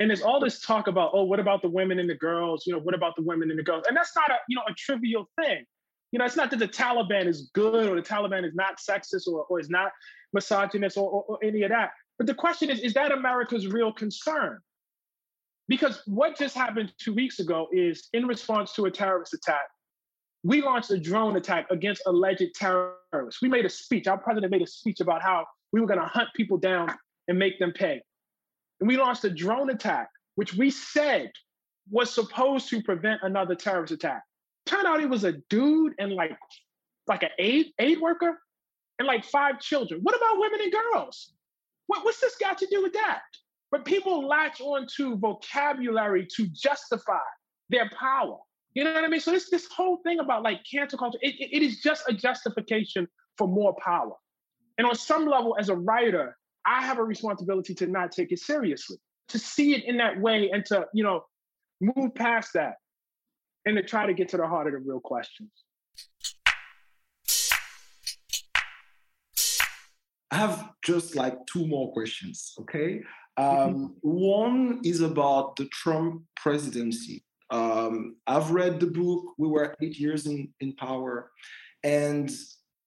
And 0.00 0.08
there's 0.08 0.22
all 0.22 0.40
this 0.40 0.60
talk 0.60 0.86
about, 0.86 1.10
oh, 1.12 1.24
what 1.24 1.40
about 1.40 1.60
the 1.60 1.68
women 1.68 1.98
and 1.98 2.08
the 2.08 2.14
girls? 2.14 2.66
You 2.66 2.72
know, 2.72 2.78
what 2.78 2.94
about 2.94 3.16
the 3.16 3.22
women 3.22 3.50
and 3.50 3.58
the 3.58 3.64
girls? 3.64 3.84
And 3.88 3.96
that's 3.96 4.14
not 4.14 4.30
a, 4.30 4.36
you 4.48 4.56
know, 4.56 4.62
a 4.68 4.74
trivial 4.74 5.28
thing. 5.40 5.64
You 6.12 6.18
know, 6.18 6.24
it's 6.24 6.36
not 6.36 6.50
that 6.50 6.58
the 6.58 6.68
Taliban 6.68 7.26
is 7.26 7.50
good 7.52 7.88
or 7.88 7.96
the 7.96 8.02
Taliban 8.02 8.46
is 8.46 8.54
not 8.54 8.78
sexist 8.78 9.26
or, 9.26 9.44
or 9.44 9.60
is 9.60 9.68
not 9.68 9.90
misogynist 10.32 10.96
or, 10.96 11.10
or, 11.10 11.24
or 11.24 11.38
any 11.42 11.62
of 11.62 11.70
that. 11.70 11.90
But 12.16 12.26
the 12.26 12.34
question 12.34 12.70
is, 12.70 12.80
is 12.80 12.94
that 12.94 13.12
America's 13.12 13.66
real 13.66 13.92
concern? 13.92 14.58
Because 15.68 16.00
what 16.06 16.38
just 16.38 16.54
happened 16.54 16.92
two 16.98 17.12
weeks 17.12 17.40
ago 17.40 17.68
is 17.72 18.08
in 18.12 18.26
response 18.26 18.72
to 18.74 18.86
a 18.86 18.90
terrorist 18.90 19.34
attack, 19.34 19.66
we 20.44 20.62
launched 20.62 20.90
a 20.90 20.98
drone 20.98 21.36
attack 21.36 21.66
against 21.70 22.02
alleged 22.06 22.54
terrorists. 22.54 23.42
We 23.42 23.48
made 23.48 23.66
a 23.66 23.68
speech. 23.68 24.06
Our 24.06 24.16
president 24.16 24.50
made 24.50 24.62
a 24.62 24.66
speech 24.66 25.00
about 25.00 25.22
how 25.22 25.44
we 25.72 25.80
were 25.80 25.86
going 25.86 26.00
to 26.00 26.06
hunt 26.06 26.28
people 26.34 26.56
down 26.56 26.94
and 27.26 27.38
make 27.38 27.58
them 27.58 27.72
pay. 27.72 28.00
And 28.80 28.88
we 28.88 28.96
launched 28.96 29.24
a 29.24 29.30
drone 29.30 29.70
attack, 29.70 30.10
which 30.36 30.54
we 30.54 30.70
said 30.70 31.30
was 31.90 32.12
supposed 32.12 32.68
to 32.70 32.82
prevent 32.82 33.20
another 33.22 33.54
terrorist 33.54 33.92
attack. 33.92 34.22
Turned 34.66 34.86
out 34.86 35.00
it 35.00 35.08
was 35.08 35.24
a 35.24 35.32
dude 35.48 35.94
and 35.98 36.12
like 36.12 36.36
like 37.06 37.22
an 37.22 37.30
aid 37.38 37.72
aid 37.78 38.00
worker 38.00 38.38
and 38.98 39.06
like 39.06 39.24
five 39.24 39.60
children. 39.60 40.00
What 40.02 40.16
about 40.16 40.38
women 40.38 40.60
and 40.60 40.72
girls? 40.72 41.32
What, 41.86 42.04
what's 42.04 42.20
this 42.20 42.36
got 42.38 42.58
to 42.58 42.66
do 42.70 42.82
with 42.82 42.92
that? 42.92 43.22
But 43.70 43.84
people 43.84 44.26
latch 44.26 44.60
on 44.60 44.86
to 44.96 45.16
vocabulary 45.16 46.26
to 46.36 46.46
justify 46.48 47.18
their 47.70 47.90
power. 47.98 48.36
You 48.74 48.84
know 48.84 48.92
what 48.92 49.04
I 49.04 49.08
mean? 49.08 49.20
So 49.20 49.30
this 49.30 49.50
this 49.50 49.66
whole 49.74 49.98
thing 50.04 50.20
about 50.20 50.42
like 50.42 50.60
cancel 50.70 50.98
culture, 50.98 51.18
it, 51.22 51.34
it 51.38 51.62
is 51.62 51.80
just 51.80 52.04
a 52.08 52.12
justification 52.12 53.08
for 53.36 53.48
more 53.48 53.74
power. 53.82 54.12
And 54.76 54.86
on 54.86 54.94
some 54.94 55.26
level, 55.26 55.56
as 55.58 55.68
a 55.70 55.76
writer, 55.76 56.36
I 56.66 56.84
have 56.84 56.98
a 56.98 57.04
responsibility 57.04 57.74
to 57.74 57.86
not 57.86 58.12
take 58.12 58.32
it 58.32 58.40
seriously, 58.40 58.98
to 59.28 59.38
see 59.38 59.74
it 59.74 59.84
in 59.84 59.96
that 59.98 60.20
way 60.20 60.50
and 60.52 60.64
to, 60.66 60.86
you 60.92 61.04
know, 61.04 61.24
move 61.80 62.14
past 62.14 62.52
that 62.54 62.74
and 63.64 63.76
to 63.76 63.82
try 63.82 64.06
to 64.06 64.14
get 64.14 64.28
to 64.30 64.36
the 64.36 64.46
heart 64.46 64.66
of 64.66 64.72
the 64.72 64.78
real 64.78 65.00
questions. 65.00 65.50
I 70.30 70.36
have 70.36 70.72
just 70.84 71.16
like 71.16 71.34
two 71.46 71.66
more 71.66 71.92
questions, 71.92 72.54
okay? 72.60 73.00
Um, 73.36 73.46
mm-hmm. 73.46 73.86
One 74.02 74.80
is 74.84 75.00
about 75.00 75.56
the 75.56 75.66
Trump 75.66 76.22
presidency. 76.36 77.24
Um, 77.50 78.16
I've 78.26 78.50
read 78.50 78.78
the 78.78 78.88
book, 78.88 79.24
We 79.38 79.48
Were 79.48 79.74
Eight 79.80 79.98
Years 79.98 80.26
in, 80.26 80.52
in 80.60 80.74
Power, 80.74 81.30
and 81.82 82.30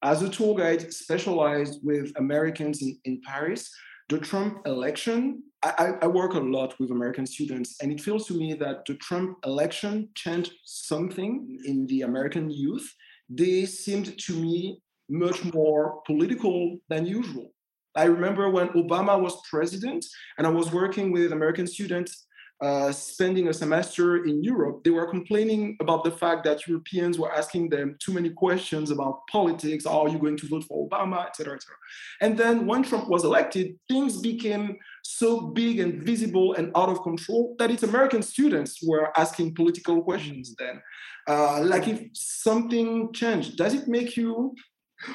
as 0.04 0.22
a 0.22 0.30
tour 0.30 0.56
guide 0.56 0.92
specialized 0.94 1.80
with 1.84 2.12
Americans 2.18 2.82
in, 2.82 2.98
in 3.06 3.22
Paris, 3.26 3.72
the 4.10 4.20
Trump 4.20 4.66
election, 4.66 5.44
I, 5.64 5.94
I, 6.02 6.08
work 6.08 6.34
a 6.34 6.40
lot 6.40 6.78
with 6.80 6.92
American 6.92 7.26
students, 7.26 7.78
and 7.82 7.92
it 7.92 8.02
feels 8.02 8.26
to 8.28 8.34
me 8.34 8.56
that 8.56 8.84
the 8.86 8.96
Trump 8.96 9.38
election 9.46 10.10
changed 10.16 10.52
something 10.66 11.60
in 11.66 11.86
the 11.86 12.02
American 12.02 12.50
youth. 12.50 12.92
They 13.30 13.66
seemed 13.66 14.18
to 14.18 14.34
me 14.34 14.82
much 15.10 15.44
more 15.54 16.02
political 16.08 16.78
than 16.90 17.06
usual. 17.06 17.54
I 17.96 18.06
remember 18.06 18.50
when 18.50 18.70
Obama 18.70 19.22
was 19.22 19.40
president, 19.50 20.06
and 20.38 20.48
I 20.48 20.50
was 20.50 20.72
working 20.72 21.12
with 21.12 21.32
American 21.32 21.68
students 21.68 22.26
uh, 22.62 22.92
spending 22.92 23.48
a 23.48 23.54
semester 23.54 24.24
in 24.26 24.44
Europe, 24.44 24.84
they 24.84 24.92
were 24.92 25.08
complaining 25.08 25.76
about 25.80 26.04
the 26.04 26.12
fact 26.12 26.44
that 26.44 26.68
Europeans 26.68 27.18
were 27.18 27.34
asking 27.34 27.70
them 27.70 27.98
too 28.00 28.14
many 28.14 28.30
questions 28.30 28.92
about 28.92 29.22
politics. 29.32 29.88
Are 29.88 30.08
you 30.08 30.20
going 30.20 30.38
to 30.38 30.48
vote 30.48 30.66
for 30.66 30.88
Obama, 30.88 31.26
etc., 31.26 31.56
etc. 31.56 31.76
And 32.22 32.38
then 32.38 32.68
when 32.68 32.84
Trump 32.84 33.10
was 33.10 33.24
elected, 33.24 33.80
things 33.90 34.22
became 34.22 34.78
so 35.04 35.42
big 35.42 35.80
and 35.80 36.04
visible 36.04 36.54
and 36.54 36.72
out 36.76 36.90
of 36.90 37.02
control 37.02 37.56
that 37.58 37.72
it's 37.72 37.82
American 37.82 38.22
students 38.22 38.78
were 38.84 39.12
asking 39.18 39.56
political 39.56 40.04
questions. 40.04 40.54
Then, 40.60 40.80
uh, 41.28 41.64
like 41.64 41.88
if 41.88 42.10
something 42.14 43.12
changed, 43.12 43.58
does 43.58 43.74
it 43.74 43.88
make 43.88 44.16
you 44.16 44.54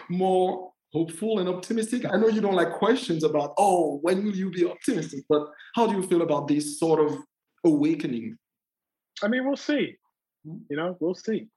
more 0.09 0.73
hopeful 0.93 1.39
and 1.39 1.49
optimistic? 1.49 2.05
I 2.13 2.17
know 2.17 2.27
you 2.27 2.41
don't 2.41 2.55
like 2.57 2.73
questions 2.73 3.23
about, 3.23 3.55
oh, 3.57 3.99
when 4.03 4.25
will 4.25 4.35
you 4.35 4.51
be 4.51 4.67
optimistic? 4.67 5.25
But 5.29 5.47
how 5.77 5.87
do 5.87 5.95
you 5.95 6.03
feel 6.09 6.23
about 6.23 6.49
this 6.49 6.81
sort 6.81 6.99
of 6.99 7.17
awakening? 7.67 8.39
I 9.23 9.29
mean, 9.29 9.47
we'll 9.47 9.57
see. 9.57 9.97
Hmm. 10.47 10.59
You 10.71 10.77
know, 10.77 10.97
we'll 11.01 11.15
see. 11.15 11.49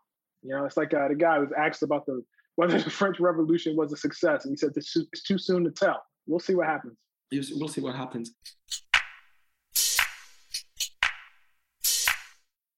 You 0.42 0.56
know, 0.56 0.66
it's 0.66 0.78
like 0.78 0.94
uh, 0.94 1.08
the 1.08 1.16
guy 1.16 1.38
was 1.40 1.52
asked 1.58 1.84
about 1.84 2.06
the 2.06 2.24
whether 2.56 2.78
the 2.78 2.90
French 2.90 3.20
Revolution 3.20 3.76
was 3.78 3.94
a 3.94 3.98
success, 3.98 4.44
and 4.44 4.52
he 4.52 4.58
said 4.58 4.72
it's 4.76 4.92
too, 4.94 5.06
it's 5.14 5.24
too 5.24 5.38
soon 5.38 5.64
to 5.64 5.72
tell. 5.72 6.02
We'll 6.28 6.40
see 6.40 6.56
what 6.56 6.68
happens. 6.68 6.98
We'll 7.32 7.70
see 7.70 7.82
what 7.82 7.96
happens. 7.96 8.34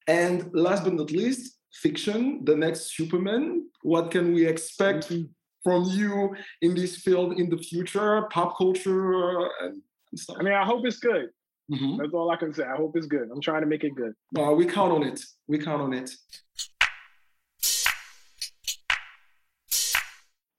And 0.08 0.54
last 0.54 0.84
but 0.84 0.94
not 0.94 1.12
least, 1.12 1.58
fiction, 1.74 2.44
the 2.44 2.56
next 2.56 2.96
Superman. 2.96 3.70
What 3.82 4.12
can 4.12 4.34
we 4.34 4.46
expect 4.46 5.10
mm-hmm. 5.10 5.24
from 5.64 5.84
you 5.86 6.36
in 6.62 6.76
this 6.76 6.98
field 6.98 7.40
in 7.40 7.50
the 7.50 7.58
future, 7.58 8.28
pop 8.32 8.58
culture 8.58 9.50
and 9.62 9.82
stuff. 10.16 10.38
I 10.40 10.44
mean, 10.44 10.54
I 10.54 10.66
hope 10.66 10.86
it's 10.86 11.00
good. 11.00 11.30
Mm-hmm. 11.72 11.98
That's 11.98 12.14
all 12.14 12.30
I 12.32 12.38
can 12.38 12.54
say. 12.54 12.64
I 12.64 12.76
hope 12.76 12.96
it's 12.96 13.08
good. 13.08 13.30
I'm 13.34 13.42
trying 13.42 13.62
to 13.62 13.68
make 13.68 13.84
it 13.84 13.96
good. 13.96 14.14
Uh, 14.38 14.52
we 14.52 14.66
count 14.66 14.92
on 14.92 15.04
it. 15.04 15.22
We 15.48 15.58
count 15.58 15.82
on 15.82 15.94
it. 15.94 16.10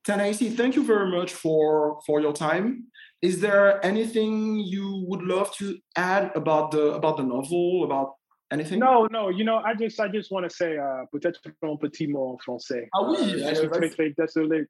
Ta-Nehisi, 0.04 0.56
thank 0.56 0.74
you 0.74 0.84
very 0.84 1.10
much 1.10 1.32
for 1.32 2.00
for 2.06 2.20
your 2.20 2.32
time. 2.32 2.86
Is 3.20 3.40
there 3.40 3.84
anything 3.86 4.58
you 4.58 5.04
would 5.06 5.22
love 5.22 5.54
to 5.58 5.78
add 5.96 6.32
about 6.34 6.72
the 6.72 6.94
about 6.94 7.16
the 7.18 7.22
novel, 7.22 7.84
about 7.84 8.14
anything? 8.50 8.80
No, 8.80 9.06
no. 9.12 9.28
You 9.28 9.44
know, 9.44 9.58
I 9.58 9.74
just 9.74 10.00
I 10.00 10.08
just 10.08 10.32
want 10.32 10.44
to 10.48 10.50
say 10.50 10.76
uh, 10.76 11.06
peut-être 11.12 11.40
un 11.62 11.76
petit 11.76 12.08
mot 12.08 12.32
en 12.32 12.38
français. 12.38 12.88
Ah 12.92 13.02
oui. 13.08 13.16
Euh, 13.20 13.50
je 13.50 13.54
suis 13.54 13.68
très 13.68 13.90
très 13.90 14.10
désolé. 14.10 14.66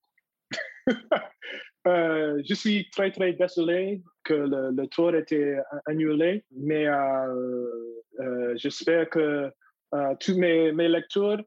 euh, 1.87 2.43
je 2.49 2.55
suis 2.55 2.89
très 2.91 3.11
très 3.11 3.33
désolé 3.33 4.03
que 4.23 4.35
le, 4.35 4.71
le 4.71 4.87
tour 4.87 5.15
était 5.15 5.57
annulé, 5.87 6.45
mais 6.53 6.87
euh, 6.87 7.67
euh 8.21 8.55
j'espère 8.57 9.09
que 9.11 9.51
tous 10.21 10.37
mes, 10.39 10.73
lecteurs 10.89 11.43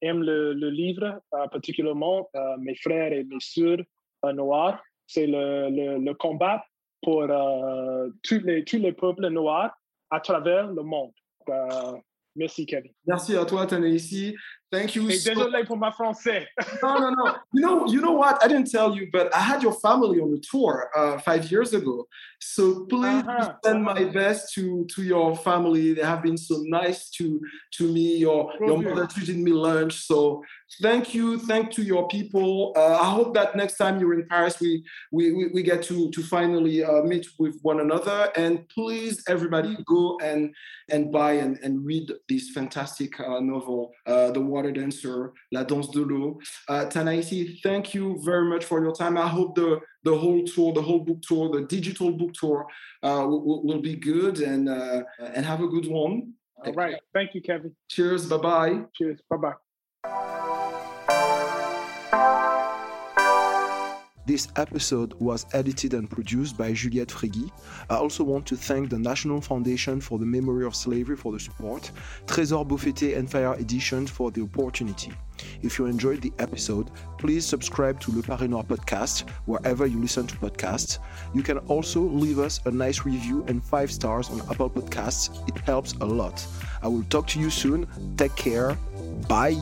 aiment 0.00 0.22
le, 0.24 0.70
livre, 0.70 1.20
particulièrement 1.30 2.28
mes 2.58 2.74
frères 2.74 3.12
et 3.12 3.22
mes 3.22 3.38
sœurs 3.38 3.84
noirs. 4.34 4.82
C'est 5.06 5.26
le, 5.28 6.12
combat 6.14 6.64
pour 7.02 7.28
tous, 8.24 8.40
les, 8.40 8.64
tous 8.64 8.78
les 8.78 8.92
peuples 8.92 9.28
noirs 9.28 9.72
à 10.10 10.18
travers 10.18 10.72
le 10.72 10.82
monde. 10.82 11.12
merci, 12.34 12.66
Kevin. 12.66 12.92
Merci 13.06 13.36
à 13.36 13.44
toi, 13.44 13.66
Ta-Nehisi. 13.66 14.34
Thank 14.70 14.94
you. 14.94 15.08
Hey, 15.08 15.16
so 15.16 15.30
désolé 15.30 15.64
pour 15.66 15.78
ma 15.78 15.90
français. 15.90 16.46
no, 16.82 16.98
no, 16.98 17.10
no. 17.10 17.36
You 17.52 17.62
know, 17.62 17.86
you 17.86 18.00
know 18.02 18.12
what? 18.12 18.42
I 18.44 18.48
didn't 18.48 18.70
tell 18.70 18.94
you, 18.94 19.08
but 19.10 19.34
I 19.34 19.40
had 19.40 19.62
your 19.62 19.72
family 19.72 20.20
on 20.20 20.30
the 20.30 20.40
tour 20.50 20.90
uh, 20.94 21.18
five 21.18 21.50
years 21.50 21.72
ago. 21.72 22.06
So 22.40 22.84
please 22.84 23.24
uh-huh. 23.24 23.54
send 23.64 23.82
my 23.82 24.04
best 24.04 24.52
to 24.54 24.86
to 24.94 25.02
your 25.02 25.34
family. 25.36 25.94
They 25.94 26.02
have 26.02 26.22
been 26.22 26.36
so 26.36 26.62
nice 26.66 27.08
to 27.16 27.40
to 27.76 27.92
me. 27.92 28.18
Your 28.18 28.52
your 28.60 28.82
mother 28.82 29.06
treated 29.06 29.38
me 29.38 29.52
lunch. 29.52 29.94
So 30.06 30.42
thank 30.80 31.14
you, 31.14 31.38
thank 31.38 31.70
to 31.72 31.82
your 31.82 32.08
people. 32.08 32.72
Uh, 32.76 32.98
I 33.00 33.10
hope 33.10 33.34
that 33.34 33.56
next 33.56 33.76
time 33.76 33.98
you're 33.98 34.14
in 34.14 34.26
Paris, 34.26 34.60
we 34.60 34.84
we 35.12 35.32
we, 35.32 35.48
we 35.48 35.62
get 35.62 35.82
to 35.84 36.10
to 36.10 36.22
finally 36.22 36.84
uh, 36.84 37.02
meet 37.02 37.26
with 37.38 37.58
one 37.62 37.80
another. 37.80 38.30
And 38.36 38.68
please, 38.68 39.22
everybody, 39.28 39.76
go 39.86 40.18
and 40.22 40.54
and 40.90 41.12
buy 41.12 41.32
and, 41.32 41.58
and 41.62 41.84
read 41.84 42.10
this 42.28 42.50
fantastic 42.50 43.18
uh, 43.20 43.40
novel, 43.40 43.92
uh, 44.06 44.30
The 44.30 44.40
Water 44.40 44.72
Dancer, 44.72 45.32
La 45.52 45.64
Danse 45.64 45.90
de 45.90 46.00
l'eau. 46.00 46.40
Uh, 46.68 46.86
Ta-Nehisi, 46.86 47.60
thank 47.62 47.94
you 47.94 48.20
very 48.24 48.48
much 48.48 48.64
for 48.64 48.82
your 48.82 48.94
time. 48.94 49.18
I 49.18 49.28
hope 49.28 49.54
the, 49.54 49.80
the 50.04 50.16
whole 50.16 50.44
tour, 50.44 50.72
the 50.72 50.82
whole 50.82 51.00
book 51.00 51.20
tour, 51.22 51.50
the 51.50 51.66
digital 51.66 52.12
book 52.12 52.32
tour 52.32 52.66
uh, 53.02 53.24
will, 53.26 53.64
will, 53.64 53.80
be 53.80 53.96
good 53.96 54.40
and, 54.40 54.68
uh, 54.68 55.02
and 55.20 55.44
have 55.44 55.60
a 55.60 55.68
good 55.68 55.86
one. 55.86 56.32
All 56.64 56.72
right. 56.72 56.96
Thank 57.14 57.34
you, 57.34 57.42
Kevin. 57.42 57.74
Cheers. 57.88 58.26
Bye 58.26 58.38
bye. 58.38 58.80
Cheers. 58.96 59.20
Bye 59.30 59.36
bye 59.36 60.34
This 64.28 64.48
episode 64.56 65.14
was 65.14 65.46
edited 65.54 65.94
and 65.94 66.10
produced 66.10 66.58
by 66.58 66.74
Juliette 66.74 67.08
Fréguy. 67.08 67.50
I 67.88 67.96
also 67.96 68.22
want 68.22 68.44
to 68.48 68.56
thank 68.56 68.90
the 68.90 68.98
National 68.98 69.40
Foundation 69.40 70.02
for 70.02 70.18
the 70.18 70.26
Memory 70.26 70.66
of 70.66 70.76
Slavery 70.76 71.16
for 71.16 71.32
the 71.32 71.40
support, 71.40 71.90
Trésor 72.26 72.68
Beaufetté 72.68 73.16
and 73.16 73.26
Fayard 73.26 73.58
Editions 73.58 74.10
for 74.10 74.30
the 74.30 74.42
opportunity. 74.42 75.12
If 75.62 75.78
you 75.78 75.86
enjoyed 75.86 76.20
the 76.20 76.30
episode, 76.40 76.90
please 77.16 77.46
subscribe 77.46 78.00
to 78.00 78.14
Le 78.14 78.22
Paris 78.22 78.50
Noir 78.50 78.64
podcast 78.64 79.26
wherever 79.46 79.86
you 79.86 79.98
listen 79.98 80.26
to 80.26 80.36
podcasts. 80.36 80.98
You 81.32 81.42
can 81.42 81.56
also 81.60 82.02
leave 82.02 82.38
us 82.38 82.60
a 82.66 82.70
nice 82.70 83.06
review 83.06 83.46
and 83.48 83.64
five 83.64 83.90
stars 83.90 84.28
on 84.28 84.42
Apple 84.50 84.68
Podcasts. 84.68 85.30
It 85.48 85.56
helps 85.60 85.94
a 86.02 86.04
lot. 86.04 86.46
I 86.82 86.88
will 86.88 87.04
talk 87.04 87.28
to 87.28 87.40
you 87.40 87.48
soon. 87.48 87.88
Take 88.18 88.36
care. 88.36 88.76
Bye. 89.26 89.56